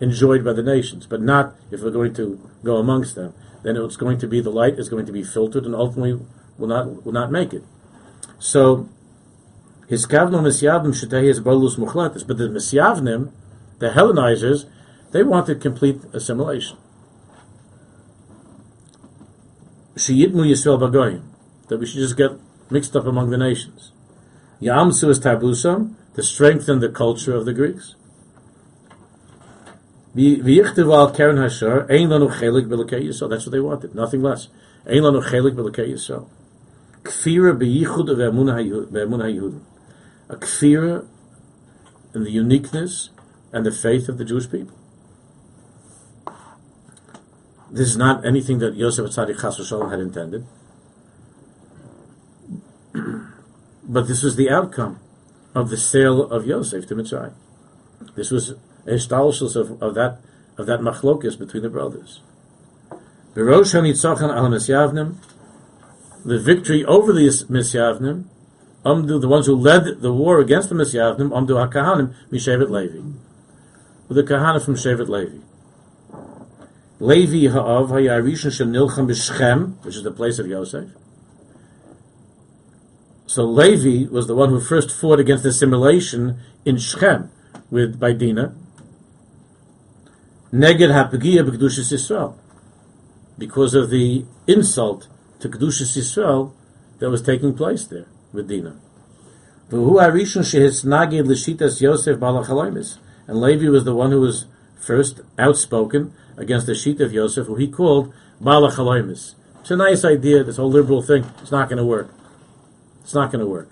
enjoyed 0.00 0.44
by 0.44 0.52
the 0.52 0.62
nations, 0.62 1.06
but 1.06 1.20
not 1.20 1.54
if 1.70 1.82
we're 1.82 1.90
going 1.90 2.14
to 2.14 2.40
go 2.64 2.76
amongst 2.76 3.14
them. 3.14 3.34
Then 3.62 3.76
it's 3.76 3.96
going 3.96 4.18
to 4.18 4.26
be 4.26 4.40
the 4.40 4.50
light 4.50 4.78
is 4.78 4.88
going 4.88 5.06
to 5.06 5.12
be 5.12 5.22
filtered 5.22 5.66
and 5.66 5.74
ultimately 5.74 6.18
will 6.58 6.68
not 6.68 7.04
will 7.04 7.12
not 7.12 7.30
make 7.30 7.52
it. 7.52 7.62
So 8.38 8.88
his 9.90 10.06
kavno 10.06 10.40
misyavnim 10.40 10.94
shetehis 10.94 11.42
bolus 11.42 11.74
muchlatis, 11.74 12.24
but 12.24 12.38
the 12.38 12.44
misyavnim, 12.44 13.32
the 13.80 13.90
Hellenizers, 13.90 14.66
they 15.10 15.24
wanted 15.24 15.60
complete 15.60 16.00
assimilation. 16.12 16.76
Sheyidmu 19.96 20.46
Yisrael 20.46 20.78
bagoyim, 20.78 21.22
that 21.66 21.78
we 21.78 21.86
should 21.86 21.98
just 21.98 22.16
get 22.16 22.30
mixed 22.70 22.94
up 22.94 23.04
among 23.04 23.30
the 23.30 23.36
nations. 23.36 23.90
Yamsu 24.62 25.08
is 25.08 25.18
tabusam, 25.18 25.96
to 26.14 26.22
strengthen 26.22 26.78
the 26.78 26.88
culture 26.88 27.34
of 27.34 27.44
the 27.44 27.52
Greeks. 27.52 27.96
V'yichtiv 30.14 30.94
al 30.96 31.12
keren 31.12 31.38
hashar, 31.38 31.90
ein 31.90 32.08
lanu 32.10 32.30
chelik 32.30 32.68
b'lekei 32.68 33.08
Yisrael, 33.08 33.30
that's 33.30 33.44
what 33.44 33.50
they 33.50 33.58
wanted, 33.58 33.92
nothing 33.96 34.22
less. 34.22 34.46
Ein 34.86 35.02
lanu 35.02 35.20
chelik 35.20 35.56
b'lekei 35.56 35.88
Yisrael. 35.88 36.28
Kfira 37.02 37.58
b'yichud 37.58 38.06
ve'emun 38.06 38.52
ha'yehud. 38.52 39.60
A 40.30 40.36
kfira 40.36 41.06
in 42.14 42.24
the 42.24 42.30
uniqueness 42.30 43.10
and 43.52 43.66
the 43.66 43.72
faith 43.72 44.08
of 44.08 44.16
the 44.16 44.24
Jewish 44.24 44.50
people. 44.50 44.76
This 47.70 47.88
is 47.88 47.96
not 47.96 48.24
anything 48.24 48.58
that 48.60 48.74
Yosef 48.74 49.10
Tzaddik 49.10 49.40
Chas 49.40 49.58
v'Shalom 49.58 49.90
had 49.90 50.00
intended. 50.00 50.46
but 53.84 54.08
this 54.08 54.22
was 54.22 54.36
the 54.36 54.48
outcome 54.50 54.98
of 55.54 55.68
the 55.68 55.76
sale 55.76 56.22
of 56.22 56.46
Yosef 56.46 56.86
to 56.88 56.94
Mitzrayim. 56.94 57.34
This 58.14 58.30
was 58.30 58.50
a 58.50 58.56
histalshus 58.86 59.56
of, 59.56 59.82
of 59.82 59.94
that 59.94 60.20
of 60.56 60.66
that 60.66 60.80
machlokus 60.80 61.38
between 61.38 61.62
the 61.62 61.70
brothers. 61.70 62.20
The 63.34 63.44
victory 66.38 66.84
over 66.84 67.12
the 67.12 67.26
misyavnim, 67.26 68.24
umdu 68.84 69.20
the 69.20 69.28
ones 69.28 69.46
who 69.46 69.54
led 69.54 70.00
the 70.00 70.12
war 70.12 70.40
against 70.40 70.68
the 70.68 70.74
misyavnim, 70.74 71.30
umdu 71.30 71.50
hakahanim 71.50 72.14
mishevet 72.30 72.70
Levi, 72.70 73.00
with 74.08 74.16
the 74.16 74.22
kahana 74.22 74.62
from 74.64 74.74
Shevet 74.74 75.08
Levi. 75.08 75.38
Levi 76.98 77.52
ha'av 77.52 77.90
ha'yarishan 77.90 78.50
shenilcham 78.50 79.06
b'Shchem, 79.06 79.82
which 79.84 79.96
is 79.96 80.02
the 80.02 80.10
place 80.10 80.38
of 80.38 80.46
Yosef. 80.46 80.88
So 83.26 83.44
Levi 83.44 84.10
was 84.10 84.26
the 84.26 84.34
one 84.34 84.48
who 84.48 84.60
first 84.60 84.90
fought 84.90 85.20
against 85.20 85.44
assimilation 85.44 86.38
in 86.64 86.78
Shechem 86.78 87.30
with 87.70 88.00
by 88.00 88.12
Dinah. 88.12 88.54
Neged 90.52 90.90
hapagia 90.90 91.48
b'kedushas 91.48 91.92
Yisrael, 91.92 92.34
because 93.38 93.74
of 93.74 93.90
the 93.90 94.24
insult 94.46 95.06
to 95.38 95.48
kedushas 95.48 95.96
Yisrael 95.96 96.52
that 96.98 97.10
was 97.10 97.22
taking 97.22 97.54
place 97.54 97.84
there 97.84 98.06
with 98.32 98.48
Dinah. 98.48 98.76
V'hu 99.70 100.00
harishon 100.00 100.42
shehisnagid 100.42 101.26
l'shitas 101.26 101.80
Yosef 101.80 102.18
balachaloimis, 102.18 102.98
and 103.26 103.40
Levi 103.40 103.68
was 103.68 103.84
the 103.84 103.94
one 103.94 104.10
who 104.10 104.20
was 104.20 104.46
first 104.80 105.20
outspoken 105.38 106.12
against 106.36 106.66
the 106.66 106.74
sheet 106.74 107.00
of 107.00 107.12
Yosef, 107.12 107.46
who 107.46 107.54
he 107.54 107.68
called 107.68 108.12
Bala 108.40 108.72
Chaloimis. 108.72 109.34
It's 109.60 109.70
a 109.70 109.76
nice 109.76 110.04
idea, 110.04 110.42
this 110.42 110.56
whole 110.56 110.70
liberal 110.70 111.02
thing. 111.02 111.26
It's 111.40 111.52
not 111.52 111.68
going 111.68 111.78
to 111.78 111.84
work. 111.84 112.12
It's 113.02 113.14
not 113.14 113.30
going 113.30 113.44
to 113.44 113.46
work. 113.46 113.68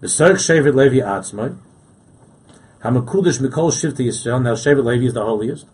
The 0.00 0.08
Sark 0.08 0.36
Shevet 0.36 0.74
Levi 0.74 1.04
Atzmai, 1.04 1.56
Hamakudish 2.82 3.40
Mikol 3.40 3.70
Shivti 3.70 4.06
Yisrael, 4.06 4.42
now 4.42 4.54
Shevet 4.54 4.84
Levi 4.84 5.06
is 5.06 5.14
the 5.14 5.24
holiest. 5.24 5.66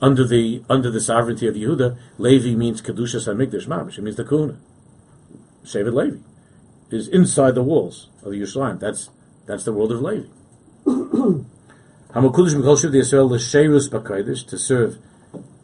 Under 0.00 0.26
the 0.26 0.62
under 0.68 0.90
the 0.90 1.00
sovereignty 1.00 1.46
of 1.46 1.54
Yehuda, 1.54 1.96
Levi 2.18 2.54
means 2.54 2.82
Kedushas 2.82 3.32
HaMikdash 3.32 3.66
Mamish. 3.66 3.96
It 3.96 4.02
means 4.02 4.16
the 4.16 4.24
Kuna. 4.24 4.56
Shevet 5.64 5.94
Levi 5.94 6.18
is 6.90 7.08
inside 7.08 7.54
the 7.54 7.62
walls 7.62 8.08
of 8.22 8.32
Yerushalayim. 8.32 8.78
That's 8.80 9.10
that's 9.46 9.64
the 9.64 9.72
world 9.72 9.92
of 9.92 10.00
Levi. 10.02 10.26
Hamakudish 10.86 12.54
Mikol 12.54 12.76
Shivti 12.76 13.00
Yisrael 13.00 13.30
l'Sheirus 13.30 13.88
B'Kodesh 13.88 14.46
to 14.48 14.58
serve 14.58 14.98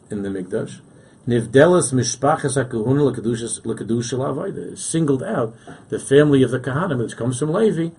in 0.09 0.23
the 0.23 0.29
Mikdash. 0.29 0.79
Nivdelas 1.27 1.93
Mishpachas 1.93 2.57
l'Kedushas 2.57 3.65
l'Kedusha 3.65 4.17
l'Avodah 4.17 4.77
singled 4.77 5.23
out 5.23 5.55
the 5.89 5.99
family 5.99 6.43
of 6.43 6.51
the 6.51 6.59
Kahanim, 6.59 6.99
which 6.99 7.15
comes 7.15 7.39
from 7.39 7.51
Levi, 7.51 7.89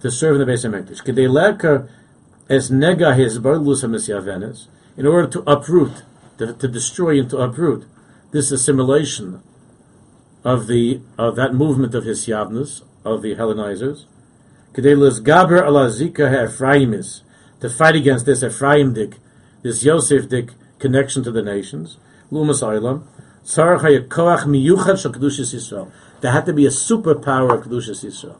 to 0.00 0.10
serve 0.10 0.34
in 0.34 0.40
the 0.40 0.46
base 0.46 0.64
of 0.64 0.72
Mikdash. 0.72 1.02
Kedei 1.02 1.28
leker 1.28 1.88
es 2.48 2.70
nega 2.70 3.16
his 3.16 3.38
barlus 3.38 3.84
hamisyavenes, 3.84 4.66
in 4.96 5.06
order 5.06 5.28
to 5.28 5.40
uproot, 5.50 6.02
to, 6.38 6.52
to 6.54 6.66
destroy 6.66 7.20
and 7.20 7.30
to 7.30 7.38
uproot 7.38 7.84
this 8.32 8.50
assimilation 8.50 9.42
of 10.44 10.66
the 10.66 11.00
of 11.18 11.36
that 11.36 11.54
movement 11.54 11.94
of 11.94 12.04
his 12.04 12.26
yavnus, 12.26 12.82
of 13.04 13.22
the 13.22 13.34
Hellenizers. 13.34 14.04
Kedei 14.72 14.96
gaber 15.20 15.66
ala 15.66 15.88
zika 15.88 16.46
Ephraimis, 16.46 17.22
to 17.60 17.68
fight 17.68 17.96
against 17.96 18.26
this 18.26 18.42
Ephraimdik, 18.42 19.18
this 19.62 19.84
Yosefdik 19.84 20.52
connection 20.78 21.22
to 21.22 21.30
the 21.30 21.42
nations. 21.42 21.98
Lumas 22.32 22.62
Oilam. 22.62 23.06
Tzarech 23.44 23.80
hayakoach 23.80 24.44
miyuchad 24.44 25.12
Kedushas 25.12 25.54
Yisrael. 25.54 25.90
There 26.20 26.32
had 26.32 26.46
to 26.46 26.52
be 26.52 26.66
a 26.66 26.70
superpower 26.70 27.58
of 27.58 27.64
Kedushas 27.64 28.04
Yisrael. 28.04 28.38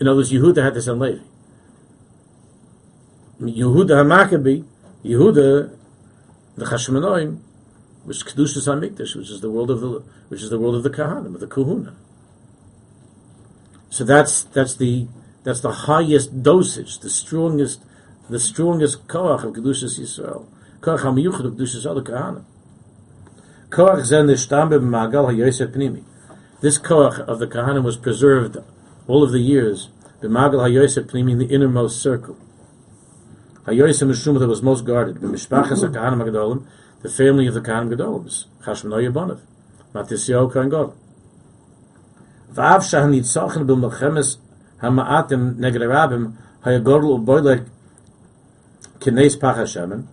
In 0.00 0.08
other 0.08 0.18
words, 0.18 0.32
Yehuda 0.32 0.62
had 0.62 0.74
to 0.74 0.82
send 0.82 0.98
Levi. 1.00 1.22
Yehuda 3.40 4.04
HaMaccabee, 4.04 4.64
Yehuda, 5.04 5.76
the 6.56 6.64
Was 8.04 8.22
Kedushas 8.22 8.66
HaMikdash, 8.66 9.16
which 9.16 9.30
is 9.30 9.40
the 9.40 9.50
world 9.50 9.70
of 9.70 9.80
the, 9.80 10.02
which 10.28 10.42
is 10.42 10.50
the 10.50 10.58
world 10.58 10.74
of 10.74 10.82
the 10.82 10.90
Kahanim, 10.90 11.34
of 11.34 11.40
the 11.40 11.46
Kuhuna. 11.46 11.94
So 13.90 14.04
that's, 14.04 14.42
that's 14.42 14.74
the, 14.74 15.06
that's 15.44 15.60
the 15.60 15.72
highest 15.72 16.42
dosage, 16.42 16.98
the 16.98 17.10
strongest, 17.10 17.80
the 18.28 18.40
strongest 18.40 19.06
koach 19.06 19.44
of 19.44 19.54
Kedushas 19.54 20.00
Yisrael. 20.00 20.46
Koach 20.80 21.00
HaMiyuchad 21.00 21.44
of 21.44 21.52
Kedushas 21.54 21.82
the 21.82 22.10
Kahanim. 22.10 22.44
Koach 23.68 24.04
zen 24.04 24.26
nishtam 24.26 24.70
b'magal 24.70 25.26
ha-yosef 25.26 25.70
pnimi. 25.70 26.04
This 26.60 26.78
koach 26.78 27.18
of 27.20 27.38
the 27.38 27.46
Kahanim 27.46 27.84
was 27.84 27.96
preserved 27.96 28.56
all 29.06 29.22
of 29.22 29.32
the 29.32 29.40
years, 29.40 29.88
the 30.20 30.28
Magal 30.28 30.60
HaYosef 30.60 31.10
Pnimi 31.10 31.32
in 31.32 31.38
the 31.38 31.46
innermost 31.46 32.00
circle. 32.00 32.36
HaYosef 33.66 34.08
Mishum 34.08 34.38
that 34.38 34.48
was 34.48 34.62
most 34.62 34.84
guarded, 34.84 35.20
the 35.20 35.26
Mishpachas 35.26 35.82
HaKahanim 35.84 36.22
HaGadolim, 36.22 36.66
the 37.02 37.08
family 37.08 37.46
of 37.46 37.54
the 37.54 37.60
Kahanim 37.60 37.94
Gadolim, 37.94 38.44
Chashmono 38.62 39.10
Yabanav, 39.10 39.40
Matisyo 39.94 40.50
Kohen 40.52 40.68
Gadol. 40.68 40.96
V'av 42.52 42.88
Shah 42.88 43.02
Nitzochen 43.02 43.66
B'Melchemes 43.66 44.36
HaMa'atim 44.80 45.56
Neged 45.56 45.80
Arabim 45.80 46.36
HaYagodol 46.64 47.24
U'Boilek 47.24 47.68
K'neis 49.00 49.38
Pach 49.38 49.56
Hashemen, 49.56 50.06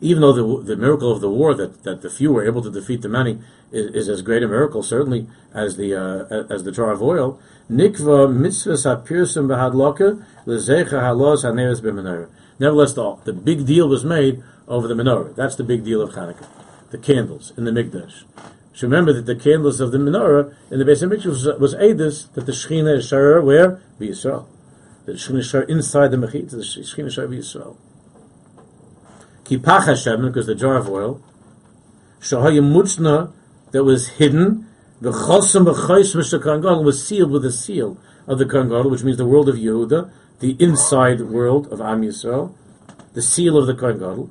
even 0.00 0.20
though 0.20 0.32
the, 0.32 0.74
the 0.74 0.76
miracle 0.76 1.10
of 1.10 1.20
the 1.20 1.30
war 1.30 1.54
that, 1.54 1.82
that 1.82 2.02
the 2.02 2.10
few 2.10 2.32
were 2.32 2.46
able 2.46 2.62
to 2.62 2.70
defeat 2.70 3.02
the 3.02 3.08
many 3.08 3.40
is, 3.72 3.94
is 3.94 4.08
as 4.08 4.22
great 4.22 4.42
a 4.42 4.48
miracle 4.48 4.82
certainly 4.82 5.26
as 5.52 5.76
the 5.76 5.94
uh, 5.94 6.52
as 6.52 6.64
the 6.64 6.72
jar 6.72 6.92
of 6.92 7.02
oil. 7.02 7.40
Nikva 7.70 8.28
mitzvahs 8.28 8.84
hapirsim 8.86 9.48
b'hadloka 9.48 10.24
lezecha 10.46 11.00
halos 11.00 11.44
haneres 11.44 11.80
b'menorah. 11.80 12.28
Nevertheless, 12.60 12.92
the, 12.94 13.16
the 13.24 13.32
big 13.32 13.66
deal 13.66 13.88
was 13.88 14.04
made 14.04 14.42
over 14.68 14.86
the 14.86 14.94
menorah. 14.94 15.34
That's 15.34 15.56
the 15.56 15.64
big 15.64 15.84
deal 15.84 16.00
of 16.00 16.10
Hanukkah. 16.10 16.46
The 16.90 16.98
candles 16.98 17.52
in 17.56 17.64
the 17.64 17.70
mikdash. 17.70 18.24
So 18.78 18.86
remember 18.86 19.12
that 19.12 19.26
the 19.26 19.34
candles 19.34 19.80
of 19.80 19.90
the 19.90 19.98
menorah 19.98 20.54
in 20.70 20.78
the 20.78 20.84
base 20.84 21.02
of 21.02 21.10
Mikdash 21.10 21.26
was, 21.26 21.46
was 21.58 21.72
that 21.72 22.46
the 22.46 22.52
Shechina 22.52 22.98
is 22.98 23.08
Sharer, 23.08 23.42
where? 23.42 23.82
Yisrael. 23.98 24.46
The 25.04 25.14
Shechina 25.14 25.42
Shar 25.42 25.62
inside 25.62 26.12
the 26.12 26.16
Mechitza, 26.16 26.50
the 26.52 26.58
Shechina 26.58 27.10
Shar 27.10 27.26
Yisrael. 27.26 27.76
Kipach 29.42 29.86
Hashem, 29.86 30.24
because 30.26 30.46
the 30.46 30.54
jar 30.54 30.76
of 30.76 30.88
oil, 30.88 31.20
Shahayim 32.20 32.72
Mutzna, 32.72 33.32
that 33.72 33.82
was 33.82 34.10
hidden, 34.10 34.68
the 35.00 35.10
Chosam 35.10 35.66
B'chayis 35.66 36.14
Mishakhan 36.14 36.62
Gadol 36.62 36.84
was 36.84 37.04
sealed 37.04 37.32
with 37.32 37.42
the 37.42 37.50
seal 37.50 37.98
of 38.28 38.38
the 38.38 38.46
Kohen 38.46 38.70
which 38.92 39.02
means 39.02 39.16
the 39.16 39.26
world 39.26 39.48
of 39.48 39.56
Yehuda, 39.56 40.08
the 40.38 40.56
inside 40.60 41.22
world 41.22 41.66
of 41.72 41.80
Am 41.80 42.02
Yisrael, 42.02 42.54
the 43.14 43.22
seal 43.22 43.58
of 43.58 43.66
the 43.66 43.74
Kohen 43.74 44.30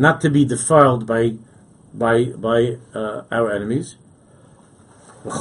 not 0.00 0.20
to 0.22 0.30
be 0.30 0.44
defiled 0.46 1.06
by 1.06 1.36
by 1.92 2.24
by 2.24 2.78
uh, 2.94 3.22
our 3.30 3.52
enemies. 3.52 3.96
That 5.22 5.36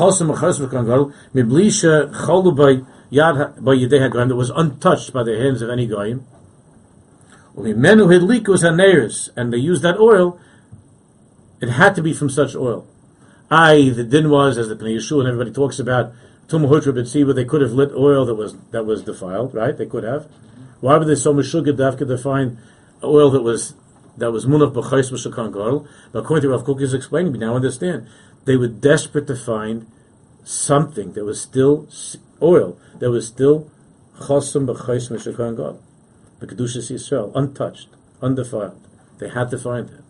was 4.35 4.49
untouched 4.49 5.13
by 5.13 5.23
the 5.23 5.37
hands 5.37 5.61
of 5.61 5.69
any 5.69 5.87
Goyim. 5.87 6.27
And 7.55 9.53
they 9.53 9.57
used 9.57 9.81
that 9.83 9.97
oil, 9.97 10.39
it 11.61 11.69
had 11.69 11.95
to 11.95 12.01
be 12.01 12.13
from 12.13 12.29
such 12.29 12.53
oil. 12.55 12.85
I, 13.49 13.89
the 13.89 14.03
din 14.03 14.29
was, 14.29 14.57
as 14.57 14.67
the 14.67 14.75
Pnei 14.75 14.97
Yeshua 14.97 15.19
and 15.21 15.29
everybody 15.29 15.51
talks 15.51 15.79
about, 15.79 16.11
Tumahutra 16.47 16.93
B'tziva, 16.93 17.33
they 17.33 17.45
could 17.45 17.61
have 17.61 17.71
lit 17.71 17.91
oil 17.95 18.25
that 18.25 18.35
was 18.35 18.57
that 18.71 18.85
was 18.85 19.03
defiled, 19.03 19.55
right? 19.55 19.77
They 19.77 19.85
could 19.85 20.03
have. 20.03 20.27
Why 20.81 20.97
were 20.97 21.05
they 21.05 21.15
so 21.15 21.33
meshugad 21.33 21.77
to 21.97 22.17
find 22.17 22.57
oil 23.03 23.29
that 23.31 23.41
was 23.41 23.73
that 24.19 24.31
was 24.31 24.45
munaf 24.45 24.73
b'chayis 24.73 25.11
b'shakan 25.11 25.51
gadol? 25.51 25.87
But 26.11 26.19
according 26.19 26.43
to 26.43 26.49
Rav 26.49 26.63
Kook 26.63 26.81
is 26.81 26.93
explaining, 26.93 27.33
we 27.33 27.39
now 27.39 27.55
understand 27.55 28.07
they 28.45 28.57
were 28.57 28.67
desperate 28.67 29.27
to 29.27 29.35
find 29.35 29.87
something 30.43 31.13
that 31.13 31.25
was 31.25 31.41
still 31.41 31.87
oil 32.41 32.77
that 32.99 33.11
was 33.11 33.27
still 33.27 33.71
chosam 34.19 34.65
b'chayis 34.67 35.09
b'shakan 35.11 35.55
gadol 35.55 35.81
the 36.39 36.47
Kedushas 36.47 36.91
Yisrael, 36.91 37.31
untouched, 37.35 37.89
undefiled. 38.21 38.79
They 39.19 39.29
had 39.29 39.51
to 39.51 39.57
find 39.57 39.89
it. 39.89 40.01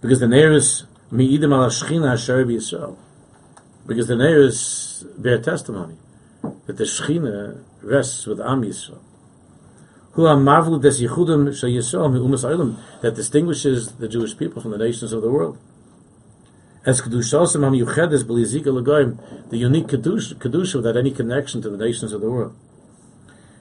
Because 0.00 0.20
the 0.20 0.26
Neris, 0.26 0.84
Mi'idim 1.12 1.52
al 1.52 1.68
Shechina 1.68 2.12
Asher 2.12 2.44
Yisrael. 2.44 2.96
Because 3.86 4.06
the 4.06 4.14
Neris 4.14 5.04
bear 5.20 5.38
testimony 5.38 5.96
that 6.66 6.76
the 6.76 6.84
Shechina 6.84 7.62
rests 7.82 8.26
with 8.26 8.40
Am 8.40 8.62
Yisrael. 8.62 9.00
That 13.02 13.12
distinguishes 13.14 13.92
the 13.94 14.08
Jewish 14.08 14.36
people 14.36 14.60
from 14.62 14.70
the 14.72 14.78
nations 14.78 15.12
of 15.12 15.22
the 15.22 15.30
world. 15.30 15.58
As 16.84 17.00
Kedushasim 17.00 17.64
Am 17.64 17.72
Yuchedes 17.72 18.24
B'Lizika 18.24 18.66
L'Goyim, 18.66 19.50
the 19.50 19.58
unique 19.58 19.86
Kedusha, 19.88 20.74
without 20.74 20.96
any 20.96 21.10
connection 21.10 21.60
to 21.62 21.70
the 21.70 21.76
nations 21.76 22.12
of 22.12 22.20
the 22.20 22.30
world 22.30 22.56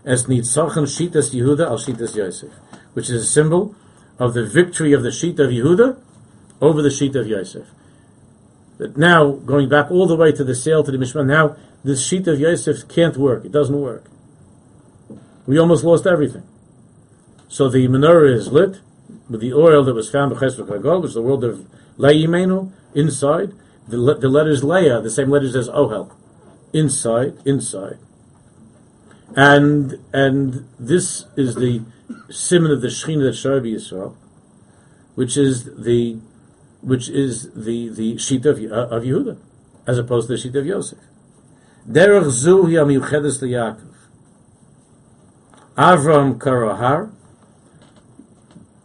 as 0.06 0.26
Nitzachim 0.26 0.86
Shitas 0.86 1.34
Yehuda 1.34 1.68
al 1.68 1.78
Shitas 1.78 2.16
Yosef, 2.16 2.52
which 2.94 3.10
is 3.10 3.24
a 3.24 3.26
symbol 3.26 3.76
of 4.18 4.34
the 4.34 4.46
victory 4.46 4.94
of 4.94 5.04
the 5.04 5.12
sheet 5.12 5.40
of 5.40 5.50
Yehuda 5.50 6.00
over 6.62 6.82
the 6.82 6.92
sheet 6.92 7.16
of 7.16 7.28
Yosef. 7.28 7.68
But 8.78 8.98
now, 8.98 9.34
going 9.34 9.68
back 9.68 9.92
all 9.92 10.08
the 10.08 10.16
way 10.16 10.32
to 10.32 10.44
the 10.44 10.56
sale 10.56 10.84
to 10.84 10.92
the 10.92 10.98
Mishmah, 10.98 11.26
now 11.26 11.58
this 11.84 12.06
sheet 12.06 12.28
of 12.28 12.40
Yosef 12.40 12.88
can't 12.88 13.18
work. 13.18 13.46
It 13.46 13.52
doesn't 13.52 13.80
work. 13.80 14.06
We 15.50 15.58
almost 15.58 15.84
lost 15.84 16.06
everything. 16.06 16.44
So 17.48 17.70
the 17.70 17.88
menorah 17.88 18.32
is 18.36 18.52
lit 18.52 18.82
with 19.28 19.42
the 19.42 19.52
oil 19.52 19.84
that 19.84 19.96
was 19.96 20.08
found 20.08 20.32
by 20.32 20.40
Kagol, 20.40 21.02
which 21.02 21.10
is 21.10 21.16
the 21.16 21.24
world 21.24 21.44
of 21.44 21.66
Leimenu, 21.98 22.72
inside. 22.94 23.54
The, 23.88 23.98
the 24.14 24.30
letters 24.30 24.64
Leah, 24.64 25.02
the 25.02 25.10
same 25.10 25.32
letters 25.32 25.56
as 25.56 25.68
Ohel. 25.70 26.14
Inside, 26.72 27.34
inside. 27.48 27.98
And 29.36 29.98
and 30.14 30.70
this 30.78 31.26
is 31.36 31.56
the 31.56 31.82
simon 32.30 32.70
of 32.70 32.82
the 32.82 32.90
Shechina 32.90 33.24
that 33.24 33.64
Yisrael, 33.64 34.16
which 35.16 35.36
is 35.36 35.64
the 35.64 36.20
which 36.82 37.10
is 37.10 37.52
the 37.56 37.90
the 37.90 38.20
sheet 38.20 38.46
of 38.46 38.60
uh, 38.60 38.96
of 38.96 39.02
Yehuda, 39.02 39.40
as 39.88 39.98
opposed 39.98 40.28
to 40.28 40.34
the 40.34 40.40
sheet 40.40 40.56
of 40.56 40.68
Yosef. 40.68 41.00
Derech 41.90 42.30
zu. 42.30 42.68
Avram 45.80 46.38
Karahar. 46.38 47.10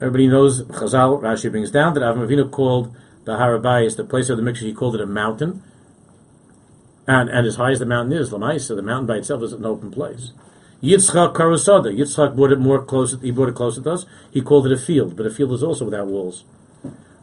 Everybody 0.01 0.29
knows 0.29 0.63
Chazal. 0.63 1.21
Rashi 1.21 1.51
brings 1.51 1.71
down 1.71 1.95
that 1.95 2.01
Avram 2.01 2.27
Avinu 2.27 2.49
called 2.51 2.95
the 3.25 3.33
Harabayis, 3.33 3.97
the 3.97 4.05
place 4.05 4.29
of 4.31 4.37
the 4.37 4.43
mixture. 4.43 4.67
He 4.67 4.73
called 4.73 4.95
it 4.95 5.01
a 5.01 5.07
mountain 5.07 5.63
and, 7.07 7.29
and 7.29 7.47
as 7.47 7.57
high 7.57 7.73
as 7.73 7.79
the 7.79 7.87
mountain 7.87 8.17
is, 8.17 8.31
Lamaisa, 8.31 8.75
the 8.75 8.83
mountain 8.83 9.07
by 9.07 9.17
itself 9.17 9.43
is 9.43 9.53
an 9.53 9.65
open 9.65 9.91
place. 9.91 10.33
Yitzchak 10.83 11.35
Karasada, 11.35 11.95
Yitzchak 11.95 12.35
brought 12.35 12.53
it 12.53 12.59
more 12.59 12.83
close. 12.83 13.21
he 13.21 13.31
brought 13.31 13.49
it 13.49 13.55
closer 13.55 13.83
to 13.83 13.91
us, 13.91 14.07
he 14.31 14.41
called 14.41 14.67
it 14.67 14.73
a 14.73 14.79
field, 14.79 15.17
but 15.17 15.27
a 15.27 15.31
field 15.31 15.53
is 15.53 15.63
also 15.63 15.85
without 15.85 16.07
walls. 16.07 16.45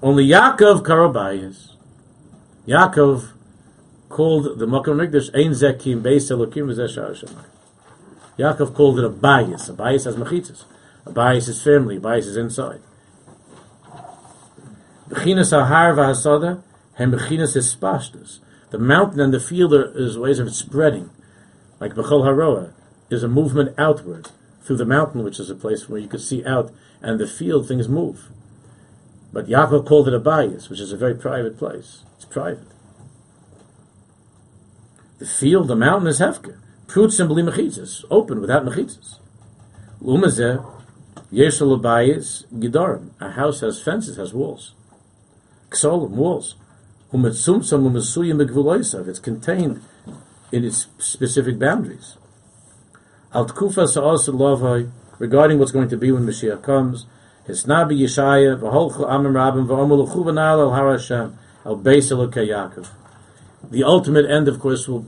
Only 0.02 0.28
Yaakov 0.28 0.84
Karabayas, 0.84 1.72
Yaakov 2.68 3.32
called 4.10 4.60
the 4.60 4.68
Makkah 4.68 4.92
Mikdash 4.92 5.34
Ein 5.34 5.52
Zekim 5.52 6.02
Beis 6.02 6.30
Elokim 6.30 6.68
V'Zeh 6.74 7.51
Yaakov 8.42 8.74
called 8.74 9.00
it 9.00 9.06
a 9.06 9.10
bayis. 9.10 9.70
A 9.70 9.74
bayis 9.74 10.06
has 10.06 10.16
mechitzas. 10.16 10.64
A 11.06 11.12
bayis 11.12 11.48
is 11.48 11.62
family. 11.62 11.98
A 11.98 12.00
bayis 12.00 12.26
is 12.26 12.38
inside. 12.38 12.82
V'Hasada. 15.10 16.64
The 18.72 18.78
mountain 18.78 19.20
and 19.20 19.34
the 19.34 19.40
field 19.40 19.74
are, 19.74 19.98
is 19.98 20.18
ways 20.18 20.40
of 20.40 20.54
spreading, 20.54 21.10
like 21.80 21.94
Bechol 21.94 22.24
Haroah. 22.26 22.74
is 23.10 23.24
a 23.24 23.28
movement 23.28 23.74
outward 23.78 24.30
through 24.64 24.78
the 24.78 24.86
mountain, 24.86 25.24
which 25.24 25.40
is 25.40 25.50
a 25.50 25.56
place 25.56 25.90
where 25.90 26.00
you 26.00 26.08
can 26.08 26.20
see 26.20 26.46
out, 26.46 26.72
and 27.02 27.20
the 27.20 27.28
field 27.28 27.68
things 27.68 27.90
move. 27.90 28.30
But 29.34 29.48
Yaakov 29.48 29.86
called 29.88 30.08
it 30.08 30.14
a 30.14 30.20
bayis, 30.20 30.70
which 30.70 30.80
is 30.80 30.92
a 30.92 30.98
very 30.98 31.16
private 31.16 31.58
place. 31.58 32.04
It's 32.18 32.26
private. 32.26 32.68
The 35.20 35.26
field, 35.26 35.68
the 35.68 35.76
mountain 35.76 36.08
is 36.08 36.20
hefker. 36.20 36.61
And 36.94 37.30
bli 37.30 37.44
mechitzas, 37.44 38.04
open 38.10 38.42
without 38.42 38.66
mechitzas. 38.66 39.20
Lumazeh, 40.04 40.66
yeshal 41.32 41.80
bayis 41.80 42.46
gidarim. 42.54 43.12
A 43.20 43.32
house 43.32 43.62
has 43.62 43.82
fences, 43.82 44.18
has 44.18 44.34
walls. 44.34 44.74
Ksolim, 45.70 46.12
walls. 46.12 46.56
It's 47.14 47.46
contained 49.20 49.82
in 50.52 50.64
its 50.64 50.88
specific 50.98 51.60
boundaries. 51.60 52.18
Altkufa 53.34 53.88
Sa'lava, 53.88 54.90
regarding 55.20 55.60
what's 55.60 55.72
going 55.72 55.90
to 55.90 55.98
be 55.98 56.12
when 56.12 56.26
Mashiach 56.26 56.64
comes, 56.64 57.06
Hisnabi 57.48 58.00
Yeshaya, 58.00 58.60
V'holchu 58.60 59.10
Amim 59.10 59.34
Rabim, 59.34 59.68
V'omul 59.68 60.10
Chuvanal 60.10 60.60
El 60.60 60.72
Har 60.72 60.92
Hashem, 60.92 61.38
El 61.66 61.78
Beis 61.78 62.12
Yaakov. 62.12 62.88
The 63.70 63.84
ultimate 63.84 64.30
end, 64.30 64.48
of 64.48 64.60
course, 64.60 64.88
will, 64.88 65.06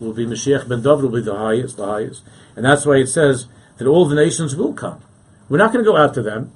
will 0.00 0.12
be 0.12 0.26
Mashiach 0.26 0.68
ben 0.68 0.82
David, 0.82 1.04
will 1.04 1.10
be 1.10 1.22
the 1.22 1.36
highest, 1.36 1.76
the 1.76 1.86
highest. 1.86 2.22
And 2.56 2.64
that's 2.64 2.86
why 2.86 2.96
it 2.96 3.06
says 3.06 3.46
that 3.78 3.86
all 3.86 4.06
the 4.06 4.14
nations 4.14 4.54
will 4.56 4.72
come. 4.72 5.02
We're 5.48 5.58
not 5.58 5.72
going 5.72 5.84
to 5.84 5.90
go 5.90 5.96
out 5.96 6.14
to 6.14 6.22
them. 6.22 6.52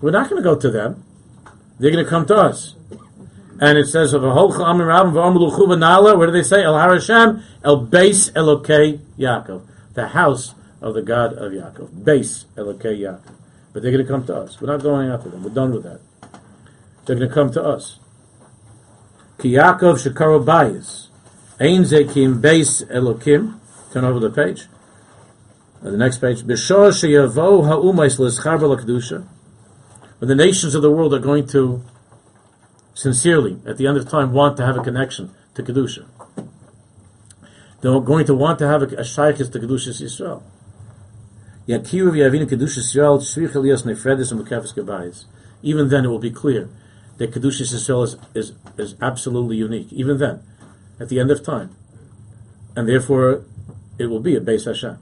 We're 0.00 0.10
not 0.10 0.28
going 0.28 0.42
to 0.42 0.48
go 0.48 0.58
to 0.58 0.70
them. 0.70 1.04
They're 1.78 1.90
going 1.90 2.04
to 2.04 2.10
come 2.10 2.26
to 2.26 2.36
us. 2.36 2.74
And 3.60 3.78
it 3.78 3.86
says 3.86 4.12
of 4.12 4.24
a 4.24 4.32
whole 4.32 4.50
where 4.52 6.26
do 6.26 6.32
they 6.32 6.42
say? 6.42 6.64
El 6.64 6.74
Harashem, 6.74 7.42
El 7.62 7.86
Beis 7.86 8.32
Elokei 8.32 8.98
Yaakov. 9.18 9.62
The 9.94 10.08
house 10.08 10.54
of 10.80 10.94
the 10.94 11.02
God 11.02 11.34
of 11.34 11.52
Yaakov. 11.52 11.88
Beis 11.90 12.46
Elokei 12.56 12.98
Yaakov. 12.98 13.34
But 13.72 13.82
they're 13.82 13.92
going 13.92 14.04
to 14.04 14.10
come 14.10 14.26
to 14.26 14.36
us. 14.36 14.60
We're 14.60 14.68
not 14.68 14.82
going 14.82 15.08
after 15.08 15.30
them. 15.30 15.44
We're 15.44 15.50
done 15.50 15.72
with 15.72 15.84
that. 15.84 16.00
They're 17.06 17.16
going 17.16 17.28
to 17.28 17.34
come 17.34 17.52
to 17.52 17.62
us. 17.62 17.98
Ki 19.38 19.52
Yaakov 19.52 20.04
Shekaro 20.04 20.44
Bayis. 20.44 21.08
Ein 21.60 21.82
Zekim 21.84 22.40
Beis 22.40 22.84
Elokim. 22.90 23.60
Turn 23.92 24.04
over 24.04 24.18
the 24.18 24.30
page. 24.30 24.66
Uh, 25.84 25.90
the 25.90 25.96
next 25.96 26.18
page. 26.18 26.42
B'shor 26.42 26.90
Sheyavo 26.90 27.66
Ha'umais 27.66 28.18
L'Scharba 28.18 28.68
L'Kedusha. 28.68 29.24
When 30.18 30.28
the 30.28 30.34
nations 30.34 30.74
of 30.74 30.82
the 30.82 30.90
world 30.90 31.14
are 31.14 31.20
going 31.20 31.46
to 31.48 31.84
sincerely, 32.94 33.58
at 33.66 33.76
the 33.76 33.86
end 33.86 33.96
of 33.96 34.08
time, 34.08 34.32
want 34.32 34.56
to 34.56 34.64
have 34.64 34.76
a 34.76 34.82
connection 34.82 35.32
to 35.54 35.62
Kedusha. 35.62 36.06
They're 37.80 38.00
going 38.00 38.26
to 38.26 38.34
want 38.34 38.58
to 38.60 38.66
have 38.66 38.82
a, 38.82 38.86
a 38.86 39.02
shaykhis 39.02 39.52
to 39.52 39.60
Kedushas 39.60 40.02
Yisrael. 40.02 40.42
Yakiru 41.68 42.12
v'yavinu 42.12 42.46
Kedushas 42.46 42.94
Yisrael 42.94 43.18
tzrich 43.20 43.50
eliyas 43.50 43.84
nefredes 43.84 44.32
and 44.32 44.44
mekefes 44.44 44.74
gebayis. 44.74 45.24
Even 45.62 45.88
then 45.88 46.04
it 46.04 46.08
will 46.08 46.18
be 46.18 46.30
clear 46.30 46.68
that 47.18 47.30
Kedushas 47.30 47.74
Yisrael 47.74 48.04
is, 48.04 48.16
is, 48.34 48.52
is 48.76 48.96
absolutely 49.00 49.56
unique. 49.56 49.92
Even 49.92 50.18
then, 50.18 50.42
at 51.00 51.08
the 51.08 51.20
end 51.20 51.30
of 51.30 51.44
time. 51.44 51.74
And 52.76 52.88
therefore, 52.88 53.44
it 53.98 54.06
will 54.06 54.20
be 54.20 54.36
a 54.36 54.40
Beis 54.40 54.66
Hashem. 54.66 54.98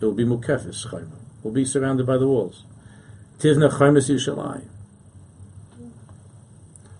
It 0.00 0.04
will 0.04 0.12
be 0.12 0.24
mukefes 0.24 0.86
chayma. 0.86 1.10
Will 1.42 1.52
be 1.52 1.64
surrounded 1.64 2.06
by 2.06 2.16
the 2.18 2.26
walls. 2.26 2.64
Tivna 3.38 3.70
chaymas 3.70 4.10
Yushalayim 4.10 4.68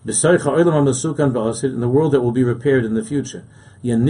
in 0.08 1.80
the 1.80 1.88
world 1.88 2.12
that 2.12 2.20
will 2.22 2.32
be 2.32 2.44
repaired 2.44 2.84
in 2.84 2.94
the 2.94 3.04
future. 3.04 3.44
And 3.82 4.08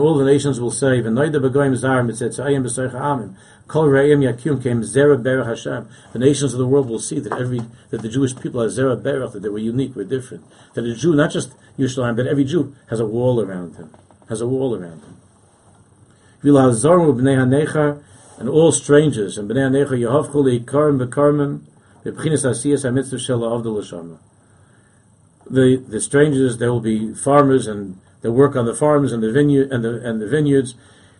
all 0.00 0.18
the 0.18 0.24
nations 0.24 0.60
will 0.60 0.70
say, 0.72 0.98
Kol 3.72 3.86
Re'im 3.86 4.20
Yakim 4.20 4.62
came 4.62 4.82
Zera 4.82 5.16
Berach 5.16 5.46
Hashem. 5.46 5.88
The 6.12 6.18
nations 6.18 6.52
of 6.52 6.58
the 6.58 6.66
world 6.66 6.90
will 6.90 6.98
see 6.98 7.18
that 7.20 7.32
every, 7.32 7.62
that 7.88 8.02
the 8.02 8.08
Jewish 8.10 8.36
people 8.36 8.60
are 8.60 8.66
Zera 8.66 9.00
Berach, 9.02 9.32
that 9.32 9.40
they 9.40 9.48
were 9.48 9.56
unique, 9.56 9.96
were 9.96 10.04
different. 10.04 10.44
That 10.74 10.84
a 10.84 10.94
Jew, 10.94 11.14
not 11.14 11.30
just 11.30 11.54
Yerushalayim, 11.78 12.16
but 12.16 12.26
every 12.26 12.44
Jew 12.44 12.76
has 12.90 13.00
a 13.00 13.06
wall 13.06 13.40
around 13.40 13.76
him, 13.76 13.90
has 14.28 14.42
a 14.42 14.46
wall 14.46 14.76
around 14.76 15.00
him. 15.00 15.16
And 18.38 18.48
all 18.50 18.72
strangers, 18.72 19.38
and 19.38 19.50
B'nei 19.50 19.86
HaNechar 19.86 19.98
Yehovchu 19.98 20.34
Le'ikarim 20.34 20.98
B'karmim, 21.06 21.62
B'pchinis 22.04 22.44
Asiyas 22.44 22.84
HaMitzvah 22.84 23.76
Hashem 23.76 24.18
the 25.48 25.82
the 25.88 26.00
strangers 26.00 26.58
there 26.58 26.72
will 26.72 26.80
be 26.80 27.12
farmers 27.14 27.66
and 27.66 27.98
they 28.22 28.28
work 28.28 28.54
on 28.54 28.64
the 28.64 28.74
farms 28.74 29.12
and 29.12 29.22
the 29.22 29.32
vineyard 29.32 29.72
and 29.72 29.84
the 29.84 30.00
and 30.08 30.20
the 30.20 30.28
vineyards 30.28 30.74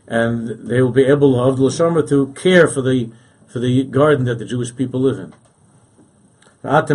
and 0.06 0.68
they 0.68 0.82
will 0.82 0.92
be 0.92 1.04
able 1.04 1.34
to 2.06 2.34
care 2.34 2.68
for 2.68 2.82
the 2.82 3.10
for 3.46 3.58
the 3.58 3.84
garden 3.84 4.24
that 4.24 4.38
the 4.38 4.46
Jewish 4.46 4.74
people 4.74 5.00
live 5.00 5.18
in. 5.18 5.34
But 6.62 6.94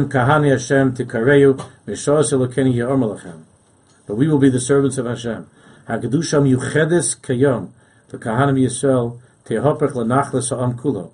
we 4.15 4.27
will 4.27 4.39
be 4.39 4.49
the 4.49 4.59
servants 4.59 4.97
of 4.97 5.05
Hashem. 5.05 5.47
Hakadusham 5.87 6.49
yuchedes 6.49 7.19
kayom 7.21 7.69
the 8.09 8.17
kahanim 8.17 8.59
Yisrael 8.59 9.19
tehopech 9.45 9.91
lenachles 9.91 10.49
ha'am 10.49 10.77
kulo. 10.79 11.11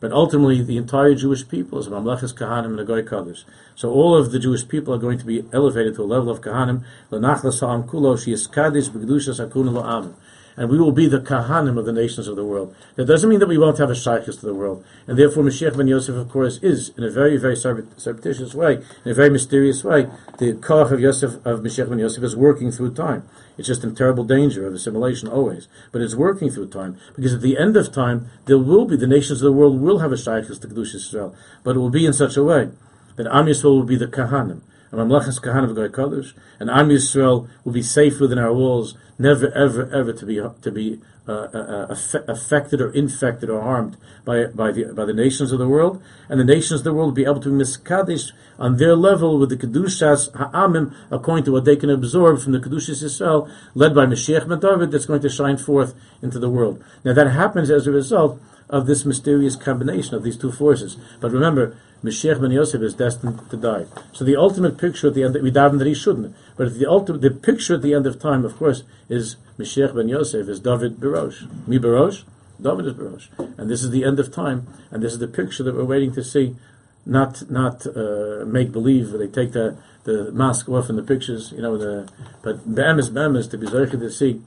But 0.00 0.10
ultimately, 0.10 0.62
the 0.62 0.76
entire 0.78 1.14
Jewish 1.14 1.48
people 1.48 1.78
is 1.78 1.86
Mamlechas 1.86 2.34
Kahanim 2.36 2.76
and. 2.76 3.44
So 3.76 3.92
all 3.92 4.16
of 4.16 4.32
the 4.32 4.40
Jewish 4.40 4.66
people 4.66 4.92
are 4.92 4.98
going 4.98 5.18
to 5.18 5.24
be 5.24 5.44
elevated 5.52 5.94
to 5.94 6.02
a 6.02 6.04
level 6.04 6.28
of 6.28 6.40
Kahanim, 6.40 6.82
L'nachlas 7.12 7.60
Ha'am 7.60 7.84
Kulo, 7.84 8.16
Shiyiskadish 8.16 8.90
B'gedushas 8.90 9.38
Hakuna 9.38 9.70
Lo'am 9.70 10.14
and 10.56 10.68
we 10.68 10.78
will 10.78 10.92
be 10.92 11.06
the 11.06 11.18
kahanim 11.18 11.78
of 11.78 11.86
the 11.86 11.92
nations 11.92 12.28
of 12.28 12.36
the 12.36 12.44
world. 12.44 12.74
That 12.96 13.06
doesn't 13.06 13.28
mean 13.28 13.40
that 13.40 13.48
we 13.48 13.58
won't 13.58 13.78
have 13.78 13.90
a 13.90 13.94
shaykhis 13.94 14.40
to 14.40 14.46
the 14.46 14.54
world. 14.54 14.84
And 15.06 15.18
therefore, 15.18 15.44
Mashiach 15.44 15.76
ben 15.76 15.88
Yosef, 15.88 16.14
of 16.14 16.28
course, 16.28 16.58
is, 16.58 16.90
in 16.96 17.04
a 17.04 17.10
very, 17.10 17.36
very 17.36 17.56
surreptitious 17.56 18.54
way, 18.54 18.82
in 19.04 19.10
a 19.10 19.14
very 19.14 19.30
mysterious 19.30 19.82
way, 19.84 20.08
the 20.38 20.54
koach 20.54 20.92
of 20.92 21.00
Yosef, 21.00 21.34
of 21.46 21.60
Mashiach 21.60 21.88
ben 21.88 21.98
Yosef 21.98 22.22
is 22.22 22.36
working 22.36 22.70
through 22.70 22.94
time. 22.94 23.28
It's 23.58 23.68
just 23.68 23.84
in 23.84 23.94
terrible 23.94 24.24
danger 24.24 24.66
of 24.66 24.74
assimilation 24.74 25.28
always. 25.28 25.68
But 25.90 26.02
it's 26.02 26.14
working 26.14 26.50
through 26.50 26.68
time. 26.68 26.98
Because 27.14 27.34
at 27.34 27.42
the 27.42 27.58
end 27.58 27.76
of 27.76 27.92
time, 27.92 28.28
there 28.46 28.58
will 28.58 28.86
be, 28.86 28.96
the 28.96 29.06
nations 29.06 29.42
of 29.42 29.46
the 29.46 29.52
world 29.52 29.80
will 29.80 29.98
have 29.98 30.12
a 30.12 30.16
shaykhis 30.16 30.60
to 30.60 30.68
Kedush 30.68 30.94
Israel. 30.94 31.34
But 31.62 31.76
it 31.76 31.78
will 31.78 31.90
be 31.90 32.06
in 32.06 32.12
such 32.12 32.36
a 32.36 32.42
way 32.42 32.70
that 33.16 33.26
Am 33.26 33.46
Yisrael 33.46 33.76
will 33.76 33.84
be 33.84 33.96
the 33.96 34.06
kahanim 34.06 34.62
and 34.92 35.00
Mamlechas 35.00 35.40
Kahanim 35.40 35.74
Kodesh, 35.90 36.34
and 36.60 36.70
Am 36.70 36.88
Yisrael 36.90 37.48
will 37.64 37.72
be 37.72 37.82
safe 37.82 38.20
within 38.20 38.38
our 38.38 38.52
walls, 38.52 38.94
never, 39.18 39.50
ever, 39.52 39.90
ever 39.92 40.12
to 40.12 40.26
be 40.26 40.36
to 40.36 40.70
be 40.70 41.00
uh, 41.26 41.32
uh, 41.32 41.86
uh 41.90 42.18
affected 42.28 42.80
or 42.80 42.90
infected 42.92 43.48
or 43.48 43.62
harmed 43.62 43.96
by 44.24 44.46
by 44.46 44.70
the 44.70 44.84
by 44.92 45.04
the 45.04 45.14
nations 45.14 45.50
of 45.50 45.58
the 45.58 45.68
world, 45.68 46.02
and 46.28 46.38
the 46.38 46.44
nations 46.44 46.80
of 46.80 46.84
the 46.84 46.92
world 46.92 47.08
will 47.08 47.14
be 47.14 47.24
able 47.24 47.40
to 47.40 47.48
miskadish 47.48 48.32
on 48.58 48.76
their 48.76 48.94
level 48.94 49.38
with 49.38 49.48
the 49.48 49.56
kedushas 49.56 50.30
ha'amim 50.36 50.94
according 51.10 51.44
to 51.44 51.52
what 51.52 51.64
they 51.64 51.76
can 51.76 51.88
absorb 51.88 52.40
from 52.40 52.52
the 52.52 52.60
kedushas 52.60 53.02
Yisrael, 53.02 53.50
led 53.74 53.94
by 53.94 54.04
Mashiach 54.04 54.46
Ben 54.46 54.90
that's 54.90 55.06
going 55.06 55.22
to 55.22 55.30
shine 55.30 55.56
forth 55.56 55.94
into 56.20 56.38
the 56.38 56.50
world. 56.50 56.82
Now 57.04 57.14
that 57.14 57.30
happens 57.30 57.70
as 57.70 57.86
a 57.86 57.92
result 57.92 58.40
of 58.68 58.86
this 58.86 59.04
mysterious 59.04 59.54
combination 59.54 60.14
of 60.14 60.22
these 60.22 60.36
two 60.36 60.50
forces. 60.50 60.96
But 61.20 61.30
remember, 61.30 61.76
Mashiach 62.02 62.40
ben 62.40 62.50
Yosef 62.50 62.82
is 62.82 62.94
destined 62.94 63.48
to 63.50 63.56
die. 63.56 63.86
So 64.12 64.24
the 64.24 64.36
ultimate 64.36 64.76
picture 64.76 65.08
at 65.08 65.14
the 65.14 65.22
end, 65.22 65.34
we 65.40 65.52
daven 65.52 65.78
that 65.78 65.86
he 65.86 65.94
shouldn't, 65.94 66.34
but 66.56 66.74
the 66.78 66.88
ultimate, 66.88 67.20
the 67.20 67.30
picture 67.30 67.74
at 67.74 67.82
the 67.82 67.94
end 67.94 68.06
of 68.06 68.20
time, 68.20 68.44
of 68.44 68.56
course, 68.56 68.82
is 69.08 69.36
Mashiach 69.58 69.94
ben 69.94 70.08
Yosef, 70.08 70.48
is 70.48 70.60
David 70.60 70.96
Berosh. 70.96 71.68
Me 71.68 71.78
Berosh, 71.78 72.24
David 72.60 72.86
is 72.86 72.94
Berosh. 72.94 73.28
And 73.58 73.70
this 73.70 73.84
is 73.84 73.90
the 73.90 74.04
end 74.04 74.18
of 74.18 74.32
time, 74.32 74.66
and 74.90 75.02
this 75.02 75.12
is 75.12 75.18
the 75.20 75.28
picture 75.28 75.62
that 75.62 75.74
we're 75.74 75.84
waiting 75.84 76.12
to 76.14 76.24
see. 76.24 76.56
Not 77.04 77.50
not 77.50 77.84
uh, 77.86 78.44
make 78.46 78.70
believe 78.70 79.10
they 79.10 79.26
take 79.26 79.52
the 79.52 79.76
the 80.04 80.30
mask 80.32 80.68
off 80.68 80.88
in 80.88 80.96
the 80.96 81.02
pictures, 81.02 81.52
you 81.52 81.60
know. 81.60 81.76
The 81.76 82.08
but 82.42 82.74
Bam 82.74 82.98
is 83.00 83.10
Bam 83.10 83.34
is 83.34 83.48
to 83.48 83.58
be 83.58 83.66
zeicher 83.66 83.98
to 83.98 84.10
see, 84.10 84.40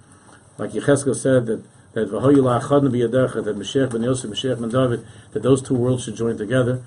like 0.58 0.72
Yecheskel 0.72 1.16
said 1.16 1.48
that 1.48 1.64
that 1.94 2.12
that 2.12 3.56
Mashiach 3.58 3.92
ben 3.92 4.04
Yosef, 4.04 4.30
Mashiach 4.30 4.60
ben 4.62 4.70
David, 4.70 5.06
that 5.34 5.44
those 5.44 5.62
two 5.62 5.76
worlds 5.76 6.04
should 6.06 6.16
join 6.16 6.38
together. 6.38 6.82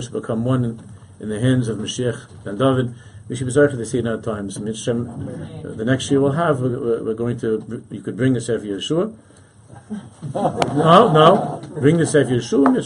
Should 0.00 0.12
become 0.12 0.44
one 0.44 0.64
in, 1.20 1.28
the 1.28 1.40
hands 1.40 1.68
of 1.68 1.78
Mashiach 1.78 2.26
ben 2.44 2.58
David. 2.58 2.94
We 3.28 3.36
should 3.36 3.46
be 3.46 3.52
sorry 3.52 3.70
see 3.86 3.98
in 3.98 4.08
our 4.08 4.16
times. 4.16 4.56
Uh, 4.56 4.62
the 4.62 5.84
next 5.84 6.10
year 6.10 6.20
we'll 6.20 6.32
have, 6.32 6.60
we're, 6.60 7.14
going 7.14 7.38
to, 7.40 7.84
you 7.90 8.00
could 8.00 8.16
bring 8.16 8.32
the 8.32 8.40
Sefer 8.40 8.64
Yeshua. 8.64 9.14
no, 10.34 11.12
no. 11.12 11.62
Bring 11.78 11.98
the 11.98 12.06
Sefer 12.06 12.30
Yeshua, 12.30 12.66
and 12.66 12.76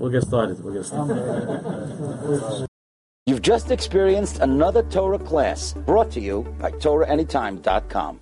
we'll 0.00 0.10
get 0.10 0.22
started. 0.22 0.62
We'll 0.64 0.74
get 0.74 0.86
started. 0.86 2.66
You've 3.26 3.42
just 3.42 3.70
experienced 3.70 4.40
another 4.40 4.82
Torah 4.82 5.18
class 5.18 5.74
brought 5.86 6.10
to 6.12 6.20
you 6.20 6.42
by 6.58 6.72
TorahAnytime.com. 6.72 8.20